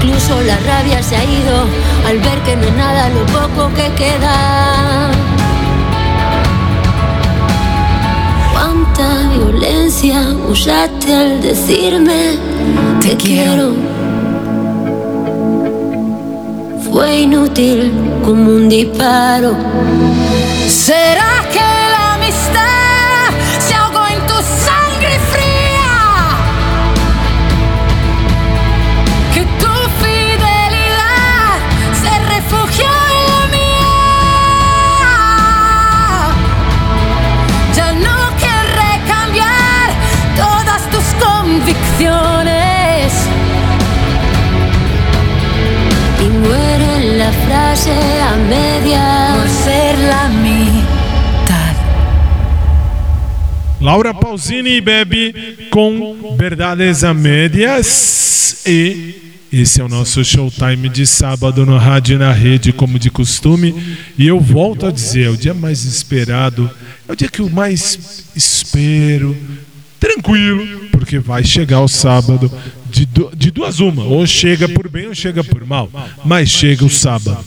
Incluso 0.00 0.40
la 0.42 0.56
rabia 0.60 1.02
se 1.02 1.16
ha 1.16 1.24
ido 1.24 1.64
al 2.06 2.18
ver 2.20 2.38
que 2.44 2.54
no 2.54 2.62
es 2.62 2.74
nada 2.74 3.08
lo 3.08 3.26
poco 3.26 3.68
que 3.74 3.90
queda. 3.94 5.10
Cuánta 8.52 9.28
violencia 9.30 10.20
usaste 10.48 11.12
al 11.12 11.42
decirme 11.42 12.38
te 13.00 13.16
quiero. 13.16 13.74
Fue 16.92 17.20
inútil 17.22 17.92
como 18.24 18.52
un 18.52 18.68
disparo. 18.68 19.56
¿Será 20.68 21.07
noche 47.78 47.90
a 48.20 48.36
media 48.36 49.34
por 49.34 49.48
ser 49.48 49.98
la 50.08 50.28
mitad. 50.28 51.76
Laura 53.80 54.12
Pausini 54.12 54.80
bebe 54.80 55.68
com 55.70 56.36
Verdades 56.36 57.04
a 57.04 57.14
Médias 57.14 58.62
e 58.66 59.14
esse 59.52 59.80
é 59.80 59.84
o 59.84 59.88
nosso 59.88 60.24
showtime 60.24 60.88
de 60.88 61.06
sábado 61.06 61.64
no 61.64 61.78
Rádio 61.78 62.16
e 62.16 62.18
na 62.18 62.32
Rede, 62.32 62.72
como 62.72 62.98
de 62.98 63.10
costume. 63.10 63.74
E 64.18 64.26
eu 64.26 64.38
volto 64.38 64.84
a 64.84 64.90
dizer, 64.90 65.26
é 65.26 65.30
o 65.30 65.36
dia 65.36 65.54
mais 65.54 65.84
esperado, 65.84 66.70
é 67.08 67.12
o 67.12 67.16
dia 67.16 67.28
que 67.28 67.40
eu 67.40 67.48
mais 67.48 68.26
espero, 68.36 69.34
tranquilo, 69.98 70.90
porque 70.90 71.18
vai 71.18 71.44
chegar 71.44 71.80
o 71.80 71.88
sábado 71.88 72.52
de, 72.90 73.06
de 73.34 73.50
duas 73.50 73.80
uma, 73.80 74.04
ou 74.04 74.26
chega 74.26 74.68
por 74.68 74.88
bem 74.88 75.06
ou 75.06 75.14
chega 75.14 75.42
por 75.42 75.64
mal, 75.64 75.90
mas 76.24 76.48
chega 76.48 76.84
o 76.84 76.90
sábado. 76.90 77.38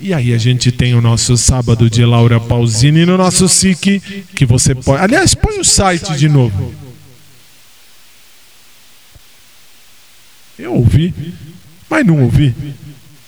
E 0.00 0.12
aí 0.12 0.34
a 0.34 0.38
gente 0.38 0.70
tem 0.70 0.94
o 0.94 1.00
nosso 1.00 1.36
sábado 1.36 1.88
de 1.88 2.04
Laura 2.04 2.38
Pausini 2.38 3.06
no 3.06 3.16
nosso 3.16 3.48
SIC, 3.48 4.00
que 4.34 4.44
você 4.44 4.74
pode. 4.74 5.02
Aliás, 5.02 5.34
põe 5.34 5.58
o 5.58 5.64
site 5.64 6.14
de 6.16 6.28
novo. 6.28 6.74
Eu 10.58 10.74
ouvi, 10.74 11.14
mas 11.88 12.04
não 12.04 12.22
ouvi. 12.22 12.54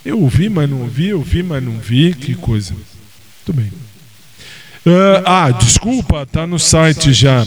Eu 0.04 0.20
ouvi, 0.20 0.48
mas 0.48 0.68
não 0.68 0.82
ouvi, 0.82 1.08
eu 1.08 1.18
ouvi, 1.18 1.42
mas 1.42 1.62
não 1.62 1.78
vi. 1.78 2.12
Que 2.14 2.34
coisa. 2.34 2.74
Muito 2.74 3.52
bem. 3.52 3.72
Ah, 5.24 5.46
ah, 5.46 5.50
desculpa, 5.52 6.26
tá 6.26 6.46
no 6.46 6.58
site 6.58 7.12
já. 7.12 7.46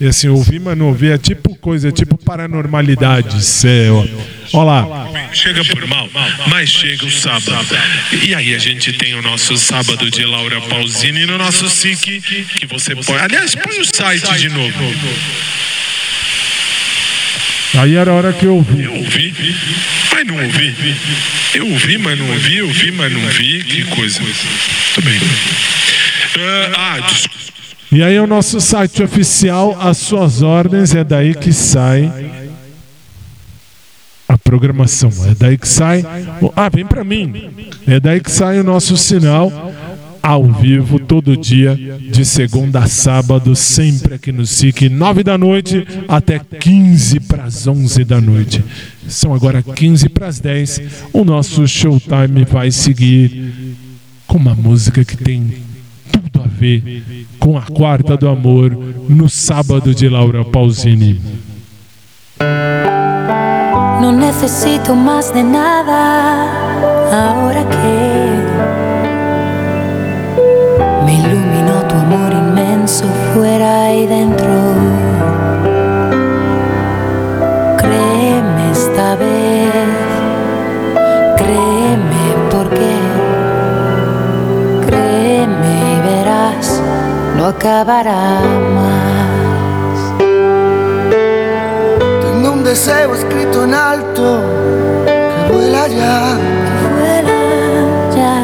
E 0.00 0.06
assim, 0.06 0.28
ouvi, 0.28 0.58
mas 0.58 0.76
não 0.76 0.86
ouvi. 0.88 1.10
É 1.10 1.18
tipo 1.18 1.54
coisa, 1.56 1.88
é 1.88 1.92
tipo 1.92 2.18
paranormalidades. 2.18 3.64
É, 3.64 3.90
ó. 3.90 4.04
Olha 4.52 4.64
lá. 4.64 5.30
Chega 5.32 5.64
por 5.64 5.86
mal, 5.86 6.08
mas 6.48 6.70
chega 6.70 7.04
o 7.04 7.10
sábado. 7.10 7.66
E 8.22 8.34
aí 8.34 8.54
a 8.54 8.58
gente 8.58 8.92
tem 8.92 9.14
o 9.14 9.22
nosso 9.22 9.56
sábado 9.56 10.10
de 10.10 10.24
Laura 10.24 10.60
Pausini 10.60 11.26
no 11.26 11.36
nosso 11.38 11.68
SIC, 11.68 12.20
que 12.20 12.66
você 12.66 12.94
pode. 12.94 13.18
Aliás, 13.20 13.54
põe 13.54 13.80
o 13.80 13.84
site 13.84 14.38
de 14.38 14.48
novo. 14.48 14.94
Aí 17.76 17.96
era 17.96 18.12
a 18.12 18.14
hora 18.14 18.32
que 18.32 18.44
eu 18.44 18.54
ouvi. 18.54 18.84
Eu 18.84 18.94
ouvi, 18.94 19.34
mas 20.12 20.26
não 20.26 20.36
ouvi. 20.36 20.96
Eu 21.54 21.68
ouvi, 21.68 21.98
mas 21.98 22.18
não 22.18 22.30
ouvi, 22.30 22.56
eu 22.56 22.66
ouvi, 22.68 22.92
mas 22.92 23.12
não 23.12 23.28
vi. 23.28 23.64
Que 23.64 23.84
coisa. 23.84 24.20
Muito 24.20 25.00
bem. 25.02 25.20
Ah, 26.76 27.00
desculpa. 27.00 27.44
E 27.94 28.02
aí 28.02 28.18
o 28.18 28.26
nosso 28.26 28.60
site 28.60 29.04
oficial, 29.04 29.80
as 29.80 29.98
suas 29.98 30.42
ordens, 30.42 30.92
é 30.96 31.04
daí 31.04 31.32
que 31.32 31.52
sai 31.52 32.10
a 34.26 34.36
programação. 34.36 35.10
É 35.30 35.32
daí 35.32 35.56
que 35.56 35.68
sai. 35.68 36.04
Ah, 36.56 36.68
vem 36.68 36.84
pra 36.84 37.04
mim. 37.04 37.52
É 37.86 38.00
daí 38.00 38.20
que 38.20 38.32
sai 38.32 38.58
o 38.58 38.64
nosso 38.64 38.96
sinal 38.96 39.72
ao 40.20 40.42
vivo 40.54 40.98
todo 40.98 41.36
dia, 41.36 41.78
de 42.10 42.24
segunda 42.24 42.80
a 42.80 42.88
sábado, 42.88 43.54
sempre 43.54 44.14
aqui 44.14 44.32
no 44.32 44.44
SIC, 44.44 44.88
9 44.88 45.22
da 45.22 45.38
noite 45.38 45.86
até 46.08 46.40
15 46.40 47.20
para 47.20 47.44
as 47.44 47.64
11 47.64 48.04
da 48.04 48.20
noite. 48.20 48.64
São 49.06 49.32
agora 49.32 49.62
15 49.62 50.08
para 50.08 50.26
as 50.26 50.40
10. 50.40 50.80
O 51.12 51.22
nosso 51.22 51.64
showtime 51.68 52.44
vai 52.50 52.72
seguir 52.72 53.76
com 54.26 54.36
uma 54.36 54.54
música 54.56 55.04
que 55.04 55.16
tem 55.16 55.52
tudo 56.10 56.42
a 56.42 56.48
ver 56.48 57.23
com 57.44 57.58
a 57.58 57.62
Quarta 57.62 58.16
do 58.16 58.26
Amor 58.26 58.74
no 59.06 59.28
sábado 59.28 59.94
de 59.94 60.08
Laura 60.08 60.42
Pausini. 60.46 61.20
No 64.00 64.12
necesito 64.12 64.94
más 64.96 65.32
de 65.34 65.44
nada 65.44 66.46
ahora 67.12 67.62
que 67.68 68.36
me 71.04 71.14
iluminó 71.18 71.82
tu 71.86 71.94
amor 71.96 72.32
inmenso 72.32 73.04
fuera 73.34 73.94
y 73.94 74.06
dentro. 74.06 75.03
No 87.44 87.50
acabará 87.50 88.40
más. 88.74 89.98
Tengo 92.22 92.52
un 92.52 92.64
deseo 92.64 93.14
escrito 93.14 93.64
en 93.64 93.74
alto 93.74 94.40
que 95.04 95.52
vuela 95.52 95.86
ya. 95.88 96.38
Vuela 96.96 97.38
ya. 98.16 98.34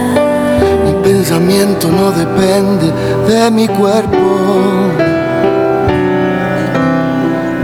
Mi 0.85 0.93
pensamiento 1.03 1.89
no 1.89 2.11
depende 2.11 2.93
de 3.27 3.51
mi 3.51 3.67
cuerpo. 3.69 4.23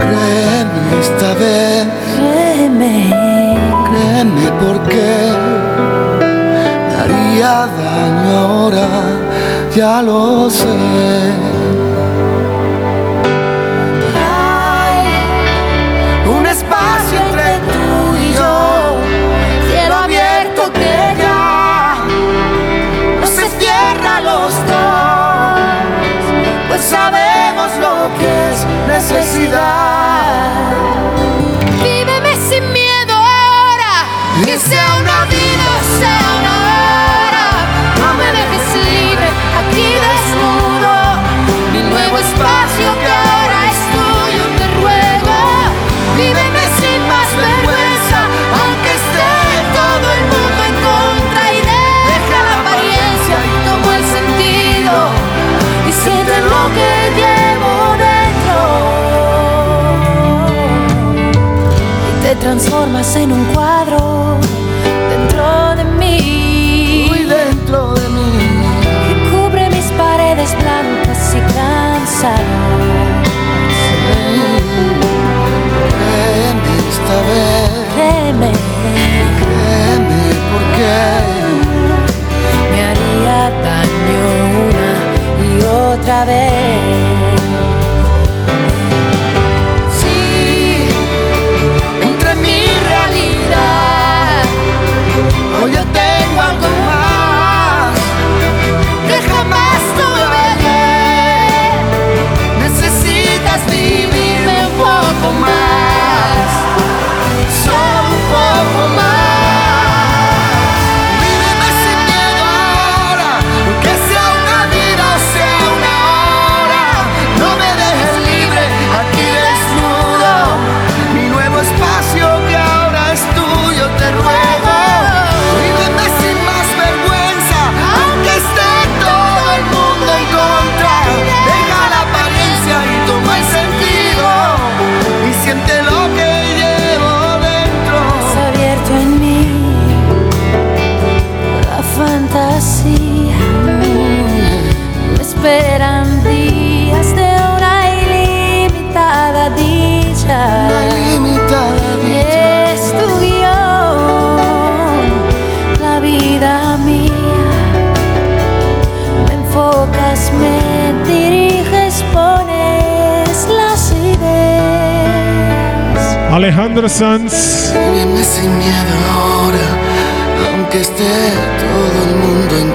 Créeme 0.05 0.83
esta 1.03 1.35
vez, 1.35 1.87
Créeme. 2.17 3.15
créeme 3.89 4.47
porque 4.63 5.09
me 6.89 6.95
haría 7.01 7.69
daño 7.83 8.39
ahora, 8.39 8.87
ya 9.77 10.01
lo 10.01 10.49
sé. 10.49 10.65
Hay 14.17 14.99
un 16.35 16.47
espacio 16.47 17.19
entre 17.27 17.59
tú 17.73 18.17
y 18.17 18.33
yo, 18.33 18.97
cielo 19.69 19.95
abierto 19.97 20.73
que 20.73 20.97
ya 21.21 21.99
no 23.21 23.27
se 23.27 23.47
cierra 23.59 24.21
los 24.23 24.55
dos, 24.67 25.61
pues 26.69 26.81
sabemos 26.81 27.71
lo 27.79 27.95
que 28.19 28.31
es 28.53 28.59
necesidad. 28.89 30.23
Víveme 31.83 32.35
sin 32.49 32.65
miedo 32.73 33.15
ahora, 33.15 33.95
que 34.43 34.59
sea 34.59 34.96
transformas 62.77 63.17
en 63.17 63.33
un 63.33 63.45
cuadro 63.55 64.39
dentro 65.11 65.77
de 65.77 65.85
mí. 65.99 67.07
Muy 67.09 67.25
dentro 67.25 67.95
de 67.95 68.09
mí, 68.09 68.31
que 69.07 69.15
cubre 69.31 69.69
mis 69.71 69.87
paredes 69.93 70.55
blancas 70.61 71.35
y 71.35 71.41
cansadas. 71.55 72.41
créeme 75.99 76.73
esta 76.91 77.17
vez, 77.29 77.71
Créeme, 77.95 78.51
créeme 79.41 80.23
porque 80.53 80.93
me 82.73 82.79
haría 82.89 83.39
daño 83.65 84.23
una 84.67 84.91
y 85.47 85.65
otra 85.65 86.25
vez. 86.25 87.16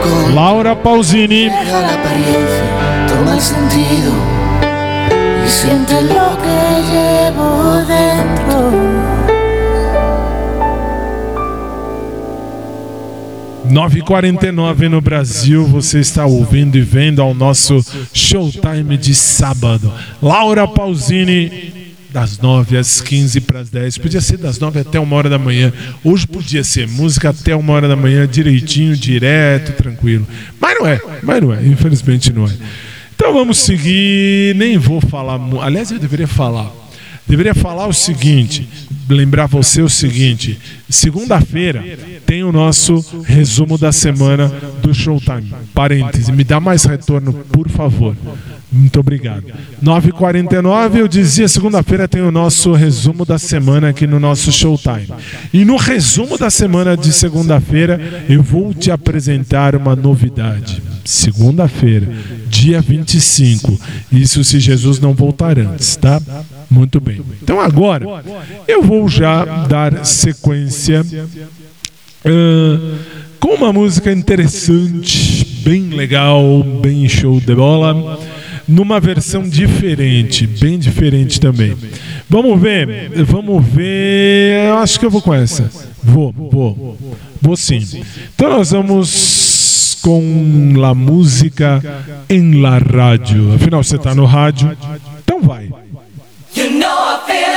Contra. 0.03 0.33
Laura 0.33 0.75
Pausini. 0.75 1.49
Toma 3.07 3.33
el 3.35 3.41
sentido 3.41 4.11
y 5.45 5.49
siente 5.49 6.01
lo 6.01 6.37
que 6.37 6.81
llevo 6.91 7.73
dentro. 7.87 9.01
9h49 13.71 14.89
no 14.89 14.99
Brasil, 14.99 15.63
você 15.65 15.99
está 15.99 16.25
ouvindo 16.25 16.77
e 16.77 16.81
vendo 16.81 17.21
ao 17.21 17.33
nosso 17.33 17.81
Showtime 18.13 18.97
de 18.97 19.15
sábado. 19.15 19.93
Laura 20.21 20.67
Pausini, 20.67 21.95
das 22.11 22.37
9 22.37 22.77
às 22.77 22.99
15 22.99 23.40
para 23.51 23.59
as 23.59 23.69
10. 23.69 23.97
Podia 23.97 24.21
ser 24.21 24.37
das 24.37 24.57
9 24.57 24.79
até 24.79 24.97
uma 24.97 25.13
hora 25.17 25.29
da 25.29 25.37
manhã. 25.37 25.73
Hoje 26.05 26.25
podia 26.25 26.63
ser 26.63 26.87
música 26.87 27.31
até 27.31 27.53
uma 27.53 27.73
hora 27.73 27.85
da 27.85 27.97
manhã, 27.97 28.25
direitinho, 28.25 28.95
direto, 28.95 29.73
tranquilo. 29.73 30.25
Mas 30.59 30.79
não 30.79 30.87
é, 30.87 31.01
mas 31.21 31.41
não 31.41 31.53
é, 31.53 31.65
infelizmente 31.65 32.31
não 32.31 32.45
é. 32.45 32.51
Então 33.13 33.33
vamos 33.33 33.57
seguir, 33.57 34.55
nem 34.55 34.77
vou 34.77 35.01
falar. 35.01 35.37
Aliás, 35.61 35.91
eu 35.91 35.99
deveria 35.99 36.27
falar. 36.27 36.71
Deveria 37.27 37.53
falar 37.53 37.87
o 37.87 37.93
seguinte, 37.93 38.67
lembrar 39.09 39.47
você 39.47 39.81
o 39.81 39.89
seguinte: 39.89 40.57
segunda-feira 40.89 41.83
tem 42.25 42.43
o 42.43 42.51
nosso 42.51 43.05
resumo 43.25 43.77
da 43.77 43.91
semana 43.91 44.47
do 44.81 44.93
Showtime. 44.93 45.53
Parêntese, 45.73 46.31
me 46.31 46.43
dá 46.45 46.59
mais 46.59 46.85
retorno, 46.85 47.33
por 47.51 47.69
favor. 47.69 48.15
Muito 48.71 48.99
obrigado. 48.99 49.45
9h49, 49.83 50.95
eu 50.95 51.07
dizia, 51.07 51.47
segunda-feira 51.47 52.07
tem 52.07 52.21
o 52.21 52.31
nosso 52.31 52.71
resumo 52.71 53.25
da 53.25 53.37
semana 53.37 53.89
aqui 53.89 54.07
no 54.07 54.19
nosso 54.19 54.51
Showtime. 54.51 55.07
E 55.53 55.65
no 55.65 55.75
resumo 55.75 56.37
da 56.37 56.49
semana 56.49 56.95
de 56.95 57.11
segunda-feira, 57.11 57.99
eu 58.29 58.41
vou 58.41 58.73
te 58.73 58.89
apresentar 58.89 59.75
uma 59.75 59.95
novidade. 59.95 60.81
Segunda-feira, 61.03 62.07
dia 62.47 62.79
25. 62.79 63.77
Isso 64.11 64.43
se 64.43 64.59
Jesus 64.59 64.99
não 64.99 65.13
voltar 65.13 65.59
antes, 65.59 65.97
tá? 65.97 66.21
Muito 66.69 67.01
bem. 67.01 67.21
Então 67.43 67.59
agora, 67.59 68.05
eu 68.67 68.81
vou 68.81 69.09
já 69.09 69.43
dar 69.67 70.05
sequência 70.05 71.05
ah, 72.23 72.97
com 73.39 73.55
uma 73.55 73.73
música 73.73 74.11
interessante, 74.11 75.45
bem 75.63 75.89
legal, 75.89 76.63
bem 76.63 77.09
show 77.09 77.39
de 77.39 77.55
bola, 77.55 78.19
numa 78.71 78.99
versão 78.99 79.47
diferente, 79.47 80.47
bem 80.47 80.79
diferente 80.79 81.39
também. 81.39 81.75
Vamos 82.29 82.59
ver, 82.59 83.09
vamos 83.25 83.65
ver. 83.65 84.67
Eu 84.69 84.77
acho 84.77 84.99
que 84.99 85.05
eu 85.05 85.11
vou 85.11 85.21
com 85.21 85.33
essa. 85.33 85.69
Vou, 86.01 86.31
vou, 86.31 86.97
vou 87.41 87.57
sim. 87.57 87.85
Então 88.33 88.49
nós 88.49 88.71
vamos 88.71 89.97
com 90.01 90.73
la 90.75 90.95
música 90.95 91.81
em 92.29 92.61
la 92.61 92.77
rádio. 92.77 93.53
Afinal, 93.53 93.83
você 93.83 93.97
está 93.97 94.15
no 94.15 94.25
rádio, 94.25 94.75
então 95.23 95.41
vai. 95.41 95.69
You 96.55 96.69
know 96.71 96.89
I 96.89 97.19
feel 97.27 97.50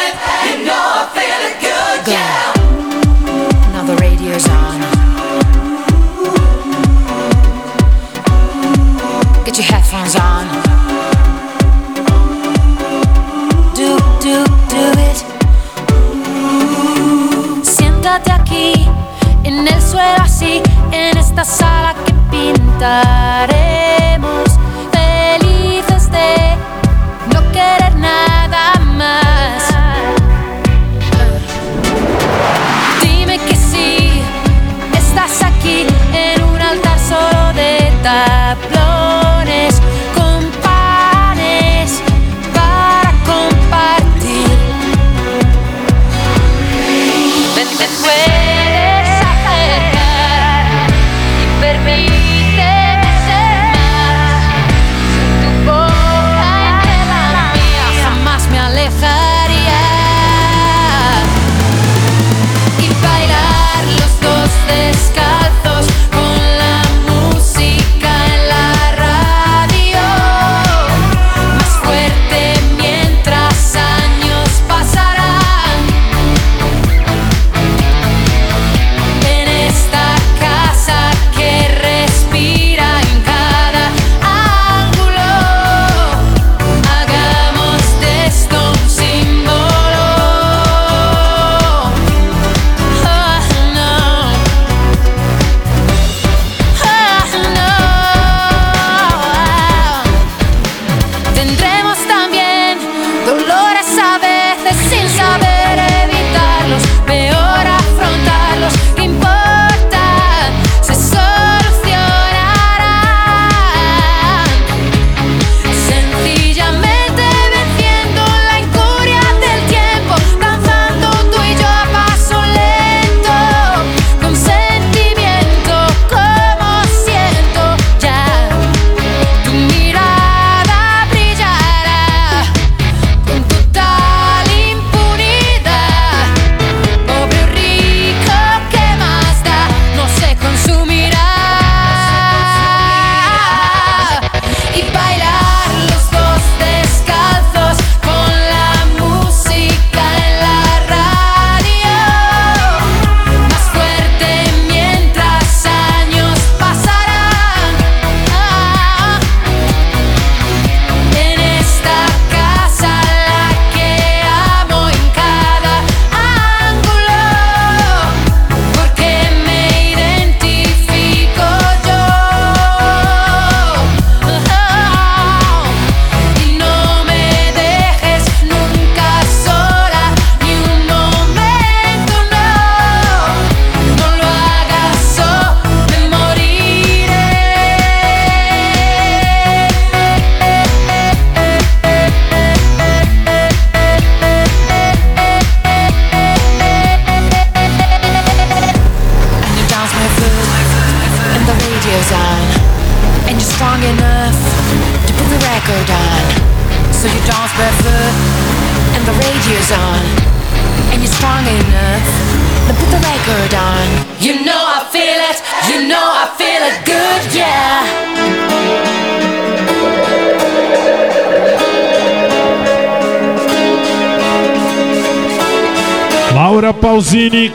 suelo 19.94 20.22
así, 20.24 20.60
en 20.90 21.16
esta 21.16 21.44
sala 21.44 21.94
que 22.04 22.12
pintaremos. 22.28 23.64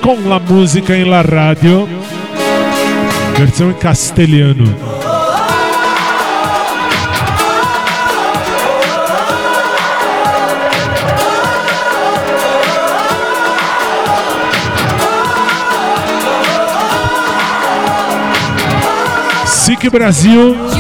Com 0.02 0.28
la 0.28 0.40
música 0.40 0.96
em 0.96 1.04
la 1.04 1.22
radio. 1.22 1.88
Versão 3.38 3.70
em 3.70 3.74
castelhano. 3.74 4.66
SIC 19.46 19.90
Brasil. 19.90 20.79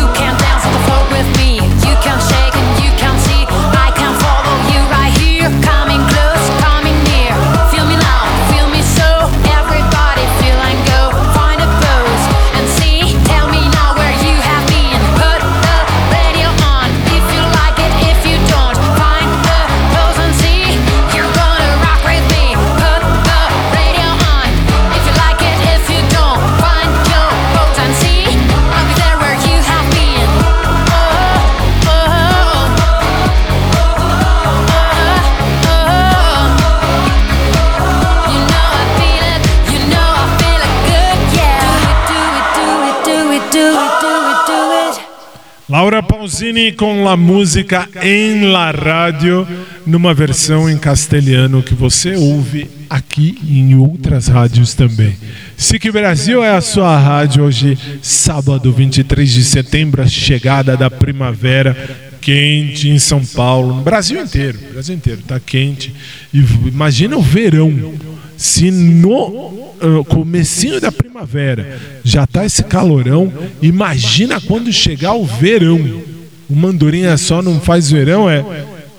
Laura 46.40 46.46
Pausini 46.46 46.72
com 46.72 47.04
la 47.04 47.18
música 47.18 47.90
em 48.02 48.50
la 48.50 48.72
rádio, 48.72 49.46
numa 49.86 50.14
versão 50.14 50.70
em 50.70 50.78
castelhano 50.78 51.62
que 51.62 51.74
você 51.74 52.16
ouve 52.16 52.70
aqui 52.90 53.38
e 53.44 53.60
em 53.60 53.76
outras 53.76 54.28
rádios 54.28 54.74
também. 54.74 55.16
SIC 55.58 55.92
Brasil 55.92 56.42
é 56.42 56.56
a 56.56 56.62
sua 56.62 56.98
rádio 56.98 57.44
hoje, 57.44 57.78
sábado 58.02 58.72
23 58.72 59.30
de 59.30 59.44
setembro, 59.44 60.02
a 60.02 60.08
chegada 60.08 60.78
da 60.78 60.90
primavera 60.90 61.76
quente 62.22 62.88
em 62.88 63.00
São 63.00 63.26
Paulo, 63.26 63.76
no 63.76 63.82
Brasil 63.82 64.22
inteiro, 64.22 64.58
Brasil 64.72 64.96
inteiro, 64.96 65.22
tá 65.28 65.40
quente. 65.42 65.94
E 66.34 66.40
imagina 66.68 67.18
o 67.18 67.22
verão. 67.22 67.94
Se 68.38 68.72
no 68.72 69.74
ah, 69.82 70.04
comecinho 70.06 70.80
da 70.80 70.92
primavera 70.94 71.78
já 72.02 72.26
tá 72.26 72.46
esse 72.46 72.64
calorão, 72.64 73.32
imagina 73.62 74.40
quando 74.40 74.72
chegar 74.72 75.14
o 75.14 75.26
verão. 75.26 76.08
O 76.50 76.56
Mandorinha 76.56 77.16
só 77.18 77.42
não 77.42 77.60
faz 77.60 77.92
verão, 77.92 78.30
é. 78.30 78.44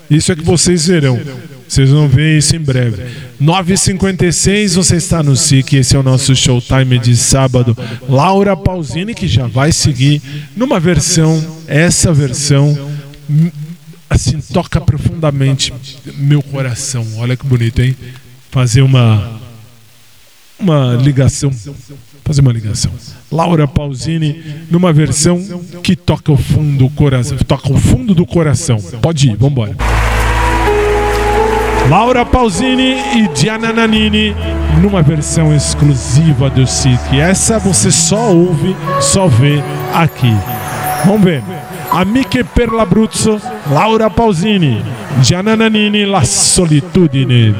Isso 0.09 0.31
é 0.31 0.35
que 0.35 0.43
vocês 0.43 0.87
verão. 0.87 1.19
Vocês 1.67 1.89
vão 1.89 2.07
ver 2.07 2.37
isso 2.37 2.53
em 2.55 2.59
breve. 2.59 3.03
9h56, 3.41 4.75
você 4.75 4.97
está 4.97 5.23
no 5.23 5.37
SIC, 5.37 5.77
esse 5.77 5.95
é 5.95 5.99
o 5.99 6.03
nosso 6.03 6.35
showtime 6.35 6.99
de 6.99 7.15
sábado. 7.15 7.77
Laura 8.09 8.57
Pausini, 8.57 9.13
que 9.15 9.27
já 9.27 9.47
vai 9.47 9.71
seguir 9.71 10.21
numa 10.55 10.79
versão, 10.81 11.41
essa 11.67 12.11
versão, 12.13 12.77
assim, 14.09 14.41
toca 14.53 14.81
profundamente 14.81 15.73
meu 16.17 16.43
coração. 16.43 17.07
Olha 17.17 17.37
que 17.37 17.45
bonito, 17.45 17.81
hein? 17.81 17.95
Fazer 18.49 18.81
uma 18.81 19.39
uma 20.59 20.93
ligação, 20.93 21.51
fazer 22.23 22.41
uma 22.41 22.51
ligação. 22.51 22.91
Laura 23.31 23.67
Pausini 23.67 24.43
numa 24.69 24.91
versão 24.91 25.39
que 25.83 25.95
toca 25.95 26.31
o 26.31 26.37
fundo 26.37 26.77
do 26.77 26.89
coração, 26.89 27.37
toca 27.47 27.71
o 27.71 27.77
fundo 27.77 28.13
do 28.13 28.25
coração. 28.25 28.77
Pode 29.01 29.29
ir, 29.29 29.35
vambora. 29.35 29.75
Laura 31.89 32.25
Pausini 32.25 32.95
e 33.15 33.27
Diana 33.35 33.73
Nanini 33.73 34.35
numa 34.81 35.01
versão 35.01 35.53
exclusiva 35.53 36.49
do 36.49 36.65
SIC. 36.65 37.19
Essa 37.19 37.59
você 37.59 37.91
só 37.91 38.31
ouve, 38.31 38.75
só 38.99 39.27
vê 39.27 39.61
aqui. 39.93 40.33
Vamos 41.05 41.23
ver. 41.23 41.43
Amiche 41.91 42.43
per 42.43 42.71
l'Abruzzo, 42.71 43.41
Laura 43.69 44.09
Pausini, 44.09 44.81
Diana 45.21 45.57
Nanini, 45.57 46.05
La 46.05 46.23
Solitudine. 46.23 47.53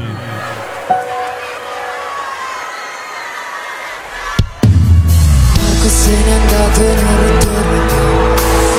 Se 5.91 6.15
n'è 6.15 6.31
andato 6.31 6.81
e 6.81 7.01
non 7.01 7.17
ritorna 7.27 7.83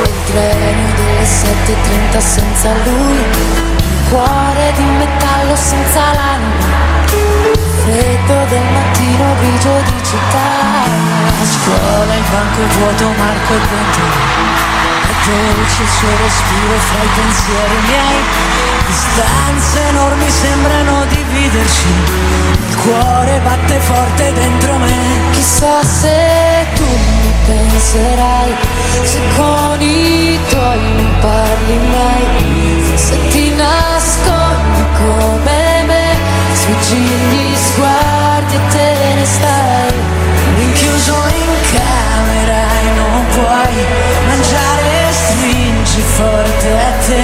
Il 0.04 0.24
treno 0.24 0.88
delle 0.96 1.24
7.30 1.24 2.18
senza 2.18 2.72
lui 2.84 3.18
Un 3.18 4.08
cuore 4.08 4.72
di 4.76 4.84
metallo 4.84 5.54
senza 5.54 6.00
l'anima. 6.14 6.80
Freddo 7.82 8.44
del 8.48 8.64
mattino 8.72 9.34
grigio 9.40 9.74
di 9.84 10.04
città. 10.04 10.48
A 11.40 11.44
scuola 11.44 12.14
il 12.14 12.24
banco 12.30 12.60
è 12.60 12.66
vuoto, 12.78 13.04
Marco 13.18 13.52
è 13.52 13.58
dentro 13.58 14.71
dolce 15.24 15.82
il 15.82 15.88
suo 15.88 16.08
respiro 16.16 16.78
fra 16.78 17.02
i 17.02 17.10
pensieri 17.14 17.76
miei. 17.86 18.62
Distanze 18.86 19.88
enormi 19.88 20.28
sembrano 20.28 21.04
dividerci 21.06 21.86
Il 22.68 22.76
cuore 22.76 23.40
batte 23.42 23.78
forte 23.78 24.32
dentro 24.32 24.76
me. 24.76 24.96
Chissà 25.32 25.82
se 25.84 26.66
tu 26.74 26.84
mi 26.84 27.32
penserai 27.46 28.54
Se 29.02 29.20
con 29.36 29.80
i 29.80 30.38
tuoi 30.48 30.94
non 30.96 31.18
parli 31.20 31.78
mai. 31.90 32.92
Se 32.96 33.28
ti 33.28 33.54
nascondi 33.54 34.84
come 34.98 35.84
me 35.86 36.16
Sfuggi 36.52 36.96
gli 36.96 37.56
sguardi 37.56 38.54
e 38.54 38.60
te 38.70 39.14
ne 39.14 39.24
stai. 39.24 39.92
Rinchiuso 40.56 41.14
in 41.14 41.52
camera 41.72 42.60
e 42.80 42.94
non 42.94 43.26
puoi 43.32 44.31
forte 46.22 46.70
a 46.70 46.92
te. 47.06 47.22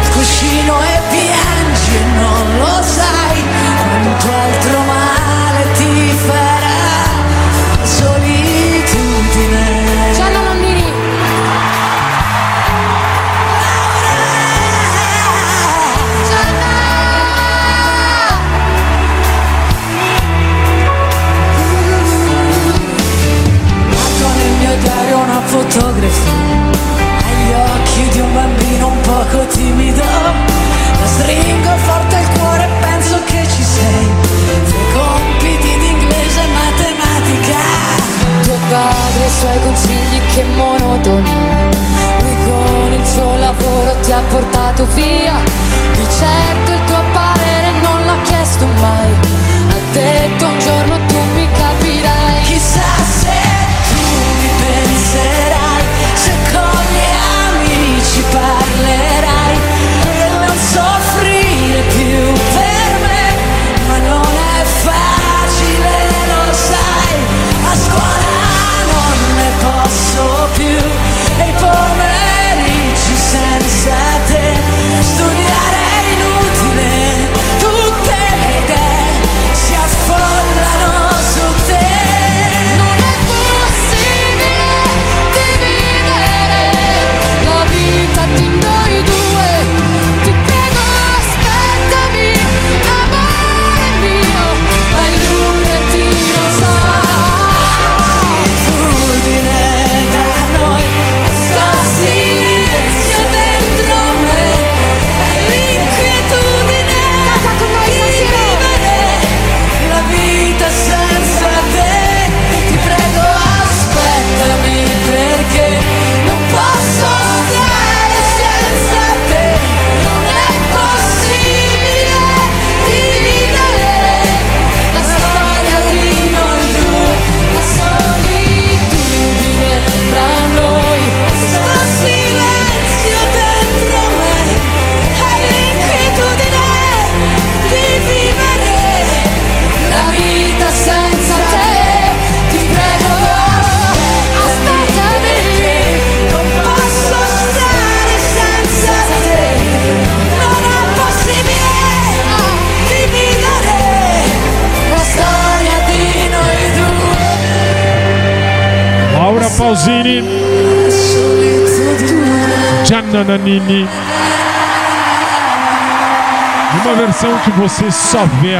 Il 0.00 0.08
cuscino 0.10 0.80
e 0.82 0.97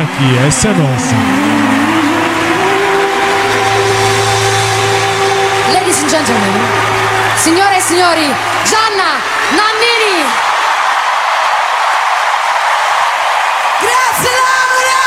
aqui, 0.08 0.38
essa 0.46 0.68
é 0.68 0.72
nossa. 0.72 1.14
Ladies 5.72 6.02
and 6.02 6.08
gentlemen, 6.08 6.52
signore 7.36 7.76
e 7.76 7.80
signori, 7.80 8.34
Gianna 8.64 9.20
Nannini! 9.52 10.24
Grazie 13.80 14.30
Laura! 14.30 14.98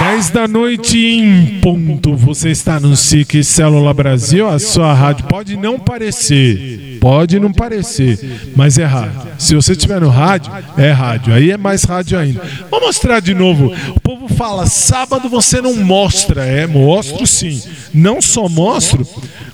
10 0.00 0.30
da 0.30 0.48
noite 0.48 0.98
em 0.98 1.60
ponto. 1.60 2.16
Você 2.16 2.50
está 2.50 2.80
no 2.80 2.96
SIC 2.96 3.44
Célula 3.44 3.94
Brasil, 3.94 4.48
a 4.48 4.58
sua 4.58 4.92
rádio. 4.92 5.26
Pode 5.26 5.56
não 5.56 5.78
parecer, 5.78 6.98
pode 7.00 7.38
não 7.38 7.52
parecer, 7.52 8.18
mas 8.56 8.78
é 8.78 8.84
rádio. 8.84 9.31
Se 9.42 9.56
você 9.56 9.72
estiver 9.72 10.00
no 10.00 10.08
rádio, 10.08 10.52
é 10.78 10.92
rádio. 10.92 11.34
Aí 11.34 11.50
é 11.50 11.56
mais 11.56 11.82
rádio 11.82 12.16
ainda. 12.16 12.40
Vou 12.70 12.80
mostrar 12.80 13.18
de 13.18 13.34
novo. 13.34 13.74
O 13.88 14.00
povo 14.00 14.28
fala: 14.28 14.66
sábado 14.66 15.28
você 15.28 15.60
não 15.60 15.74
mostra. 15.74 16.44
É, 16.44 16.64
mostro 16.64 17.26
sim. 17.26 17.60
Não 17.92 18.22
só 18.22 18.48
mostro, 18.48 19.04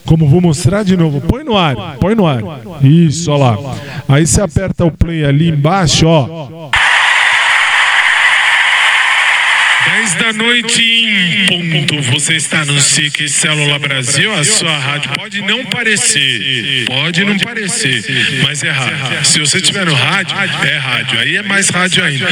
como 0.05 0.29
vou 0.29 0.43
mostrar 0.43 0.83
de 0.83 0.95
novo. 0.95 1.23
Põe 1.23 1.43
no 1.43 1.57
ar, 1.57 1.97
põe 1.99 2.15
no 2.15 2.27
ar. 2.27 2.43
Isso, 2.83 3.31
olha 3.31 3.59
lá. 3.59 3.77
Aí 4.07 4.27
você 4.27 4.43
aperta 4.43 4.85
o 4.85 4.91
play 4.91 5.25
ali 5.25 5.49
embaixo, 5.49 6.07
ó. 6.07 6.69
10 10.09 10.15
da 10.15 10.33
noite 10.33 10.83
em 10.83 11.47
ponto. 11.47 12.01
Você 12.13 12.35
está 12.35 12.65
no 12.65 12.81
SIC 12.81 13.29
Célula 13.29 13.79
Brasil, 13.79 14.33
a 14.33 14.43
sua 14.43 14.77
rádio. 14.77 15.11
Pode 15.15 15.41
não 15.43 15.65
parecer, 15.67 16.85
pode 16.87 17.25
não 17.25 17.37
parecer, 17.39 18.03
mas 18.43 18.63
é 18.63 18.71
rádio. 18.71 19.25
Se 19.25 19.41
você 19.41 19.59
estiver 19.59 19.85
no 19.85 19.95
rádio, 19.95 20.35
é 20.37 20.77
rádio. 20.77 21.19
Aí 21.19 21.37
é 21.37 21.43
mais 21.43 21.69
rádio 21.69 22.03
ainda. 22.03 22.27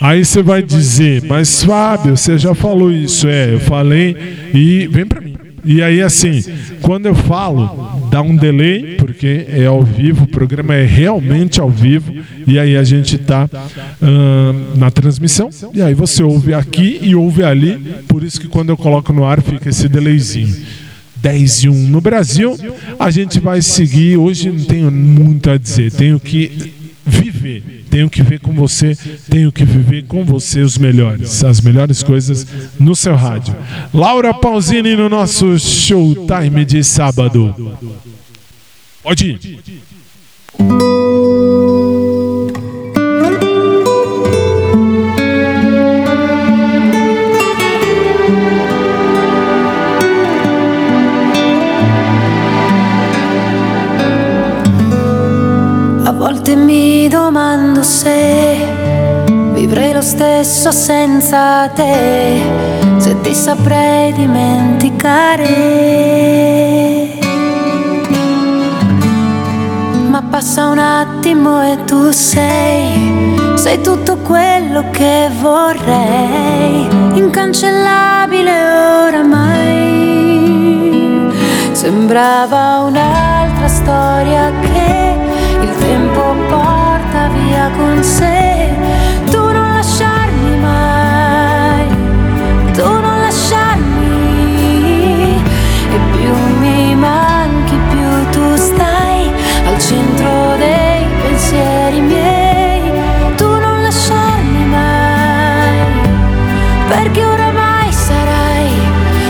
Aí 0.00 0.24
você 0.24 0.42
vai 0.42 0.62
dizer, 0.62 1.22
mas 1.22 1.62
Fábio, 1.64 2.16
você 2.16 2.36
já 2.36 2.54
falou 2.54 2.92
isso. 2.92 3.26
É, 3.26 3.54
eu 3.54 3.60
falei 3.60 4.14
e 4.52 4.86
vem 4.88 5.06
pra 5.06 5.20
mim. 5.20 5.36
E 5.64 5.82
aí, 5.82 6.02
assim, 6.02 6.44
quando 6.82 7.06
eu 7.06 7.14
falo, 7.14 7.95
dá 8.10 8.22
um 8.22 8.36
delay, 8.36 8.96
porque 8.96 9.46
é 9.48 9.66
ao 9.66 9.82
vivo, 9.82 10.24
o 10.24 10.28
programa 10.28 10.74
é 10.74 10.84
realmente 10.84 11.60
ao 11.60 11.70
vivo, 11.70 12.12
e 12.46 12.58
aí 12.58 12.76
a 12.76 12.84
gente 12.84 13.18
tá 13.18 13.48
ahn, 14.00 14.76
na 14.76 14.90
transmissão, 14.90 15.50
e 15.72 15.82
aí 15.82 15.94
você 15.94 16.22
ouve 16.22 16.54
aqui 16.54 16.98
e 17.02 17.14
ouve 17.14 17.42
ali, 17.44 17.78
por 18.08 18.22
isso 18.22 18.40
que 18.40 18.48
quando 18.48 18.70
eu 18.70 18.76
coloco 18.76 19.12
no 19.12 19.24
ar 19.24 19.42
fica 19.42 19.68
esse 19.68 19.88
delayzinho. 19.88 20.54
10 21.16 21.64
e 21.64 21.68
1 21.68 21.74
no 21.88 22.00
Brasil, 22.00 22.56
a 22.98 23.10
gente 23.10 23.40
vai 23.40 23.60
seguir. 23.60 24.16
Hoje 24.16 24.50
não 24.50 24.64
tenho 24.64 24.92
muito 24.92 25.50
a 25.50 25.56
dizer, 25.56 25.90
tenho 25.90 26.20
que 26.20 26.72
viver, 27.04 27.75
tenho 27.96 28.10
que 28.10 28.22
ver 28.22 28.40
com 28.40 28.52
você, 28.52 28.94
tenho 29.30 29.50
que 29.50 29.64
viver 29.64 30.04
com 30.04 30.22
você 30.22 30.60
os 30.60 30.76
melhores, 30.76 31.42
as 31.42 31.62
melhores 31.62 32.02
coisas 32.02 32.46
no 32.78 32.94
seu 32.94 33.16
rádio. 33.16 33.56
Laura 33.92 34.34
Pausini 34.34 34.94
no 34.94 35.08
nosso 35.08 35.58
Showtime 35.58 36.66
de 36.66 36.84
sábado. 36.84 37.54
Pode 39.02 39.30
ir. 39.30 39.60
Mi 56.56 57.06
domando 57.08 57.82
se 57.82 58.56
vivrei 59.52 59.92
lo 59.92 60.00
stesso 60.00 60.70
senza 60.72 61.68
te, 61.68 62.40
se 62.96 63.20
ti 63.20 63.34
saprei 63.34 64.12
dimenticare. 64.14 65.44
Ma 70.08 70.22
passa 70.22 70.68
un 70.68 70.78
attimo 70.78 71.62
e 71.62 71.84
tu 71.84 72.10
sei, 72.10 73.34
sei 73.54 73.80
tutto 73.82 74.16
quello 74.18 74.84
che 74.90 75.28
vorrei, 75.40 76.88
incancellabile 77.14 78.52
oramai. 79.08 79.74
Sembrava 81.72 82.80
un'altra 82.86 83.68
storia 83.68 84.50
che 84.60 85.25
il 85.66 85.76
tempo 85.78 86.34
porta 86.48 87.28
via 87.28 87.70
con 87.76 88.02
sé. 88.02 88.68
Tu 89.30 89.38
non 89.38 89.74
lasciarmi 89.74 90.56
mai, 90.58 91.86
tu 92.72 92.88
non 92.88 93.20
lasciarmi. 93.20 94.14
E 95.94 95.98
più 96.12 96.34
mi 96.60 96.94
manchi, 96.94 97.76
più 97.90 98.30
tu 98.30 98.56
stai 98.56 99.30
al 99.66 99.78
centro 99.78 100.56
dei 100.56 101.04
pensieri 101.22 102.00
miei. 102.00 102.82
Tu 103.36 103.48
non 103.48 103.82
lasciarmi 103.82 104.64
mai, 104.64 105.78
perché 106.88 107.24
oramai 107.24 107.92
sarai 107.92 108.70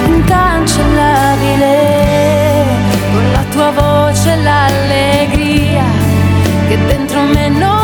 incancellabile 0.06 1.74
con 3.12 3.24
la 3.32 3.44
tua 3.50 3.70
voce 3.70 4.36
l'allegria 4.36 4.85
che 7.26 7.32
dentro 7.32 7.75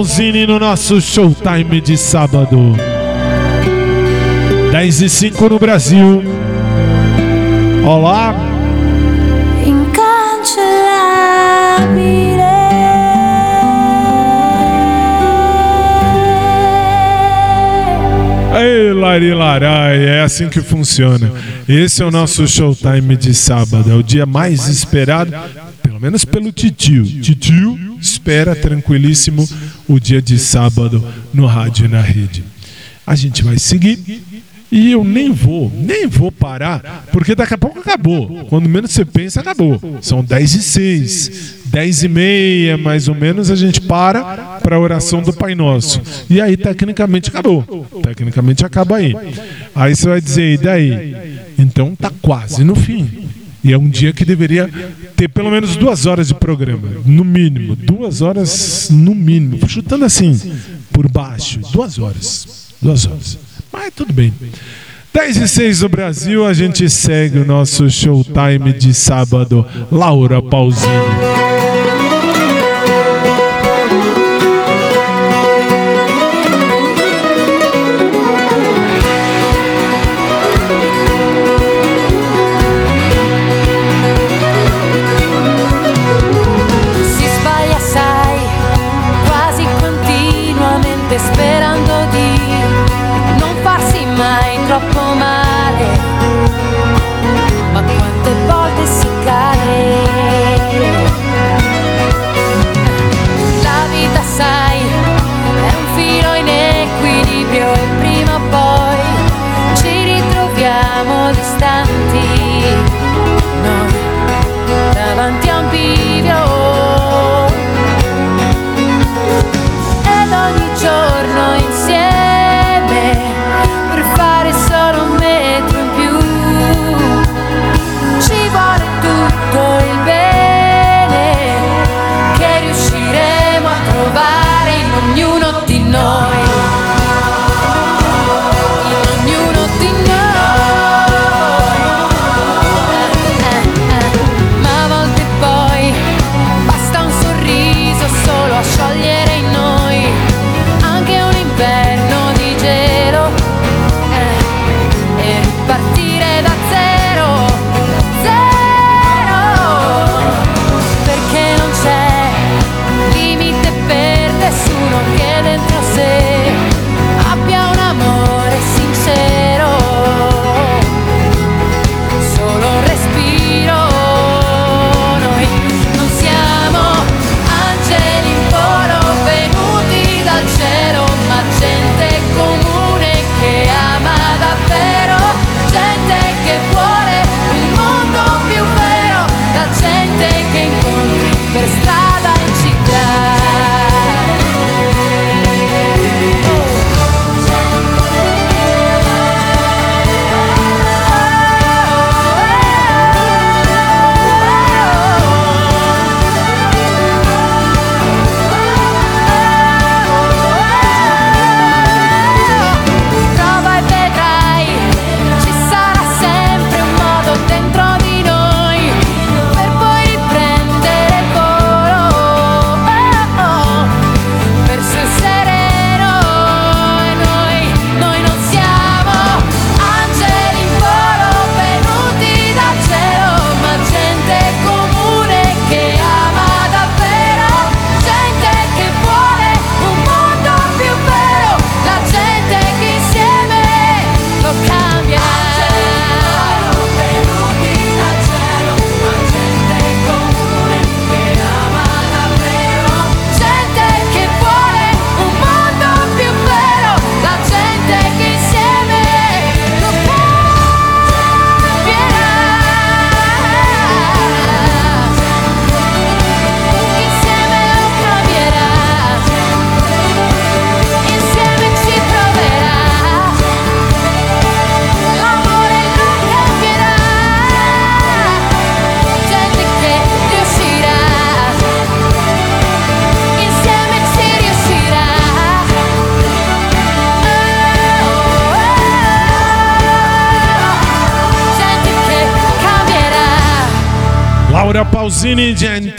Pausini 0.00 0.46
no 0.46 0.58
nosso 0.58 0.98
Showtime 0.98 1.78
de 1.78 1.94
sábado. 1.94 2.74
10 4.72 5.02
e 5.02 5.10
5 5.10 5.48
no 5.50 5.58
Brasil. 5.58 6.22
Olá, 7.86 8.34
Ei, 18.58 18.92
Lari 18.94 19.34
Larai, 19.34 20.02
é 20.02 20.22
assim 20.22 20.48
que 20.48 20.62
funciona. 20.62 21.30
Esse 21.68 22.02
é 22.02 22.06
o 22.06 22.10
nosso 22.10 22.48
Showtime 22.48 23.18
de 23.18 23.34
sábado. 23.34 23.90
É 23.90 23.94
o 23.94 24.02
dia 24.02 24.24
mais 24.24 24.66
esperado, 24.66 25.30
pelo 25.82 26.00
menos 26.00 26.24
pelo 26.24 26.50
titio. 26.50 27.04
Titio 27.04 27.78
espera 28.00 28.56
tranquilíssimo 28.56 29.46
o 29.90 29.98
dia 29.98 30.22
de 30.22 30.38
sábado 30.38 31.04
no 31.34 31.46
rádio 31.46 31.86
e 31.86 31.88
na 31.88 32.00
rede. 32.00 32.44
A 33.04 33.16
gente 33.16 33.42
vai 33.42 33.58
seguir 33.58 34.22
e 34.70 34.92
eu 34.92 35.02
nem 35.02 35.32
vou, 35.32 35.70
nem 35.74 36.06
vou 36.06 36.30
parar, 36.30 37.04
porque 37.10 37.34
daqui 37.34 37.54
a 37.54 37.58
pouco 37.58 37.80
acabou. 37.80 38.44
Quando 38.48 38.68
menos 38.68 38.92
você 38.92 39.04
pensa, 39.04 39.40
acabou. 39.40 39.80
São 40.00 40.22
10 40.22 40.54
e 40.54 40.62
6, 40.62 41.54
10 41.66 42.02
e 42.04 42.08
meia, 42.08 42.78
mais 42.78 43.08
ou 43.08 43.16
menos, 43.16 43.50
a 43.50 43.56
gente 43.56 43.80
para 43.80 44.22
para 44.62 44.76
a 44.76 44.78
oração 44.78 45.22
do 45.22 45.32
Pai 45.32 45.56
Nosso. 45.56 46.00
E 46.28 46.40
aí, 46.40 46.56
tecnicamente, 46.56 47.30
acabou. 47.30 47.88
Tecnicamente, 48.00 48.64
acaba 48.64 48.98
aí. 48.98 49.12
Aí 49.74 49.96
você 49.96 50.08
vai 50.08 50.20
dizer, 50.20 50.54
e 50.54 50.56
daí? 50.56 51.16
Então 51.58 51.96
tá 51.96 52.12
quase 52.22 52.62
no 52.62 52.76
fim. 52.76 53.28
E 53.62 53.72
é 53.72 53.78
um 53.78 53.88
dia 53.88 54.12
que 54.12 54.24
deveria 54.24 54.70
ter 55.20 55.28
pelo 55.28 55.50
menos 55.50 55.76
duas 55.76 56.06
horas 56.06 56.28
de 56.28 56.34
programa, 56.34 56.88
no 57.04 57.24
mínimo. 57.24 57.76
Duas 57.76 58.22
horas 58.22 58.88
no 58.90 59.14
mínimo. 59.14 59.68
Chutando 59.68 60.06
assim, 60.06 60.40
por 60.90 61.10
baixo. 61.10 61.60
Duas 61.72 61.98
horas. 61.98 62.72
Duas 62.80 63.04
horas. 63.04 63.38
Mas 63.70 63.92
tudo 63.94 64.14
bem. 64.14 64.32
10 65.12 65.36
e 65.36 65.48
6 65.48 65.80
do 65.80 65.88
Brasil, 65.90 66.46
a 66.46 66.54
gente 66.54 66.88
segue 66.88 67.38
o 67.38 67.44
nosso 67.44 67.90
showtime 67.90 68.72
de 68.72 68.94
sábado. 68.94 69.66
Laura 69.92 70.40
Pausini. 70.40 71.49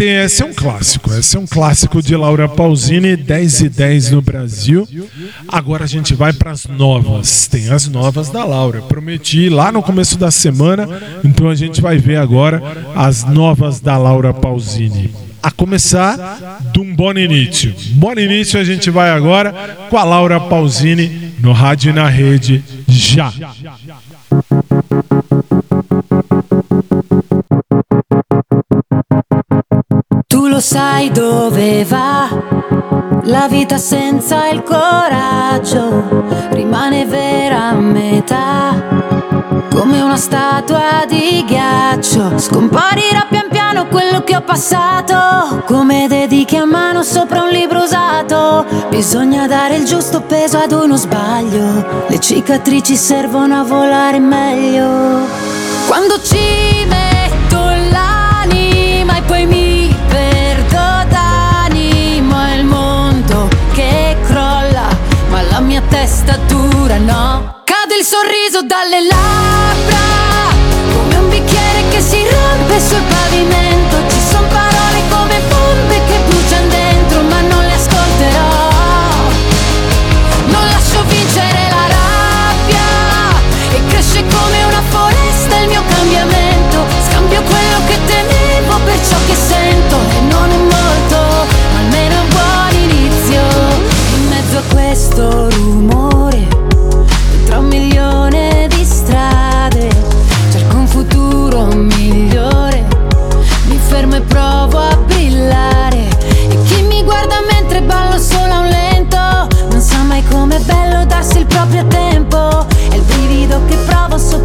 Esse 0.04 0.42
é 0.42 0.46
um 0.48 0.54
clássico. 0.54 1.14
Esse 1.14 1.38
é 1.38 1.40
um 1.40 1.46
clássico 1.46 2.02
de 2.02 2.16
Laura 2.16 2.50
Pausini, 2.50 3.16
10 3.16 3.62
e 3.62 3.70
10 3.70 4.12
no 4.12 4.22
Brasil. 4.22 4.88
Agora 5.48 5.84
a 5.84 5.88
gente 5.88 6.16
vai 6.16 6.34
para 6.34 6.50
as 6.50 6.66
novas. 6.66 7.48
Tem 7.48 7.70
as 7.70 7.88
novas 7.88 8.30
da 8.30 8.44
Laura. 8.44 8.82
Prometi 8.82 9.48
lá 9.48 9.72
no 9.72 9.84
começo 9.84 10.18
da 10.18 10.32
semana, 10.32 10.88
então 11.24 11.50
a 11.50 11.56
gente 11.56 11.80
vai 11.82 12.00
ver 12.00 12.16
agora 12.16 12.64
as 12.96 13.24
novas 13.26 13.80
da 13.80 13.96
Laura 13.96 14.34
Pausini. 14.34 15.14
A 15.44 15.52
começar 15.52 16.60
de 16.74 16.80
um 16.80 16.96
bom 16.96 17.12
início. 17.14 17.72
Bom 17.92 18.14
início 18.14 18.60
a 18.60 18.64
gente 18.64 18.90
vai 18.90 19.12
agora 19.12 19.78
com 19.88 19.98
a 19.98 20.04
Laura 20.04 20.40
Pausini 20.40 21.34
no 21.40 21.52
Rádio 21.52 21.92
e 21.92 21.94
na 21.94 22.08
Rede 22.08 22.64
já. 22.88 23.32
Sai 30.82 31.12
dove 31.12 31.86
va 31.86 32.28
la 33.26 33.48
vita 33.48 33.78
senza 33.78 34.48
il 34.50 34.64
coraggio, 34.64 36.26
rimane 36.50 37.06
vera 37.06 37.66
a 37.70 37.74
metà, 37.74 38.74
come 39.70 40.02
una 40.02 40.18
statua 40.18 41.06
di 41.08 41.46
ghiaccio. 41.46 42.40
Scomparirà 42.40 43.28
pian 43.30 43.48
piano 43.52 43.90
quello 43.90 44.24
che 44.24 44.36
ho 44.36 44.42
passato, 44.42 45.62
come 45.68 46.08
dedichi 46.08 46.58
a 46.58 46.66
mano 46.66 47.04
sopra 47.04 47.44
un 47.44 47.50
libro 47.50 47.84
usato. 47.84 48.66
Bisogna 48.90 49.46
dare 49.46 49.76
il 49.76 49.86
giusto 49.86 50.22
peso 50.22 50.58
ad 50.58 50.72
uno 50.72 50.96
sbaglio, 50.96 52.06
le 52.08 52.20
cicatrici 52.20 52.96
servono 52.96 53.60
a 53.60 53.64
volare 53.64 54.18
meglio. 54.18 55.28
Quando 55.88 56.20
ci 56.24 56.86
metto 56.88 57.11
testa 66.12 66.36
dura 66.48 66.98
no. 66.98 67.62
Cade 67.64 67.96
il 67.96 68.04
sorriso 68.04 68.62
dalle 68.64 69.00
labbra, 69.08 70.04
come 70.92 71.16
un 71.16 71.30
bicchiere 71.30 71.88
che 71.90 72.02
si 72.02 72.20
rompe 72.28 72.80
sul 72.82 73.02
pavimento. 73.08 73.96
Ci 74.10 74.20
sono 74.20 74.46
parole 74.48 75.00
come 75.10 75.40
bombe 75.48 75.96
che 76.08 76.18
bruciano 76.28 76.68
dentro, 76.68 77.22
ma 77.22 77.40
non 77.40 77.64
le 77.64 77.74
ascolterò. 77.74 78.50
Non 80.48 80.66
lascio 80.68 81.02
vincere 81.08 81.62
la 81.76 81.86
rabbia 81.96 82.88
e 83.72 83.80
cresce 83.88 84.22
come 84.28 84.64
una 84.68 84.84
foresta 84.90 85.56
il 85.64 85.68
mio 85.70 85.84
cambiamento. 85.88 86.78
Scambio 87.08 87.42
quello 87.42 87.78
che 87.88 87.98
temevo 88.04 88.80
per 88.84 89.00
ciò 89.08 89.16
che 89.28 89.36
sento 89.36 89.96
e 89.96 90.20
non 90.28 90.52
è 90.52 90.58
molto, 90.76 91.48
ma 91.72 91.80
almeno 91.80 92.16
un 92.20 92.28
buon 92.36 92.74
inizio. 92.90 93.42
In 94.16 94.28
mezzo 94.28 94.58
a 94.58 94.64
questo 94.74 95.50
rumore, 95.50 95.71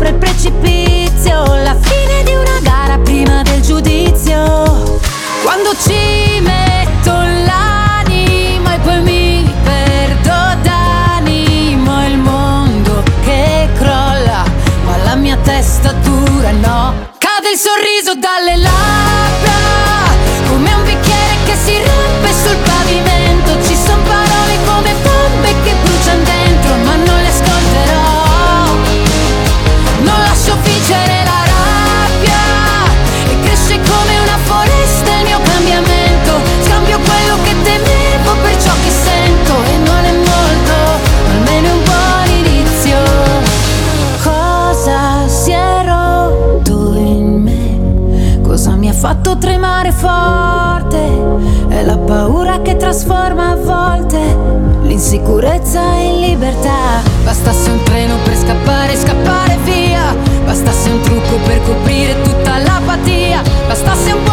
sopra 0.06 0.08
il 0.08 0.14
precipizio 0.16 1.54
La 1.62 1.76
fine 1.80 2.22
di 2.24 2.34
una 2.34 2.60
gara 2.62 2.98
prima 2.98 3.42
del 3.42 3.60
giudizio. 3.60 5.00
Quando 5.42 5.74
ci 5.78 6.40
metto 6.40 7.12
l'anima 7.12 8.74
e 8.74 8.78
poi 8.80 9.00
mi 9.02 9.54
perdo 9.64 10.60
d'animo 10.62 12.06
il 12.06 12.18
mondo 12.18 13.02
che 13.24 13.68
crolla 13.76 14.44
Ma 14.84 14.96
la 15.04 15.14
mia 15.14 15.36
testa 15.42 15.92
dura 15.92 16.50
no. 16.52 16.94
Cade 17.18 17.50
il 17.50 17.58
sorriso 17.58 18.14
dalle 18.14 18.56
labbra 18.56 19.55
fatto 48.96 49.36
tremare 49.36 49.92
forte? 49.92 50.98
È 51.68 51.82
la 51.84 51.98
paura 51.98 52.62
che 52.62 52.76
trasforma 52.76 53.50
a 53.50 53.56
volte 53.56 54.18
l'insicurezza 54.82 55.80
in 55.96 56.20
libertà. 56.20 57.02
Bastasse 57.22 57.70
un 57.70 57.82
treno 57.82 58.14
per 58.24 58.34
scappare, 58.36 58.96
scappare 58.96 59.58
via. 59.64 60.14
Bastasse 60.44 60.88
un 60.88 61.00
trucco 61.02 61.36
per 61.44 61.62
coprire 61.62 62.22
tutta 62.22 62.58
l'apatia. 62.58 63.42
Bastasse 63.68 64.12
un 64.12 64.25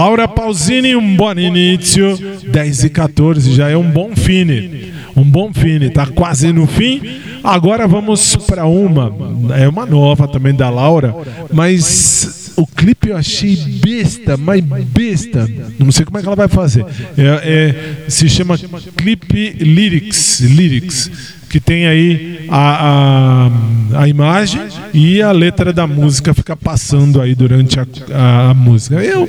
Laura 0.00 0.26
Pausini, 0.26 0.96
um 0.96 1.14
bom 1.14 1.32
início. 1.32 2.16
10 2.50 2.84
e 2.84 2.88
14 2.88 3.52
já 3.52 3.68
é 3.68 3.76
um 3.76 3.90
bom 3.90 4.16
fine. 4.16 4.94
Um 5.14 5.22
bom 5.22 5.52
fine, 5.52 5.90
tá 5.90 6.06
quase 6.06 6.50
no 6.54 6.66
fim. 6.66 7.02
Agora 7.44 7.86
vamos 7.86 8.34
para 8.34 8.64
uma, 8.64 9.14
é 9.54 9.68
uma 9.68 9.84
nova 9.84 10.26
também 10.26 10.54
da 10.54 10.70
Laura, 10.70 11.14
mas 11.52 12.54
o 12.56 12.66
clipe 12.66 13.10
eu 13.10 13.16
achei 13.18 13.54
besta, 13.56 14.38
mas 14.38 14.62
besta. 14.62 15.46
Não 15.78 15.92
sei 15.92 16.06
como 16.06 16.16
é 16.16 16.22
que 16.22 16.26
ela 16.26 16.36
vai 16.36 16.48
fazer. 16.48 16.86
É- 17.18 18.06
é- 18.06 18.10
se 18.10 18.26
chama 18.30 18.56
Clip 18.96 19.54
Lyrics, 19.60 20.40
Lyrics 20.40 21.10
que 21.50 21.58
tem 21.58 21.88
aí 21.88 22.46
a, 22.48 23.48
a, 23.96 24.02
a 24.02 24.08
imagem 24.08 24.62
e 24.94 25.20
a 25.20 25.32
letra 25.32 25.72
da 25.72 25.84
música 25.84 26.32
fica 26.32 26.56
passando 26.56 27.20
aí 27.20 27.34
durante 27.34 27.80
a, 27.80 27.86
a, 28.12 28.50
a 28.50 28.54
música. 28.54 29.02
Eu, 29.02 29.28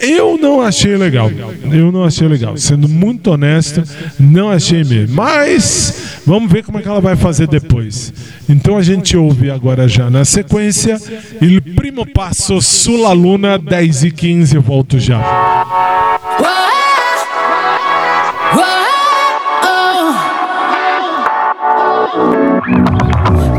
eu 0.00 0.36
não 0.36 0.60
achei 0.60 0.96
legal. 0.96 1.30
Eu 1.70 1.92
não 1.92 2.02
achei 2.02 2.26
legal. 2.26 2.56
Sendo 2.56 2.88
muito 2.88 3.30
honesto, 3.30 3.84
não 4.18 4.50
achei 4.50 4.82
mesmo. 4.82 5.14
Mas 5.14 6.20
vamos 6.26 6.50
ver 6.50 6.64
como 6.64 6.78
é 6.78 6.82
que 6.82 6.88
ela 6.88 7.00
vai 7.00 7.14
fazer 7.14 7.46
depois. 7.46 8.12
Então 8.48 8.76
a 8.76 8.82
gente 8.82 9.16
ouve 9.16 9.48
agora 9.48 9.86
já 9.86 10.10
na 10.10 10.24
sequência 10.24 11.00
Il 11.40 11.62
Primo 11.62 12.04
Passo 12.04 12.60
Sulla 12.60 13.12
Luna 13.12 13.56
10 13.56 14.04
e 14.04 14.10
15. 14.10 14.56
Eu 14.56 14.62
volto 14.62 14.98
já. 14.98 15.20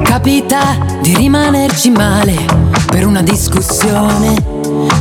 Capita 0.03 0.77
di 1.01 1.15
rimanerci 1.15 1.89
male 1.89 2.33
per 2.87 3.05
una 3.05 3.21
discussione, 3.21 4.33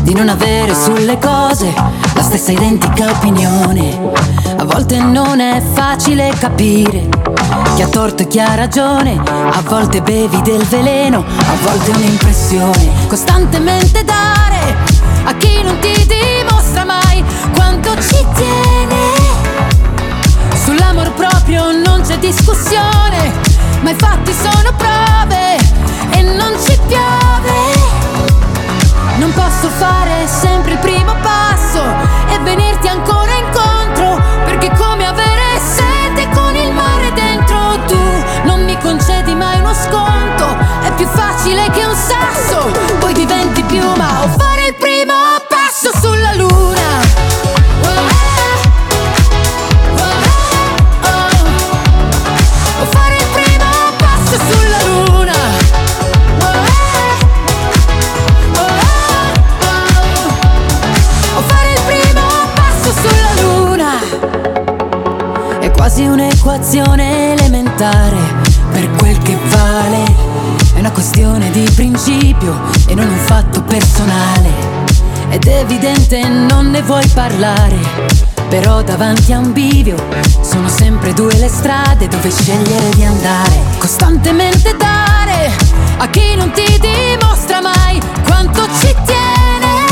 di 0.03 0.15
non 0.15 0.28
avere 0.28 0.74
sulle 0.74 1.19
cose 1.19 1.73
la 2.15 2.23
stessa 2.23 2.51
identica 2.51 3.11
opinione. 3.11 3.99
A 4.57 4.65
volte 4.65 4.99
non 4.99 5.39
è 5.39 5.62
facile 5.74 6.32
capire 6.39 7.09
chi 7.77 7.82
ha 7.82 7.89
torto 7.89 8.23
e 8.24 8.27
chi 8.27 8.41
ha 8.41 8.55
ragione, 8.55 9.20
a 9.24 9.62
volte 9.69 10.03
bevi 10.03 10.43
del 10.43 10.65
veleno, 10.65 11.24
a 11.24 11.55
volte 11.62 11.91
un'impressione. 11.93 12.91
Costantemente 13.07 14.05
dare 14.05 14.77
a 15.24 15.35
chi 15.35 15.62
non 15.62 15.78
ti 15.78 15.93
dimostra 16.07 16.85
mai 16.85 17.23
quanto 17.55 17.91
ci 18.01 18.27
tiene. 18.35 18.97
Sull'amor 20.65 21.12
proprio 21.12 21.70
non 21.70 22.03
c'è 22.03 22.19
discussione, 22.19 23.49
ma 23.81 23.90
i 23.90 23.94
fatti 23.97 24.32
sono 24.32 24.73
prove 24.77 25.57
e 26.11 26.23
non 26.23 26.52
ci 26.65 26.78
piove. 26.86 27.89
Non 29.16 29.32
posso 29.32 29.69
fare 29.69 30.27
sempre 30.27 30.73
il 30.73 30.78
primo 30.78 31.15
passo 31.20 31.82
e 32.28 32.39
venirti 32.40 32.89
ancora 32.89 33.32
incontro, 33.32 34.23
perché 34.44 34.70
come 34.77 35.07
avere 35.07 35.61
sete 35.61 36.28
con 36.35 36.55
il 36.55 36.73
mare 36.73 37.12
dentro 37.12 37.78
tu 37.86 37.98
non 38.44 38.65
mi 38.65 38.77
concedi 38.78 39.35
mai 39.35 39.59
uno 39.61 39.74
sconto, 39.74 40.57
è 40.82 40.93
più 40.93 41.07
facile 41.07 41.70
che 41.70 41.85
un 41.85 41.94
sasso, 41.94 42.70
quasi 66.01 66.06
un'equazione 66.06 67.32
elementare 67.32 68.16
per 68.72 68.90
quel 68.93 69.18
che 69.18 69.36
vale. 69.48 70.05
È 70.74 70.78
una 70.78 70.93
questione 70.93 71.51
di 71.51 71.68
principio 71.74 72.59
e 72.86 72.94
non 72.94 73.06
un 73.06 73.18
fatto 73.18 73.62
personale. 73.62 74.48
Ed 75.28 75.47
è 75.47 75.59
evidente 75.59 76.27
non 76.27 76.70
ne 76.70 76.81
vuoi 76.82 77.06
parlare. 77.09 77.77
Però 78.48 78.82
davanti 78.82 79.32
a 79.32 79.39
un 79.39 79.52
bivio 79.52 79.97
sono 80.40 80.68
sempre 80.68 81.12
due 81.12 81.35
le 81.36 81.48
strade 81.48 82.09
dove 82.09 82.31
scegliere 82.31 82.89
di 82.94 83.05
andare. 83.05 83.60
Costantemente 83.78 84.74
dare 84.77 85.52
a 85.98 86.09
chi 86.09 86.35
non 86.35 86.51
ti 86.52 86.78
dimostra 86.81 87.60
mai 87.60 88.01
quanto 88.24 88.62
ci 88.78 88.94
tiene. 89.05 89.89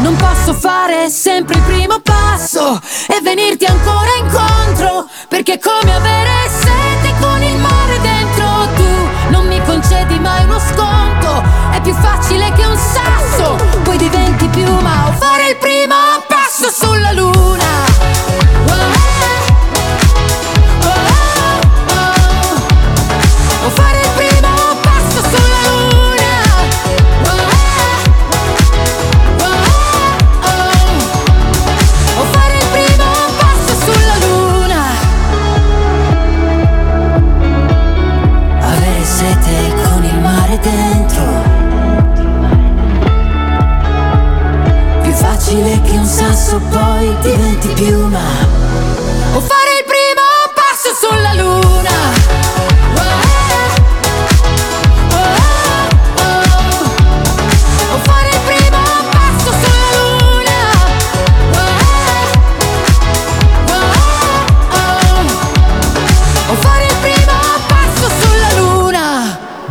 Non 0.00 0.16
posso 0.16 0.54
fare 0.54 1.10
sempre 1.10 1.56
il 1.56 1.62
primo 1.62 1.98
passo 2.02 2.19
e 2.40 3.20
venirti 3.22 3.66
ancora 3.66 4.14
incontro, 4.18 5.06
perché 5.28 5.58
come 5.58 5.94
avere 5.94 6.48
sete 6.48 7.14
con 7.20 7.42
il 7.42 7.56
mare 7.58 8.00
dentro. 8.00 8.46
Tu 8.76 9.30
non 9.30 9.46
mi 9.46 9.62
concedi 9.64 10.18
mai 10.18 10.44
uno 10.44 10.58
sconto, 10.58 11.42
è 11.72 11.80
più 11.82 11.92
facile 11.92 12.50
che 12.52 12.64
un 12.64 12.76
sasso, 12.78 13.56
poi 46.58 47.16
diventi 47.22 47.68
piuma. 47.74 48.49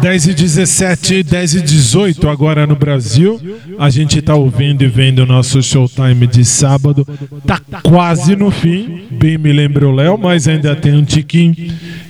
10 0.10 0.26
e 0.26 0.34
17, 0.34 1.22
10 1.22 1.54
e 1.54 1.62
18 1.62 2.28
agora 2.30 2.66
no 2.66 2.76
Brasil. 2.76 3.40
A 3.78 3.92
gente 3.92 4.20
tá 4.24 4.34
ouvindo 4.34 4.84
e 4.84 4.88
vendo 4.88 5.20
o 5.20 5.26
nosso 5.28 5.62
showtime 5.62 6.26
de 6.26 6.44
sábado. 6.44 7.08
Tá 7.46 7.62
quase 7.84 8.36
no 8.36 8.50
fim. 8.50 9.04
Bem 9.12 9.38
me 9.38 9.54
lembra 9.54 9.88
o 9.88 9.92
Léo, 9.92 10.18
mas 10.18 10.48
ainda 10.48 10.76
tem 10.76 10.96
um 10.96 11.04
tiquinho. 11.04 11.56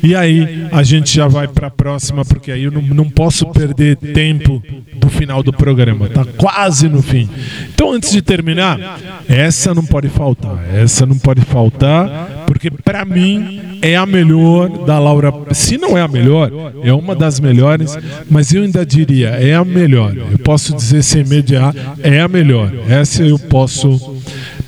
E 0.02 0.16
aí 0.16 0.66
a 0.72 0.82
gente 0.82 1.14
já 1.14 1.28
vai 1.28 1.46
pra 1.46 1.70
próxima, 1.70 2.24
porque 2.24 2.54
aí 2.54 2.64
eu 2.64 2.72
não, 2.72 2.82
não 2.82 3.10
posso 3.10 3.46
perder 3.48 3.98
tempo 3.98 4.64
do 4.96 5.10
final 5.10 5.44
do 5.44 5.52
programa. 5.52 6.08
Tá 6.08 6.24
quase 6.24 6.88
no 6.88 7.02
fim. 7.02 7.30
Então 7.74 7.92
antes 7.92 8.14
de 8.14 8.22
terminar, 8.22 8.98
essa 9.28 9.76
não 9.76 9.84
pode 9.84 10.08
faltar. 10.08 10.58
Essa 10.74 11.06
não 11.06 11.20
pode 11.20 11.42
faltar, 11.42 12.46
porque 12.48 12.72
pra 12.72 13.04
mim 13.04 13.60
é 13.82 13.96
a 13.96 14.06
melhor 14.06 14.70
da 14.86 15.00
Laura. 15.00 15.34
Se 15.52 15.78
não 15.78 15.98
é 15.98 16.02
a 16.02 16.08
melhor, 16.08 16.52
é 16.84 16.94
uma 16.94 17.16
das 17.16 17.40
melhores, 17.40 17.98
mas 18.30 18.54
eu 18.54 18.64
ainda 18.64 18.86
diria, 18.86 19.30
é 19.30 19.56
a 19.56 19.64
melhor. 19.64 20.16
Eu 20.16 20.40
posso 20.40 20.76
dizer 20.76 21.04
sem 21.04 21.24
mediar, 21.24 21.74
é 22.02 22.20
a 22.20 22.28
melhor. 22.28 22.72
Essa 22.88 23.24
eu 23.24 23.38
posso. 23.38 24.18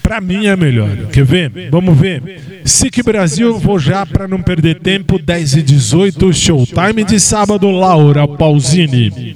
Pra 0.02 0.20
mim 0.20 0.48
é 0.48 0.52
a 0.52 0.58
melhor. 0.58 0.90
Quer 1.12 1.24
ver? 1.24 1.70
Vamos 1.72 1.98
ver. 1.98 2.42
SIC 2.66 3.04
Brasil, 3.04 3.58
vou 3.58 3.80
já 3.80 4.06
pra 4.06 4.28
não 4.28 4.42
perder 4.42 4.80
tempo. 4.80 5.20
10 5.20 5.56
e 5.56 5.62
18, 5.62 6.34
showtime 6.34 7.04
de 7.04 7.20
sábado, 7.20 7.70
Laura 7.70 8.28
Pausini. 8.28 9.36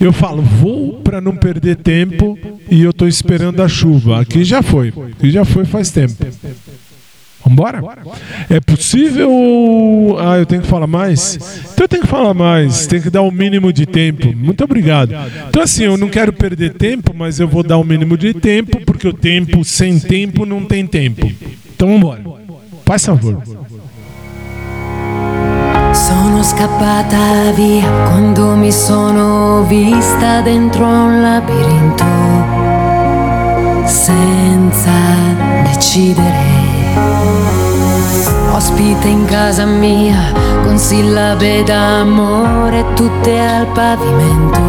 Eu 0.00 0.12
falo, 0.12 0.42
vou 0.42 0.94
para 0.94 1.20
não 1.20 1.36
perder 1.36 1.76
tempo 1.76 2.36
e 2.68 2.82
eu 2.82 2.92
tô 2.92 3.06
esperando 3.06 3.62
a 3.62 3.68
chuva. 3.68 4.20
Aqui 4.20 4.42
já 4.42 4.60
foi. 4.60 4.88
Aqui 4.88 5.30
já 5.30 5.44
foi 5.44 5.64
faz 5.64 5.90
tempo. 5.90 6.16
Vambora? 7.44 7.82
É 8.48 8.60
possível. 8.60 10.16
Ah, 10.20 10.38
eu 10.38 10.46
tenho 10.46 10.62
que 10.62 10.68
falar 10.68 10.86
mais? 10.86 11.36
Então 11.72 11.84
eu 11.84 11.88
tenho 11.88 12.02
que 12.02 12.08
falar 12.08 12.34
mais. 12.34 12.86
Tem 12.86 13.00
que 13.00 13.10
dar 13.10 13.22
o 13.22 13.30
mínimo 13.30 13.72
de 13.72 13.84
tempo. 13.84 14.34
Muito 14.36 14.62
obrigado. 14.62 15.12
Então, 15.48 15.62
assim, 15.62 15.84
eu 15.84 15.96
não 15.96 16.08
quero 16.08 16.32
perder 16.32 16.74
tempo, 16.74 17.12
mas 17.14 17.40
eu 17.40 17.48
vou 17.48 17.62
dar 17.62 17.78
o 17.78 17.84
mínimo 17.84 18.16
de 18.16 18.32
tempo, 18.32 18.80
porque 18.86 19.08
o 19.08 19.12
tempo 19.12 19.64
sem 19.64 19.98
tempo 19.98 20.46
não 20.46 20.64
tem 20.64 20.86
tempo. 20.86 21.30
Então 21.74 21.88
vambora. 21.88 22.22
Faz 22.84 23.04
favor. 23.04 23.42
Sono 25.94 26.42
scappata 26.42 27.52
via 27.54 27.88
quando 28.08 28.56
mi 28.56 28.72
sono 28.72 29.64
vista 29.68 30.40
dentro 30.42 30.84
un 30.86 31.22
labirinto 31.22 32.04
senza 33.86 34.92
decidere. 35.64 36.61
Ospite 38.52 39.08
in 39.08 39.24
casa 39.24 39.64
mia 39.64 40.32
con 40.62 40.78
sillabe 40.78 41.62
d'amore 41.64 42.84
tutte 42.94 43.40
al 43.40 43.66
pavimento 43.66 44.60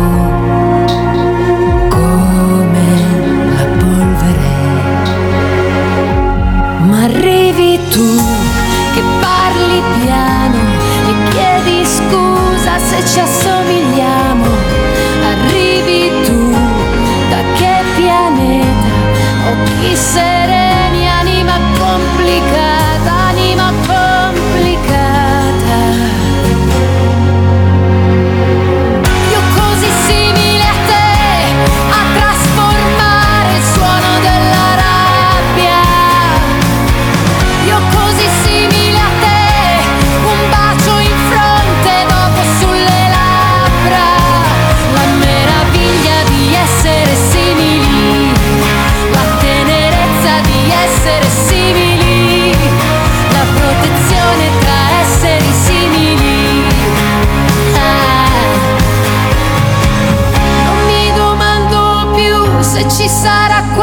come 1.90 2.86
la 3.56 3.66
polvere. 3.80 4.52
Ma 6.88 7.04
arrivi 7.04 7.80
tu 7.90 8.16
che 8.94 9.02
parli 9.20 9.82
piano 10.02 10.58
e 11.08 11.14
chiedi 11.30 11.86
scusa 11.86 12.78
se 12.80 13.06
ci 13.06 13.20
assomigliamo. 13.20 13.53
Più 63.06 63.83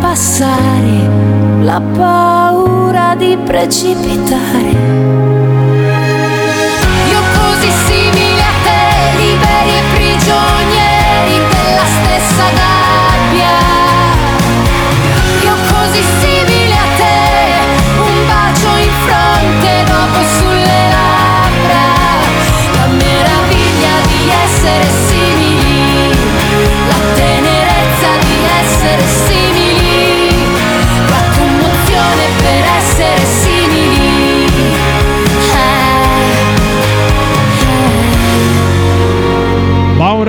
passare 0.00 1.08
la 1.62 1.80
paura 1.80 3.14
di 3.16 3.36
precipitare. 3.44 4.70
Io 7.10 7.26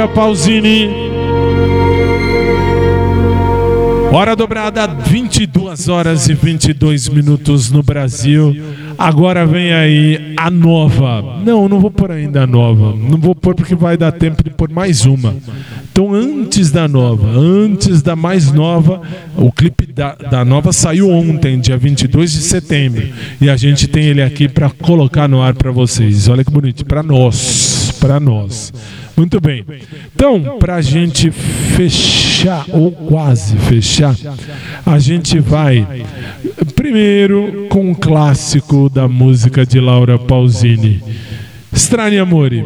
Laura 0.08 0.14
Pausini. 0.14 0.90
Hora 4.12 4.36
dobrada, 4.36 4.88
22 4.88 5.90
horas 5.90 6.30
e 6.30 6.34
22 6.34 7.10
minutos 7.10 7.70
no 7.70 7.84
Brasil. 7.84 8.56
Agora 8.98 9.46
vem 9.46 9.74
aí 9.74 10.34
a 10.38 10.50
nova. 10.50 11.40
Não, 11.46 11.68
não 11.70 11.80
vou 11.80 11.92
pôr 11.92 12.12
ainda 12.12 12.44
a 12.44 12.48
nova. 12.48 12.96
Não 12.96 13.18
vou 13.18 13.36
pôr 13.36 13.54
porque 13.54 13.76
vai 13.76 13.98
dar 13.98 14.12
tempo 14.12 14.44
de 14.44 14.50
pôr 14.50 14.70
mais 14.72 15.06
uma. 15.06 15.36
Então, 15.92 16.14
antes 16.14 16.72
da 16.72 16.88
nova, 16.88 17.28
antes 17.28 18.02
da 18.02 18.16
mais 18.16 18.52
nova, 18.52 19.02
o 19.36 19.52
clipe 19.52 19.86
da, 19.86 20.16
da 20.16 20.46
nova 20.46 20.72
saiu 20.72 21.10
ontem, 21.10 21.60
dia 21.60 21.78
22 21.78 22.32
de 22.32 22.42
setembro. 22.42 23.08
E 23.42 23.50
a 23.50 23.58
gente 23.58 23.88
tem 23.88 24.06
ele 24.06 24.22
aqui 24.22 24.48
para 24.48 24.70
colocar 24.70 25.28
no 25.28 25.42
ar 25.42 25.54
para 25.54 25.72
vocês. 25.72 26.28
Olha 26.28 26.44
que 26.44 26.52
bonito, 26.52 26.86
para 26.86 27.04
nós. 27.04 27.94
Para 28.00 28.20
nós. 28.20 28.72
Muito 29.18 29.42
bem. 29.42 29.66
Então, 30.16 30.58
para 30.60 30.76
a 30.76 30.82
gente 30.82 31.32
fechar, 31.32 32.66
ou 32.70 32.92
quase 32.92 33.58
fechar, 33.58 34.16
a 34.86 35.00
gente 35.00 35.40
vai 35.40 36.06
primeiro 36.76 37.66
com 37.68 37.90
um 37.90 37.96
clássico 37.96 38.88
da 38.88 39.08
música 39.08 39.66
de 39.66 39.80
Laura 39.80 40.20
Pausini. 40.20 41.02
Strani 41.74 42.20
Amore, 42.20 42.64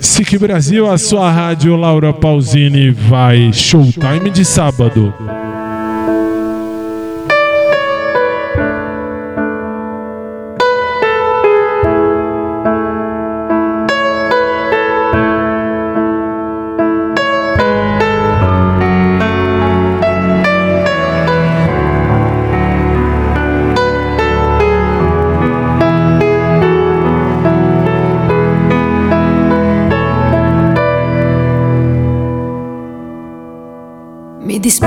SIC 0.00 0.38
Brasil, 0.38 0.90
a 0.90 0.98
sua 0.98 1.30
rádio 1.30 1.74
Laura 1.74 2.12
Pausini 2.12 2.90
vai 2.90 3.52
showtime 3.52 4.30
de 4.30 4.44
sábado. 4.44 5.12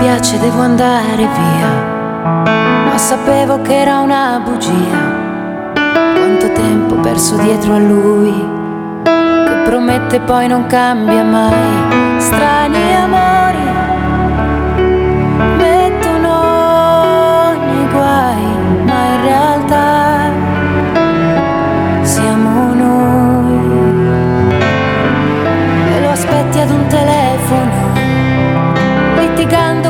Dispiace, 0.07 0.39
devo 0.39 0.61
andare 0.61 1.17
via, 1.17 1.67
ma 2.85 2.97
sapevo 2.97 3.61
che 3.61 3.81
era 3.81 3.99
una 3.99 4.41
bugia. 4.41 5.25
Quanto 5.73 6.51
tempo 6.53 6.95
perso 6.95 7.35
dietro 7.35 7.73
a 7.73 7.77
lui, 7.77 8.31
che 9.03 9.55
promette 9.65 10.21
poi 10.21 10.47
non 10.47 10.65
cambia 10.67 11.23
mai. 11.23 12.19
Strani 12.19 12.95
amori 12.95 13.65
mettono 15.57 16.33
nei 17.51 17.87
guai, 17.91 18.45
ma 18.85 19.05
in 19.13 19.21
realtà 19.23 20.31
siamo 22.03 22.73
noi. 22.73 23.59
E 25.95 26.01
lo 26.01 26.09
aspetti 26.09 26.59
ad 26.59 26.69
un 26.69 26.87
telefono 26.87 27.16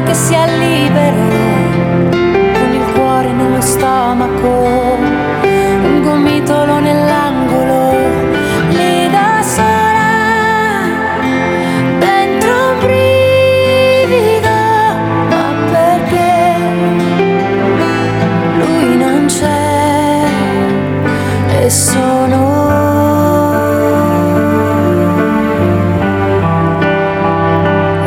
che 0.07 0.13
sia 0.13 0.45
libero, 0.45 1.17
con 2.09 2.71
il 2.71 2.93
cuore 2.93 3.29
nello 3.33 3.59
stomaco, 3.59 4.95
un 5.83 6.01
gomitolo 6.01 6.79
nell'angolo, 6.79 7.91
lì 8.69 9.09
da 9.09 9.41
sola, 9.43 10.95
dentro 11.99 12.51
un 12.69 12.77
brivido, 12.79 14.57
ma 15.27 15.53
perché 15.71 16.55
lui 18.59 18.95
non 18.95 19.25
c'è 19.27 20.23
e 21.63 21.69
sono 21.69 22.55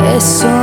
e 0.03 0.19
sono 0.19 0.60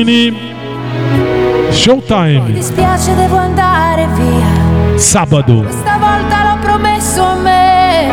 Laura 0.00 0.04
Pausini. 0.04 0.30
Mi 0.30 1.72
Showtime, 1.72 2.52
dispiace, 2.52 3.14
devo 3.14 3.36
andare 3.36 4.06
via. 4.14 4.98
sábado. 4.98 5.64
Stavolta 5.68 6.44
l'ho 6.44 6.58
promesso 6.60 7.22
a 7.22 7.34
me, 7.36 8.08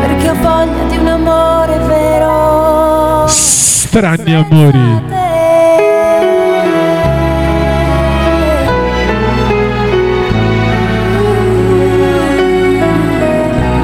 perché 0.00 0.30
ho 0.30 0.34
voglia 0.34 0.84
di 0.88 0.96
un 0.96 1.06
amore 1.06 1.78
vero. 1.86 3.24
Strani 3.26 4.34
amori. 4.34 5.06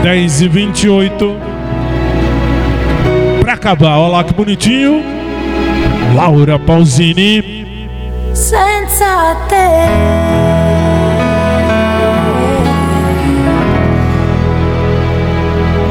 Dez 0.02 0.40
e 0.42 0.48
vinte 0.48 0.86
e 0.86 0.88
oito. 0.88 1.36
Pra 3.40 3.54
acabar, 3.54 3.98
olha 3.98 4.16
lá 4.16 4.24
que 4.24 4.34
bonitinho. 4.34 5.02
Laura 6.14 6.60
Pausini. 6.60 7.42
Senza 8.32 9.34
te. 9.48 9.54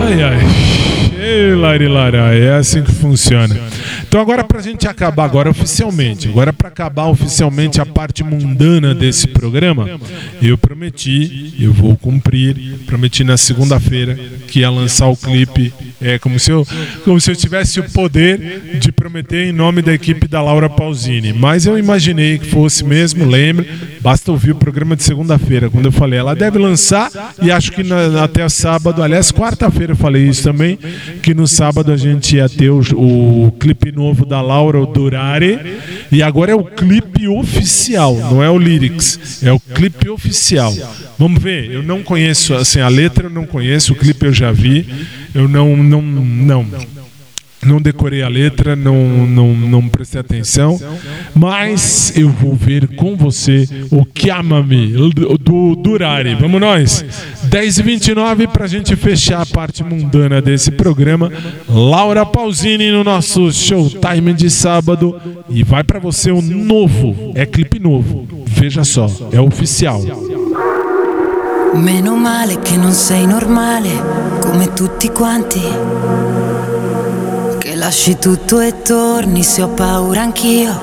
Ai, 0.02 0.24
ai. 0.24 0.64
Ei, 1.20 1.56
Lari 1.56 1.88
Lara, 1.90 2.34
é 2.34 2.56
assim 2.56 2.82
que 2.84 2.92
funciona. 2.92 3.54
Então 4.14 4.22
agora 4.22 4.44
pra 4.44 4.62
gente 4.62 4.88
acabar 4.88 5.26
agora 5.26 5.50
oficialmente, 5.50 6.28
agora 6.28 6.54
pra 6.54 6.68
acabar 6.68 7.08
oficialmente 7.08 7.82
a 7.82 7.86
parte 7.86 8.24
mundana 8.24 8.94
desse 8.94 9.28
programa, 9.28 9.90
eu 10.40 10.56
prometi, 10.56 11.56
eu 11.60 11.74
vou 11.74 11.98
cumprir, 11.98 12.78
prometi 12.86 13.24
na 13.24 13.38
segunda-feira 13.38 14.16
que 14.48 14.60
ia 14.60 14.70
lançar 14.70 15.08
o 15.08 15.18
clipe, 15.18 15.74
é 16.00 16.20
como 16.20 16.38
se 16.38 16.52
eu 16.52 16.64
como 17.04 17.20
se 17.20 17.32
eu 17.32 17.36
tivesse 17.36 17.80
o 17.80 17.90
poder 17.90 18.38
de 18.38 18.53
prometer 19.14 19.46
em 19.46 19.52
nome 19.52 19.84
da 19.84 19.94
equipe 19.94 20.28
da 20.28 20.42
Laura 20.42 20.68
Pausini, 20.68 21.34
mas 21.34 21.68
eu 21.68 21.78
imaginei 21.78 22.40
que 22.40 22.48
fosse 22.48 22.84
mesmo, 22.84 23.24
lembre, 23.26 23.70
basta 24.02 24.32
ouvir 24.32 24.50
o 24.54 24.56
programa 24.56 24.96
de 24.96 25.04
segunda-feira, 25.04 25.70
quando 25.70 25.86
eu 25.86 25.92
falei, 25.92 26.18
ela 26.18 26.36
deve 26.36 26.58
lançar 26.58 27.12
e 27.40 27.52
acho 27.52 27.72
que 27.74 27.84
na- 27.84 28.24
até 28.24 28.50
sábado, 28.50 29.04
aliás, 29.04 29.32
quarta-feira 29.32 29.92
eu 29.94 29.96
falei 29.96 30.28
isso 30.28 30.42
também, 30.42 30.80
que 31.22 31.32
no 31.36 31.48
sábado 31.48 31.92
a 31.92 31.96
gente 31.98 32.38
ia 32.38 32.50
ter 32.50 32.72
o, 32.72 32.80
o 32.96 33.52
clipe 33.60 33.92
novo 33.92 34.26
da 34.26 34.42
Laura 34.42 34.80
o 34.82 34.88
Durare 34.88 35.60
e 36.12 36.24
agora 36.24 36.52
é 36.52 36.56
o 36.56 36.64
clipe 36.64 37.28
oficial, 37.28 38.16
não 38.18 38.42
é 38.44 38.50
o 38.50 38.58
lyrics, 38.58 39.44
é 39.44 39.54
o 39.54 39.60
clipe 39.60 40.10
oficial. 40.10 40.74
Vamos 41.20 41.40
ver, 41.40 41.70
eu 41.72 41.84
não 41.84 42.02
conheço, 42.02 42.56
assim, 42.56 42.80
a 42.80 42.88
letra 42.88 43.28
eu 43.28 43.30
não 43.30 43.46
conheço, 43.46 43.94
o 43.94 43.96
clipe 43.96 44.26
eu 44.26 44.34
já 44.34 44.52
vi, 44.52 44.88
eu 45.36 45.48
não, 45.48 45.78
não, 45.78 46.02
não. 46.02 46.64
Não 46.64 47.03
decorei 47.82 48.22
a 48.22 48.28
letra, 48.28 48.76
não, 48.76 49.28
não, 49.28 49.54
não 49.54 49.88
prestei 49.90 50.20
atenção, 50.22 50.80
mas 51.34 52.14
eu 52.16 52.30
vou 52.30 52.56
ver 52.56 52.96
com 52.96 53.16
você 53.16 53.68
o 53.92 54.06
Chiamami 54.16 54.94
do, 55.40 55.76
Durari. 55.76 56.36
Vamos 56.36 56.60
nós? 56.60 57.06
10 57.44 57.78
e 57.78 57.84
29 57.84 58.48
para 58.48 58.66
a 58.66 58.68
gente 58.68 58.96
fechar 58.96 59.42
a 59.42 59.46
parte 59.46 59.84
mundana 59.84 60.42
desse 60.42 60.72
programa. 60.72 61.32
Laura 61.68 62.26
Pausini 62.26 62.92
no 62.92 63.04
nosso 63.04 63.52
Showtime 63.52 64.34
de 64.34 64.50
sábado. 64.50 65.20
E 65.50 65.64
vai 65.64 65.84
para 65.84 66.00
você 66.00 66.32
o 66.32 66.42
novo, 66.42 67.32
é 67.36 67.46
clipe 67.46 67.80
novo. 67.80 68.28
Veja 68.46 68.84
só, 68.84 69.08
é 69.32 69.40
oficial. 69.40 70.02
Meno 71.76 72.16
male 72.16 72.60
che 72.60 72.78
non 72.78 72.92
sei 72.92 73.26
normale 73.26 73.90
come 74.40 74.74
tutti 74.74 75.10
quanti. 75.10 76.43
Che 77.64 77.76
lasci 77.76 78.18
tutto 78.18 78.60
e 78.60 78.82
torni 78.82 79.42
se 79.42 79.62
ho 79.62 79.70
paura 79.70 80.20
anch'io 80.20 80.82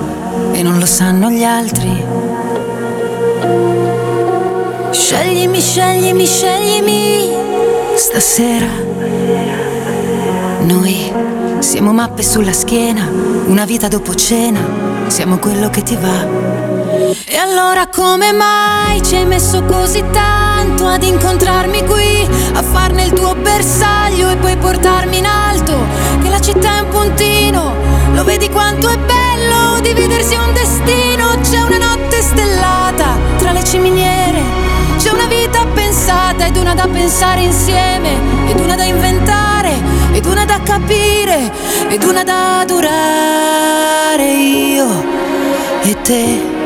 e 0.52 0.62
non 0.62 0.78
lo 0.78 0.86
sanno 0.86 1.28
gli 1.28 1.44
altri. 1.44 2.02
Sceglimi, 4.90 5.60
sceglimi, 5.60 6.24
sceglimi 6.24 7.28
stasera. 7.96 8.66
Noi 10.62 11.12
siamo 11.58 11.92
mappe 11.92 12.22
sulla 12.22 12.54
schiena, 12.54 13.06
una 13.44 13.66
vita 13.66 13.86
dopo 13.86 14.14
cena, 14.14 14.60
siamo 15.08 15.36
quello 15.36 15.68
che 15.68 15.82
ti 15.82 15.98
va. 16.00 16.69
E 17.10 17.36
allora 17.36 17.88
come 17.88 18.30
mai 18.30 19.02
ci 19.02 19.16
hai 19.16 19.26
messo 19.26 19.64
così 19.64 20.04
tanto 20.12 20.86
ad 20.86 21.02
incontrarmi 21.02 21.84
qui, 21.84 22.28
a 22.52 22.62
farne 22.62 23.02
il 23.02 23.12
tuo 23.12 23.34
bersaglio 23.34 24.30
e 24.30 24.36
poi 24.36 24.56
portarmi 24.56 25.18
in 25.18 25.26
alto? 25.26 25.76
Che 26.22 26.28
la 26.28 26.40
città 26.40 26.76
è 26.76 26.80
un 26.80 26.88
puntino, 26.88 27.74
lo 28.12 28.22
vedi 28.22 28.48
quanto 28.48 28.88
è 28.88 28.96
bello 28.96 29.80
dividersi 29.80 30.36
un 30.36 30.52
destino. 30.52 31.36
C'è 31.42 31.60
una 31.62 31.78
notte 31.78 32.22
stellata 32.22 33.16
tra 33.38 33.50
le 33.50 33.64
ciminiere, 33.64 34.40
c'è 34.98 35.10
una 35.10 35.26
vita 35.26 35.66
pensata 35.74 36.46
ed 36.46 36.56
una 36.56 36.74
da 36.74 36.86
pensare 36.86 37.40
insieme, 37.40 38.10
ed 38.46 38.60
una 38.60 38.76
da 38.76 38.84
inventare, 38.84 39.72
ed 40.12 40.24
una 40.26 40.44
da 40.44 40.60
capire, 40.62 41.50
ed 41.88 42.04
una 42.04 42.22
da 42.22 42.62
durare 42.64 44.30
io 44.32 45.04
e 45.82 46.02
te 46.02 46.59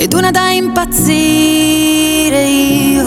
ed 0.00 0.14
una 0.14 0.30
da 0.30 0.48
impazzire 0.50 2.42
io. 2.44 3.04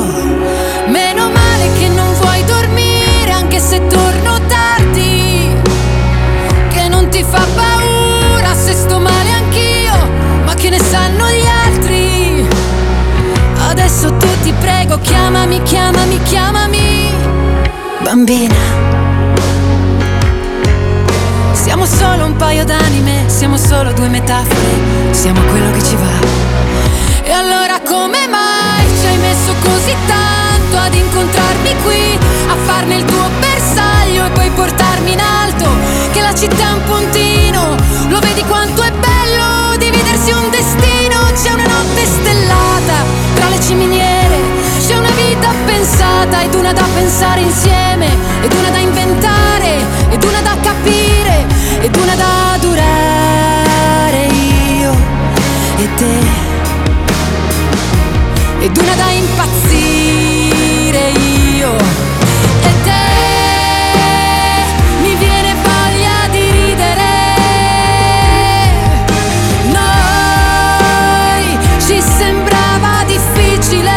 Meno 0.86 1.32
male 1.32 1.72
che 1.80 1.88
non 1.88 2.14
vuoi 2.22 2.44
dormire 2.44 3.32
anche 3.32 3.60
se 3.60 3.88
torno 3.88 4.40
tardi, 4.48 5.50
che 6.72 6.88
non 6.90 7.10
ti 7.10 7.26
fa 7.28 7.44
paura 7.56 8.54
se 8.54 8.74
sto 8.74 9.00
male 9.00 9.32
anch'io, 9.32 10.08
ma 10.46 10.54
che 10.54 10.70
ne 10.70 10.78
sanno 10.78 11.26
gli 11.30 11.48
altri. 11.66 12.48
Adesso 13.70 14.16
tu 14.18 14.28
ti 14.44 14.54
prego, 14.60 15.00
chiamami, 15.00 15.64
chiamami, 15.64 16.22
chiamami, 16.22 17.12
bambina. 18.04 18.54
Siamo 21.54 21.88
solo 21.88 22.26
un 22.26 22.36
paio 22.36 22.64
d'anime, 22.66 23.24
siamo 23.26 23.58
solo 23.58 23.94
due 23.94 24.10
metafore, 24.10 24.76
siamo 25.10 25.42
quello 25.42 25.72
che 25.72 25.82
ci 25.82 25.96
va. 25.96 26.63
Come 27.94 28.28
mai 28.28 28.88
ci 29.00 29.06
hai 29.06 29.18
messo 29.20 29.54
così 29.62 29.96
tanto 30.08 30.78
ad 30.78 30.96
incontrarmi 30.96 31.76
qui, 31.84 32.18
a 32.48 32.56
farne 32.66 32.96
il 32.96 33.06
tuo 33.06 33.30
bersaglio 33.40 34.26
e 34.26 34.30
poi 34.32 34.50
portarmi 34.50 35.12
in 35.12 35.20
alto? 35.20 35.70
Che 36.12 36.20
la 36.20 36.34
città 36.34 36.70
è 36.70 36.72
un 36.72 36.84
puntino, 36.86 37.76
lo 38.10 38.18
vedi 38.18 38.42
quanto 38.46 38.82
è 38.82 38.92
bello 38.92 39.78
dividersi 39.78 40.32
un 40.32 40.50
destino? 40.50 41.20
C'è 41.40 41.52
una 41.52 41.68
notte 41.68 42.04
stellata 42.04 43.06
tra 43.36 43.50
le 43.50 43.62
ciminiere, 43.62 44.42
c'è 44.88 44.98
una 44.98 45.12
vita 45.12 45.54
pensata 45.64 46.42
ed 46.42 46.56
una 46.56 46.74
da 46.74 46.86
pensare 46.96 47.42
insieme, 47.42 48.08
ed 48.42 48.52
una 48.54 48.70
da 48.72 48.80
inventare, 48.80 49.86
ed 50.10 50.24
una 50.24 50.42
da 50.42 50.58
capire, 50.60 51.46
ed 51.80 51.96
una 51.96 52.16
da 52.16 52.58
durare 52.60 54.26
io 54.34 54.92
e 55.78 55.94
te 55.94 56.53
ed 58.64 58.78
una 58.78 58.96
da 58.96 59.10
impazzire 59.10 61.10
io. 61.10 61.76
E 62.62 62.74
te 62.84 63.06
mi 65.02 65.16
viene 65.16 65.54
voglia 65.62 66.28
di 66.32 66.50
ridere. 66.50 67.04
Noi 69.78 71.58
ci 71.86 72.02
sembrava 72.02 73.04
difficile. 73.06 73.92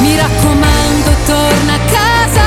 Mi 0.00 0.16
raccomando 0.16 1.10
torna 1.26 1.74
a 1.74 1.80
casa 1.92 2.46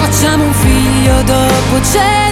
facciamo 0.00 0.44
un 0.44 0.54
figlio 0.54 1.22
dopo 1.24 1.82
cena 1.82 2.23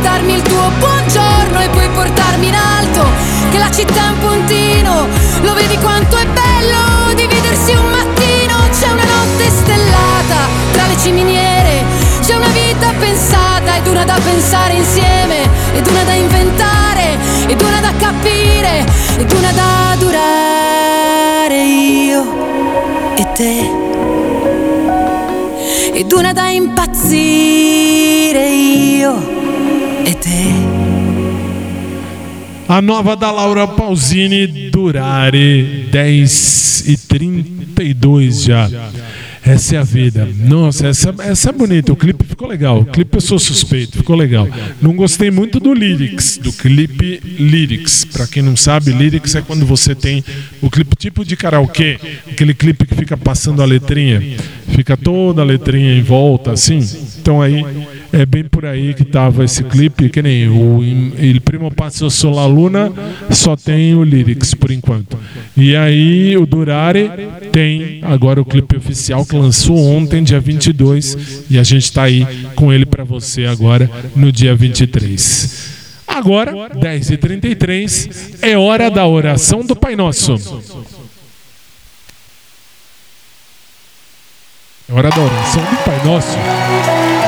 darmi 0.00 0.34
il 0.34 0.42
tuo 0.42 0.70
buongiorno 0.78 1.60
e 1.60 1.68
poi 1.68 1.88
portarmi 1.90 2.48
in 2.48 2.54
alto? 2.54 3.04
Che 3.50 3.58
la 3.58 3.70
città 3.70 4.06
è 4.06 4.08
un 4.10 4.18
puntino, 4.18 5.06
lo 5.42 5.54
vedi 5.54 5.76
quanto 5.78 6.16
è 6.16 6.26
bello 6.26 7.14
dividersi 7.14 7.72
un 7.72 7.86
mattino? 7.90 8.56
C'è 8.70 8.90
una 8.90 9.04
notte 9.04 9.50
stellata 9.50 10.48
tra 10.72 10.86
le 10.86 10.96
ciminiere, 10.98 11.84
c'è 12.20 12.34
una 12.34 12.48
vita 12.48 12.92
pensata 12.98 13.76
ed 13.76 13.86
una 13.86 14.04
da 14.04 14.18
pensare 14.22 14.74
insieme, 14.74 15.48
ed 15.74 15.86
una 15.86 16.02
da 16.02 16.12
inventare, 16.12 17.18
ed 17.46 17.60
una 17.60 17.80
da 17.80 17.92
capire, 17.98 18.84
ed 19.18 19.32
una 19.32 19.52
da 19.52 19.94
durare 19.98 21.62
io 21.62 22.24
e 23.16 23.32
te 23.32 23.84
ed 25.92 26.12
una 26.12 26.32
da 26.34 26.48
impazzire 26.50 28.48
io. 28.48 29.45
A 32.68 32.80
nova 32.80 33.16
da 33.16 33.28
Laura 33.32 33.66
Pausini, 33.66 34.70
Durare, 34.70 35.88
10 35.90 36.84
e 36.86 36.96
32 36.96 38.44
já. 38.44 38.70
Essa 39.42 39.76
é 39.76 39.78
a 39.78 39.82
vida. 39.82 40.28
Nossa, 40.38 40.86
essa, 40.86 41.12
essa 41.18 41.50
é 41.50 41.52
bonita. 41.52 41.92
O 41.92 41.96
clipe 41.96 42.24
ficou 42.24 42.46
legal. 42.46 42.80
O 42.80 42.84
clipe 42.84 43.16
eu 43.16 43.20
sou 43.20 43.38
suspeito, 43.38 43.96
ficou 43.98 44.14
legal. 44.14 44.48
Não 44.80 44.94
gostei 44.94 45.28
muito 45.28 45.58
do 45.58 45.74
lyrics, 45.74 46.38
do 46.38 46.52
clipe 46.52 47.20
lyrics. 47.24 48.04
Pra 48.04 48.28
quem 48.28 48.44
não 48.44 48.56
sabe, 48.56 48.92
lyrics 48.92 49.34
é 49.34 49.42
quando 49.42 49.66
você 49.66 49.92
tem 49.92 50.24
o 50.62 50.70
clipe 50.70 50.94
tipo 50.94 51.24
de 51.24 51.36
karaokê, 51.36 51.98
aquele 52.30 52.54
clipe 52.54 52.86
que 52.86 52.94
fica 52.94 53.16
passando 53.16 53.60
a 53.60 53.64
letrinha, 53.64 54.22
fica 54.68 54.96
toda 54.96 55.42
a 55.42 55.44
letrinha 55.44 55.96
em 55.96 56.02
volta 56.02 56.52
assim. 56.52 56.78
Então 57.18 57.42
aí 57.42 57.64
é 58.12 58.24
bem 58.24 58.44
por 58.44 58.64
aí 58.64 58.94
que 58.94 59.04
tava 59.04 59.44
esse 59.44 59.64
clipe, 59.64 60.08
que 60.08 60.22
nem 60.22 60.48
o 60.48 60.82
Il 60.82 61.40
Primo 61.40 61.70
Passo 61.70 62.10
Sola 62.10 62.46
Luna 62.46 62.92
só 63.30 63.56
tem 63.56 63.94
o 63.94 64.02
lyrics 64.02 64.54
por 64.54 64.70
enquanto. 64.70 65.18
E 65.56 65.76
aí 65.76 66.36
o 66.36 66.46
Durare 66.46 67.10
tem 67.52 68.00
agora 68.02 68.40
o 68.40 68.44
clipe 68.44 68.76
oficial 68.76 69.24
que 69.24 69.36
lançou 69.36 69.78
ontem, 69.78 70.22
dia 70.22 70.40
22, 70.40 71.44
e 71.50 71.58
a 71.58 71.62
gente 71.62 71.92
tá 71.92 72.04
aí 72.04 72.26
com 72.54 72.72
ele 72.72 72.86
para 72.86 73.04
você 73.04 73.46
agora 73.46 73.90
no 74.14 74.30
dia 74.30 74.54
23. 74.54 75.74
Agora, 76.06 76.52
10h33, 76.52 78.38
é 78.40 78.56
hora 78.56 78.90
da 78.90 79.06
oração 79.06 79.60
do 79.60 79.74
Pai 79.74 79.96
Nosso. 79.96 80.34
É 84.88 84.92
hora 84.92 85.10
da 85.10 85.20
oração 85.20 85.62
do 85.62 85.76
Pai 85.84 86.04
Nosso. 86.04 87.25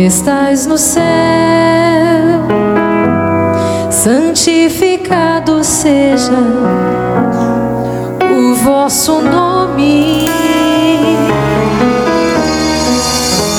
Que 0.00 0.06
estás 0.06 0.66
no 0.66 0.78
céu, 0.78 1.02
santificado 3.90 5.62
seja 5.62 6.32
o 8.32 8.54
vosso 8.54 9.20
nome. 9.20 10.24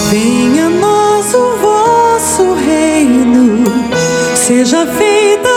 Venha 0.09 0.65
a 0.65 0.69
nós 0.69 1.31
o 1.35 1.57
vosso 1.57 2.55
reino, 2.55 3.63
seja 4.35 4.87
feita 4.87 5.50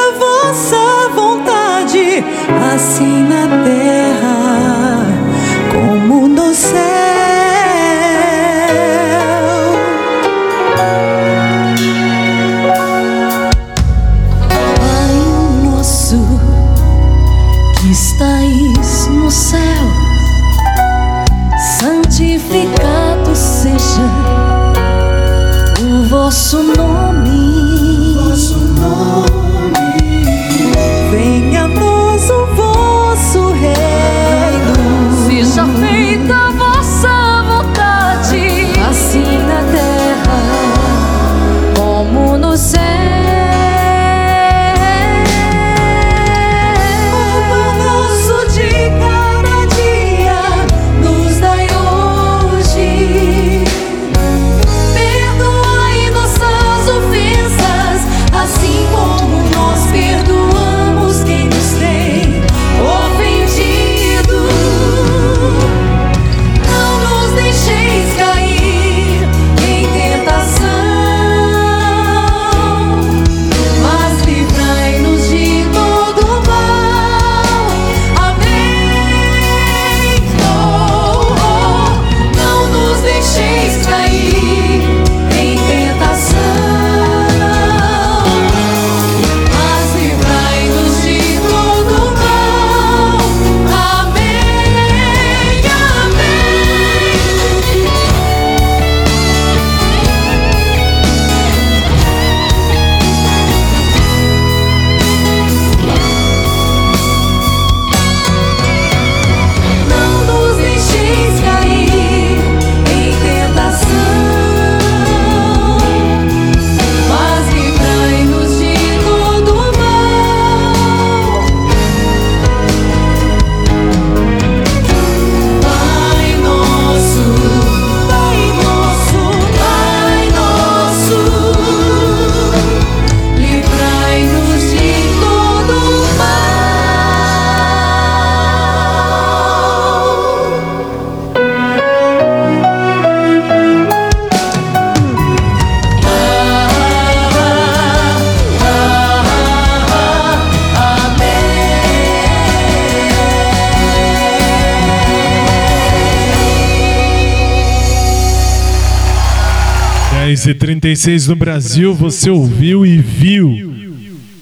36 160.55 161.29
no 161.29 161.37
Brasil, 161.37 161.95
você 161.95 162.31
ouviu 162.31 162.85
e 162.87 162.99
viu 162.99 163.75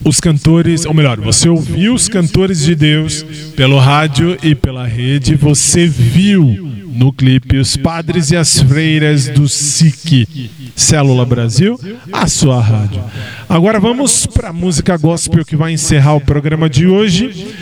os 0.05 0.21
cantores, 0.21 0.85
ou 0.85 0.95
melhor, 0.95 1.21
você 1.21 1.49
ouviu 1.49 1.95
os 1.95 2.09
cantores 2.09 2.61
de 2.63 2.75
Deus 2.75 3.25
pelo 3.57 3.79
rádio 3.79 4.37
e 4.43 4.55
pela 4.55 4.87
rede, 4.87 5.35
você 5.35 5.87
viu 5.87 6.71
no 6.93 7.13
clipe 7.13 7.57
os 7.57 7.77
padres 7.77 8.31
e 8.31 8.37
as 8.37 8.61
freiras 8.61 9.29
do 9.29 9.49
SIC, 9.49 10.51
Célula 10.77 11.25
Brasil, 11.25 11.79
a 12.13 12.27
sua 12.27 12.61
rádio. 12.61 13.03
Agora 13.49 13.81
vamos 13.81 14.27
para 14.27 14.51
a 14.51 14.53
música 14.53 14.97
gospel 14.97 15.45
que 15.45 15.57
vai 15.57 15.73
encerrar 15.73 16.15
o 16.15 16.21
programa 16.21 16.69
de 16.69 16.87
hoje. 16.87 17.55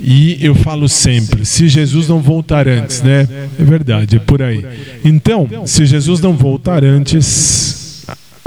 E 0.00 0.38
eu 0.40 0.54
falo 0.54 0.88
sempre, 0.88 1.44
se 1.44 1.68
Jesus 1.68 2.08
não 2.08 2.20
voltar 2.20 2.68
antes, 2.68 3.02
né? 3.02 3.26
É 3.58 3.64
verdade, 3.64 4.16
é 4.16 4.20
por 4.20 4.40
aí. 4.40 4.64
Então, 5.04 5.48
se 5.66 5.84
Jesus 5.84 6.20
não 6.20 6.34
voltar 6.34 6.84
antes, 6.84 7.67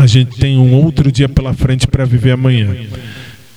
a 0.01 0.07
gente 0.07 0.35
tem 0.37 0.57
um 0.57 0.73
outro 0.73 1.11
dia 1.11 1.29
pela 1.29 1.53
frente 1.53 1.85
para 1.85 2.05
viver 2.05 2.31
amanhã. 2.31 2.75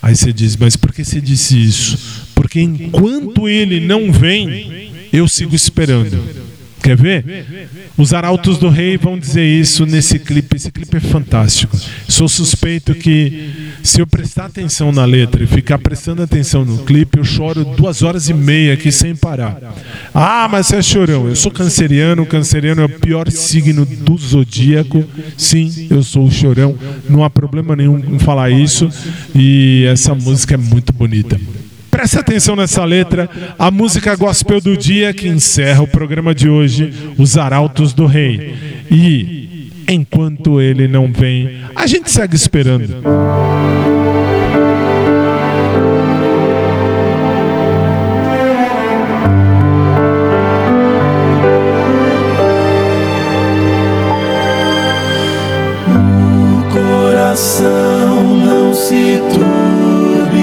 Aí 0.03 0.15
você 0.15 0.31
diz, 0.31 0.57
mas 0.57 0.77
por 0.77 0.93
que 0.93 1.03
você 1.03 1.19
disse 1.19 1.59
isso? 1.59 2.29
Porque 2.35 2.61
enquanto 2.61 3.49
ele 3.49 3.81
não 3.81 4.13
vem, 4.13 4.91
eu 5.11 5.27
sigo 5.27 5.55
esperando. 5.55 6.23
Quer 6.83 6.99
ver? 6.99 7.47
Os 7.97 8.13
arautos 8.13 8.59
do 8.59 8.69
rei 8.69 8.99
vão 8.99 9.19
dizer 9.19 9.47
isso 9.47 9.87
nesse 9.87 10.19
clipe 10.19 10.44
clipe. 10.55 10.57
Esse 10.57 10.71
clipe 10.71 10.97
é 10.97 11.01
fantástico. 11.01 11.77
Sou 12.09 12.29
suspeito 12.29 12.95
que 12.95 13.73
se 13.83 14.01
eu 14.01 14.07
prestar 14.07 14.47
atenção 14.47 14.93
na 14.93 15.05
letra 15.05 15.43
e 15.43 15.47
ficar 15.47 15.79
prestando 15.79 16.23
atenção 16.23 16.65
no 16.65 16.79
clipe, 16.79 17.19
eu 17.19 17.25
choro 17.25 17.65
duas 17.65 18.03
horas 18.03 18.29
e 18.29 18.35
meia 18.35 18.75
aqui 18.75 18.91
sem 18.91 19.15
parar. 19.15 19.59
Ah, 20.15 20.49
mas 20.51 20.67
você 20.67 20.77
é 20.77 20.83
chorão. 20.83 21.29
Eu 21.29 21.37
sou 21.37 21.51
canceriano. 21.51 22.25
Canceriano 22.27 22.83
é 22.83 22.85
o 22.85 22.89
pior 22.89 23.31
signo 23.31 23.85
do 23.85 24.17
zodíaco. 24.17 25.05
Sim, 25.37 25.89
eu 25.91 26.03
sou 26.03 26.27
o 26.27 26.31
chorão. 26.31 26.77
Não 27.09 27.25
há 27.25 27.31
problema 27.31 27.77
nenhum 27.77 27.99
em 27.99 28.19
falar 28.19 28.51
isso. 28.51 28.89
E 29.35 29.85
essa 29.89 30.15
música 30.15 30.55
é 30.55 30.59
muito 30.59 30.93
bonita. 30.93 31.39
Preste 31.91 32.19
atenção 32.19 32.57
nessa 32.57 32.85
letra, 32.85 33.31
a 33.57 33.71
música 33.71 34.17
gospel 34.17 34.61
do 34.61 34.77
dia 34.77 35.15
que 35.15 35.29
encerra 35.29 35.81
o 35.81 35.87
programa 35.87 36.35
de 36.35 36.49
hoje, 36.49 36.93
Os 37.17 37.39
Arautos 37.39 37.93
do 37.93 38.05
Rei. 38.05 38.53
E 38.91 39.54
enquanto 39.89 40.61
ele 40.61 40.87
não 40.89 41.11
vem, 41.13 41.61
a 41.75 41.87
gente 41.87 42.11
segue 42.11 42.37
esperando. 42.37 42.95
O 55.87 56.73
coração 56.73 58.37
não 58.39 58.75
se 58.75 59.21
turbe, 59.33 60.43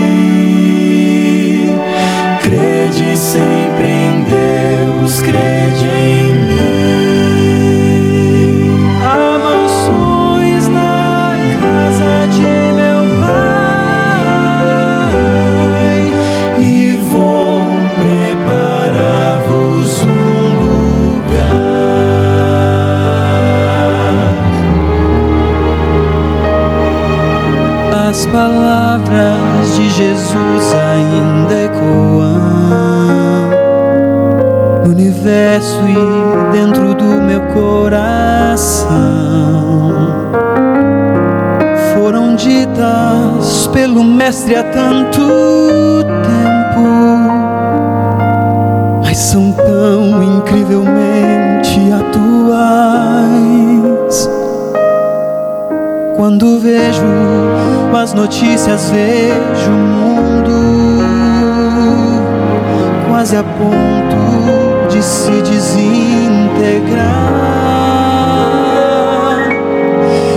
crede 2.41 3.17
sempre 3.17 3.87
em 3.87 4.23
Deus, 4.23 5.21
crede 5.21 5.85
em 5.85 6.30
palavras 28.31 29.75
de 29.75 29.89
Jesus 29.89 30.73
ainda 30.73 31.53
ecoam 31.65 32.39
no 34.83 34.89
universo 34.89 35.81
e 35.87 36.51
dentro 36.51 36.93
do 36.93 37.21
meu 37.21 37.41
coração. 37.53 38.91
Foram 41.93 42.35
ditas 42.35 43.67
pelo 43.73 44.03
Mestre 44.03 44.55
há 44.55 44.63
tanto 44.63 45.21
tempo, 46.23 46.87
mas 49.03 49.17
são 49.17 49.51
tão 49.51 50.23
incrivelmente 50.23 51.91
atuais. 51.91 52.90
Quando 56.21 56.59
vejo 56.59 57.01
as 57.99 58.13
notícias, 58.13 58.91
vejo 58.91 59.71
o 59.71 59.73
mundo 59.73 60.51
quase 63.09 63.35
a 63.35 63.41
ponto 63.41 64.87
de 64.87 65.01
se 65.01 65.31
desintegrar. 65.31 65.89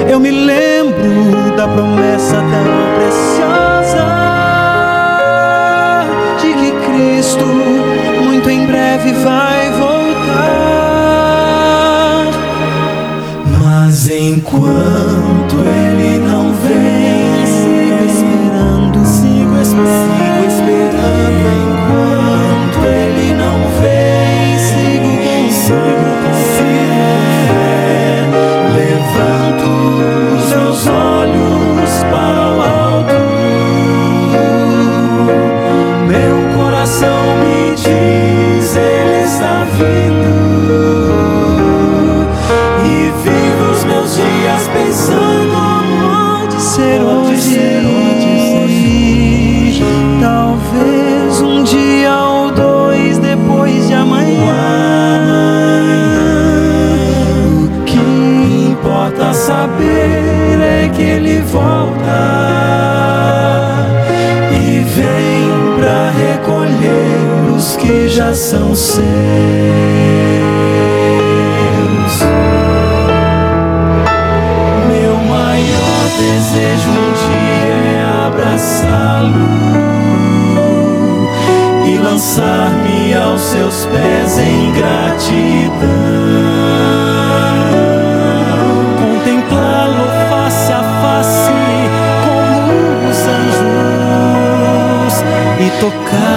Eu 0.09 0.19
me 0.19 0.31
lembro 0.31 1.55
da 1.55 1.69
promessa 1.69 2.37
tão 2.37 2.65
preciosa 2.97 4.07
de 6.41 6.55
que 6.55 6.73
Cristo 6.87 7.45
muito 8.25 8.49
em 8.49 8.65
breve 8.65 9.13
vai 9.13 9.71
voltar. 9.73 10.94
Mas 13.95 14.09
enquanto 14.09 15.55
ele 15.55 16.19
não 16.19 16.53
vem, 16.53 17.47
sigo 17.47 18.05
esperando, 18.11 19.07
sigo 19.07 19.57
sigo 19.63 20.49
esperando. 20.49 21.64
São 68.35 68.75
seus. 68.75 69.05
Meu 74.89 75.17
maior 75.29 76.09
desejo 76.19 76.91
um 76.91 77.13
dia 77.13 77.77
é 77.93 78.05
abraçá-lo 78.27 79.47
e 81.87 81.97
lançar-me 81.99 83.15
aos 83.15 83.41
seus 83.41 83.87
pés 83.87 84.39
em 84.39 84.73
gratidão. 84.73 85.85
Contemplá-lo 88.99 90.07
face 90.29 90.73
a 90.73 90.83
face 91.03 91.53
como 92.25 93.11
os 93.11 93.21
anjos 93.29 93.65
e 95.61 95.71
tocar 95.81 96.34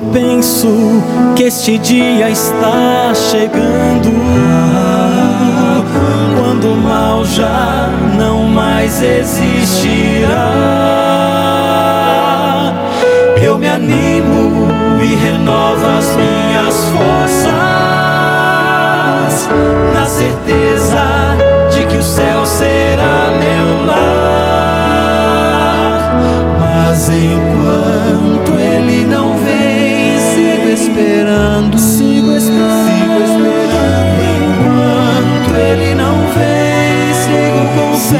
Penso 0.00 1.02
que 1.34 1.42
este 1.44 1.76
dia 1.78 2.30
está 2.30 3.12
chegando, 3.14 4.10
quando 6.36 6.72
o 6.72 6.76
mal 6.76 7.24
já 7.24 7.90
não 8.16 8.44
mais 8.44 9.02
existirá, 9.02 10.28
eu 13.42 13.58
me 13.58 13.68
animo 13.68 14.68
e 15.02 15.14
renovo 15.16 15.84
as 15.98 16.16
minhas 16.16 16.84
forças, 16.90 17.48
na 19.94 20.06
certeza 20.06 21.36
de 21.70 21.84
que 21.86 21.96
o 21.96 22.02
céu 22.02 22.46
será 22.46 23.32
meu 23.38 23.84
lar. 23.86 23.98
Mas 26.60 27.08
enquanto 27.08 28.58
ele 28.58 29.04
não 29.04 29.36
vem, 29.38 29.77
esperando, 30.98 31.78
sigo 31.78 32.32
esperando, 32.32 32.88
sigo 32.88 33.22
esperando. 33.22 34.18
Enquanto 34.42 35.54
ele 35.56 35.94
não 35.94 36.16
vem, 36.34 37.14
sigo 37.14 37.62
com 37.74 37.96
fé. 37.96 38.18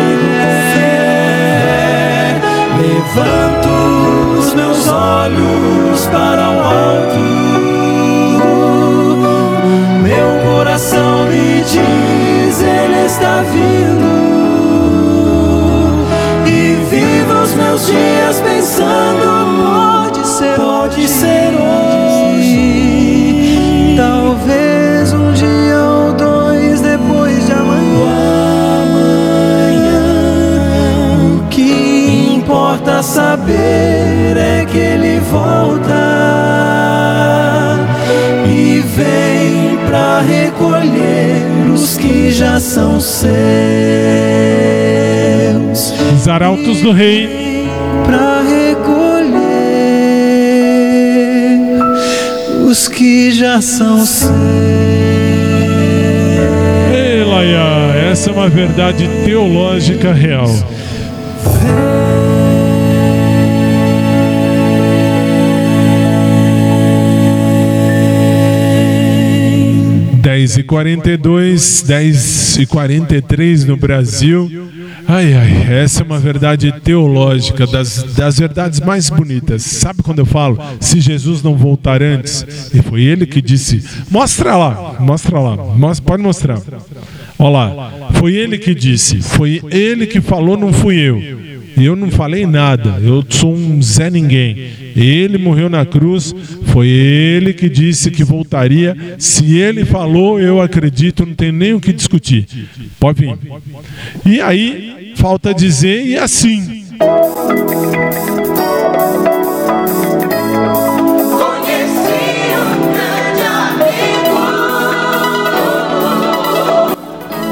Levanto 2.81 3.69
os 4.39 4.55
meus 4.55 4.87
olhos 4.87 6.07
para 6.07 6.51
o 6.51 6.61
alto. 6.63 7.19
Meu 10.03 10.29
coração 10.49 11.25
me 11.25 11.63
diz, 11.63 12.63
ele 12.63 13.07
está 13.07 13.43
vindo. 13.43 14.29
E 16.47 16.77
vivo 16.89 17.33
os 17.43 17.55
meus 17.55 17.87
dias 17.87 18.41
pensando, 18.41 18.58
importa 32.79 33.03
saber 33.03 34.37
é 34.37 34.65
que 34.65 34.79
ele 34.79 35.19
volta 35.19 35.93
e 38.47 38.81
vem 38.81 39.77
para 39.89 40.21
recolher 40.21 41.71
os 41.73 41.97
que 41.97 42.31
já 42.31 42.61
são 42.61 43.01
seus. 43.01 43.29
Os 46.15 46.29
arautos 46.29 46.81
do 46.81 46.93
rei 46.93 47.67
para 48.05 48.43
recolher 48.43 49.39
os 52.65 52.87
que 52.87 53.33
já 53.33 53.61
são 53.61 54.07
seus. 54.07 54.31
Ei, 56.93 57.25
Laia, 57.25 58.11
essa 58.11 58.31
é 58.31 58.33
uma 58.33 58.49
verdade 58.49 59.09
teológica 59.25 60.13
real. 60.13 60.47
Vem 60.47 61.88
10 70.49 70.57
e 70.57 70.63
42, 70.63 71.85
10 71.87 72.57
e 72.57 72.67
43 72.67 73.65
no 73.67 73.77
Brasil. 73.77 74.51
Ai, 75.07 75.35
ai, 75.35 75.83
essa 75.83 76.03
é 76.03 76.05
uma 76.05 76.19
verdade 76.19 76.73
teológica, 76.81 77.67
das, 77.67 78.03
das 78.15 78.39
verdades 78.39 78.81
mais 78.81 79.11
bonitas. 79.11 79.63
Sabe 79.63 80.03
quando 80.03 80.21
eu 80.21 80.27
falo, 80.27 80.59
se 80.81 81.01
Jesus 81.01 81.43
não 81.43 81.55
voltar 81.55 82.03
antes? 82.03 82.47
E 82.73 82.81
foi 82.81 83.03
ele 83.03 83.27
que 83.27 83.43
disse: 83.43 83.85
mostra 84.11 84.57
lá, 84.57 84.97
mostra 84.99 85.39
lá, 85.39 85.57
mostra, 85.57 86.05
pode 86.07 86.23
mostrar. 86.23 86.61
Olha 87.39 87.51
lá, 87.51 87.93
foi 88.15 88.35
ele 88.35 88.59
que 88.59 88.75
disse, 88.75 89.21
foi 89.21 89.63
ele 89.71 90.07
que 90.07 90.21
falou, 90.21 90.57
não 90.57 90.73
fui 90.73 90.97
eu. 90.97 91.38
Eu 91.81 91.95
não 91.95 92.11
falei 92.11 92.47
nada, 92.47 92.99
eu 93.03 93.25
sou 93.29 93.55
um 93.55 93.81
Zé 93.81 94.11
Ninguém. 94.11 94.71
Ele 94.97 95.39
morreu 95.39 95.69
na 95.69 95.87
cruz, 95.87 96.35
foi 96.67 96.89
ele 96.89 97.53
que 97.53 97.69
disse 97.69 98.11
que 98.11 98.25
voltaria. 98.25 98.97
Se 99.19 99.57
ele 99.59 99.85
falou, 99.85 100.41
eu 100.41 100.61
acredito, 100.61 101.25
não 101.25 101.35
tem 101.35 101.53
nem 101.53 101.75
o 101.75 101.81
que 101.81 101.93
discutir. 101.93 102.47
Pode 102.99 103.21
vir. 103.21 103.39
E 104.27 104.41
aí, 104.41 105.13
falta 105.17 105.55
dizer, 105.55 106.07
e 106.07 106.17
assim. 106.17 106.85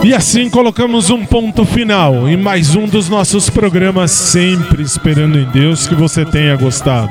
E 0.07 0.15
assim 0.15 0.49
colocamos 0.49 1.11
um 1.11 1.27
ponto 1.27 1.65
final 1.65 2.29
em 2.29 2.37
mais 2.37 2.77
um 2.77 2.87
dos 2.87 3.09
nossos 3.09 3.51
programas, 3.51 4.13
sempre 4.13 4.81
esperando 4.81 5.37
em 5.37 5.45
Deus 5.47 5.89
que 5.89 5.97
você 5.97 6.25
tenha 6.25 6.55
gostado. 6.55 7.11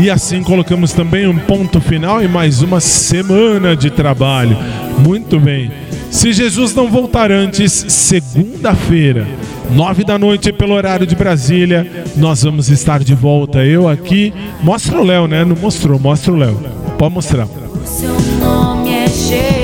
E 0.00 0.08
assim 0.08 0.40
colocamos 0.44 0.92
também 0.92 1.26
um 1.26 1.36
ponto 1.36 1.80
final 1.80 2.22
em 2.22 2.28
mais 2.28 2.62
uma 2.62 2.78
semana 2.78 3.74
de 3.74 3.90
trabalho. 3.90 4.56
Muito 5.00 5.40
bem. 5.40 5.72
Se 6.12 6.32
Jesus 6.32 6.72
não 6.76 6.88
voltar 6.88 7.32
antes, 7.32 7.72
segunda-feira, 7.88 9.26
nove 9.72 10.04
da 10.04 10.16
noite 10.16 10.52
pelo 10.52 10.74
horário 10.74 11.08
de 11.08 11.16
Brasília, 11.16 12.04
nós 12.14 12.44
vamos 12.44 12.70
estar 12.70 13.02
de 13.02 13.16
volta. 13.16 13.64
Eu 13.64 13.88
aqui. 13.88 14.32
Mostra 14.62 15.00
o 15.00 15.04
Léo, 15.04 15.26
né? 15.26 15.44
Não 15.44 15.56
mostrou, 15.56 15.98
mostra 15.98 16.32
o 16.32 16.36
Léo. 16.36 16.56
Pode 16.96 17.14
mostrar. 17.14 17.48
Seu 17.84 18.14
nome 18.40 18.90
é 18.90 19.08
Jesus. 19.08 19.57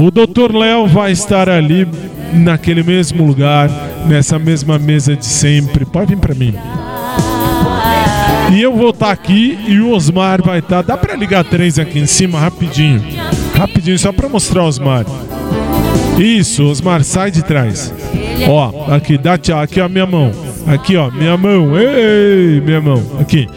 O 0.00 0.10
Dr. 0.10 0.54
Léo 0.54 0.86
vai 0.86 1.12
estar 1.12 1.48
ali 1.48 1.86
naquele 2.32 2.82
mesmo 2.82 3.24
lugar, 3.24 3.70
nessa 4.06 4.38
mesma 4.38 4.78
mesa 4.78 5.16
de 5.16 5.26
sempre. 5.26 5.84
Pode 5.84 6.14
vir 6.14 6.20
para 6.20 6.34
mim. 6.34 6.54
E 8.52 8.60
eu 8.60 8.76
vou 8.76 8.90
estar 8.90 9.10
aqui 9.10 9.58
e 9.66 9.80
o 9.80 9.90
Osmar 9.90 10.42
vai 10.42 10.58
estar. 10.58 10.82
Dá 10.82 10.96
para 10.96 11.16
ligar 11.16 11.44
três 11.44 11.78
aqui 11.78 11.98
em 11.98 12.06
cima 12.06 12.38
rapidinho. 12.38 13.02
Rapidinho, 13.54 13.98
só 13.98 14.12
para 14.12 14.28
mostrar 14.28 14.62
o 14.62 14.66
Osmar. 14.66 15.04
Isso, 16.18 16.64
Osmar, 16.64 17.02
sai 17.02 17.30
de 17.30 17.42
trás. 17.42 17.92
Ó, 18.48 18.92
aqui, 18.94 19.18
dá 19.18 19.36
tchau. 19.36 19.60
Aqui, 19.60 19.80
ó, 19.80 19.88
minha 19.88 20.06
mão. 20.06 20.30
Aqui, 20.66 20.96
ó, 20.96 21.10
minha 21.10 21.36
mão. 21.36 21.78
Ei, 21.78 22.60
minha 22.60 22.80
mão. 22.80 23.02
Aqui. 23.20 23.48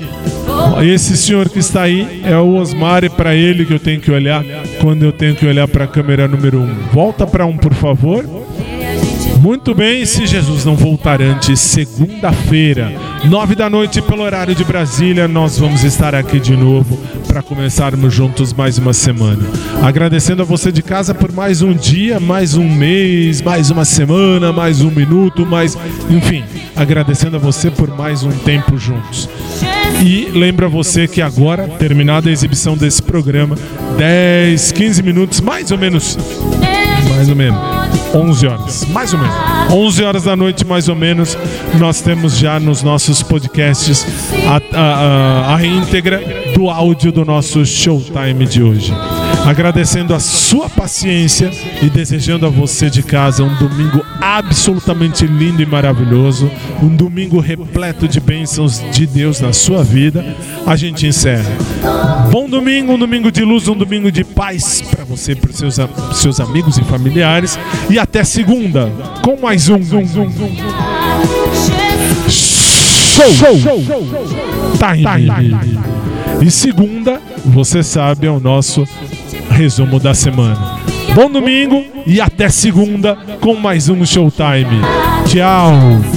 Esse 0.84 1.15
senhor 1.17 1.49
que 1.49 1.59
está 1.59 1.84
aí 1.84 2.21
é 2.23 2.38
o 2.38 2.55
Osmar 2.55 3.03
e 3.03 3.09
para 3.09 3.35
ele 3.35 3.65
que 3.65 3.73
eu 3.73 3.79
tenho 3.79 3.99
que 3.99 4.11
olhar 4.11 4.43
quando 4.81 5.03
eu 5.03 5.11
tenho 5.11 5.35
que 5.35 5.45
olhar 5.45 5.67
para 5.67 5.85
a 5.85 5.88
câmera 5.88 6.27
número 6.27 6.59
um. 6.59 6.73
Volta 6.91 7.25
para 7.25 7.45
um, 7.45 7.57
por 7.57 7.73
favor. 7.73 8.25
Muito 9.39 9.75
bem, 9.75 10.03
se 10.05 10.25
Jesus 10.25 10.65
não 10.65 10.75
voltar 10.75 11.21
antes, 11.21 11.59
segunda-feira, 11.59 12.91
nove 13.25 13.53
da 13.53 13.69
noite 13.69 14.01
pelo 14.01 14.23
horário 14.23 14.55
de 14.55 14.63
Brasília, 14.63 15.27
nós 15.27 15.59
vamos 15.59 15.84
estar 15.84 16.15
aqui 16.15 16.39
de 16.39 16.57
novo 16.57 16.97
para 17.38 17.43
começarmos 17.43 18.11
juntos 18.11 18.51
mais 18.51 18.80
uma 18.80 18.93
semana. 18.93 19.43
Agradecendo 19.84 20.41
a 20.41 20.45
você 20.45 20.72
de 20.72 20.81
casa 20.81 21.14
por 21.14 21.31
mais 21.31 21.61
um 21.61 21.72
dia, 21.72 22.19
mais 22.19 22.55
um 22.55 22.68
mês, 22.68 23.43
mais 23.43 23.69
uma 23.69 23.85
semana, 23.85 24.51
mais 24.51 24.81
um 24.81 24.89
minuto, 24.89 25.45
mais. 25.45 25.77
Enfim, 26.09 26.43
agradecendo 26.76 27.35
a 27.35 27.39
você 27.39 27.69
por 27.69 27.95
mais 27.95 28.23
um 28.23 28.31
tempo 28.31 28.76
juntos. 28.76 29.30
E 30.03 30.30
lembra 30.34 30.68
você 30.68 31.07
que 31.07 31.22
agora, 31.22 31.68
terminada 31.68 32.30
a 32.30 32.32
exibição 32.32 32.78
desse 32.78 33.02
programa, 33.02 33.56
10, 33.98 34.72
15 34.72 35.03
minutos, 35.03 35.41
mais 35.41 35.72
ou 35.72 35.78
menos. 35.78 36.18
Mais 37.10 37.30
ou 37.30 37.36
menos. 37.36 37.60
11 38.14 38.48
horas, 38.48 38.86
mais 38.86 39.14
ou 39.14 39.19
menos. 39.19 39.36
11 39.72 40.03
horas 40.03 40.24
da 40.24 40.36
noite, 40.36 40.65
mais 40.65 40.88
ou 40.88 40.95
menos, 40.95 41.38
nós 41.80 42.02
temos 42.02 42.38
já 42.38 42.60
nos 42.60 42.84
nossos 42.84 43.22
podcasts 43.24 44.06
a, 44.48 44.61
a, 44.78 45.53
a, 45.53 45.56
a 45.56 45.65
íntegra 45.65 46.22
do 46.53 46.69
áudio 46.69 47.11
do 47.11 47.26
nosso 47.26 47.65
showtime 47.65 48.45
de 48.45 48.64
hoje. 48.64 48.94
Agradecendo 49.48 50.14
a 50.14 50.19
sua 50.19 50.69
paciência 50.69 51.49
e 51.82 51.90
desejando 51.90 52.45
a 52.45 52.49
você 52.49 52.90
de 52.90 53.02
casa 53.02 53.45
um 53.45 53.56
domingo 53.56 54.06
absolutamente 54.19 55.26
lindo 55.26 55.61
e 55.61 55.65
maravilhoso, 55.65 56.52
um 56.84 56.94
domingo 56.94 57.40
repleto 57.40 58.10
de 58.10 58.19
bênçãos 58.19 58.84
de 58.91 59.07
Deus 59.07 59.40
na 59.40 59.53
sua 59.53 59.86
vida. 59.86 60.36
A 60.65 60.76
gente 60.76 61.07
encerra. 61.07 61.49
Bom 62.30 62.49
domingo, 62.49 62.91
um 62.91 62.99
domingo 62.99 63.32
de 63.32 63.45
luz, 63.45 63.69
um 63.69 63.76
domingo 63.78 64.11
de 64.11 64.26
paz 64.26 64.82
para 64.82 65.06
você 65.06 65.34
para 65.34 65.49
os 65.49 65.56
seus, 65.56 65.78
seus 66.11 66.41
amigos 66.41 66.78
e 66.78 66.84
familiares. 66.84 67.57
E 67.90 67.98
até 67.98 68.26
segunda 68.26 68.91
com 69.24 69.40
mais 69.40 69.69
um. 69.69 69.80
Show! 72.28 73.32
Time! 74.78 75.57
E 76.45 76.52
segunda, 76.52 77.22
você 77.45 77.82
sabe, 77.82 78.28
é 78.28 78.30
o 78.30 78.41
nosso 78.41 78.86
resumo 79.57 79.99
da 79.99 80.13
semana. 80.13 80.77
Bom 81.15 81.31
domingo 81.31 81.84
e 82.05 82.21
até 82.21 82.47
segunda 82.47 83.17
com 83.41 83.55
mais 83.55 83.89
um 83.89 84.05
Showtime. 84.05 84.81
Tchau! 85.25 86.16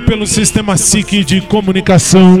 Pelo 0.00 0.26
Sistema 0.26 0.76
SIC 0.76 1.24
de 1.24 1.40
comunicação. 1.40 2.38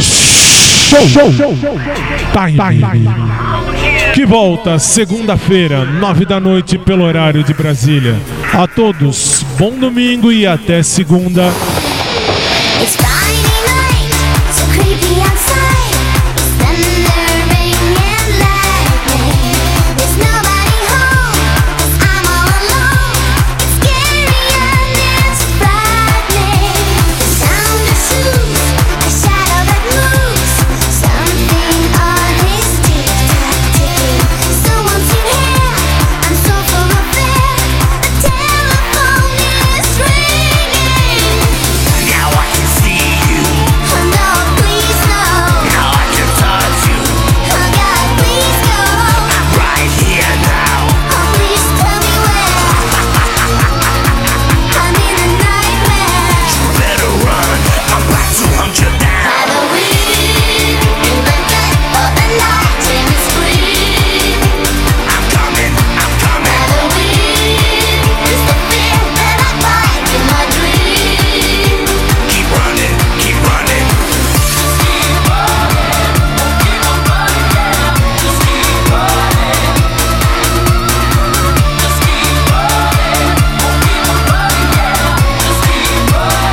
Show! 0.00 1.28
Time. 2.32 3.08
Que 4.14 4.24
volta 4.24 4.78
segunda-feira, 4.78 5.84
nove 5.84 6.24
da 6.24 6.40
noite, 6.40 6.78
pelo 6.78 7.04
horário 7.04 7.44
de 7.44 7.52
Brasília. 7.52 8.16
A 8.52 8.66
todos, 8.66 9.44
bom 9.58 9.72
domingo 9.72 10.32
e 10.32 10.46
até 10.46 10.82
segunda. 10.82 11.52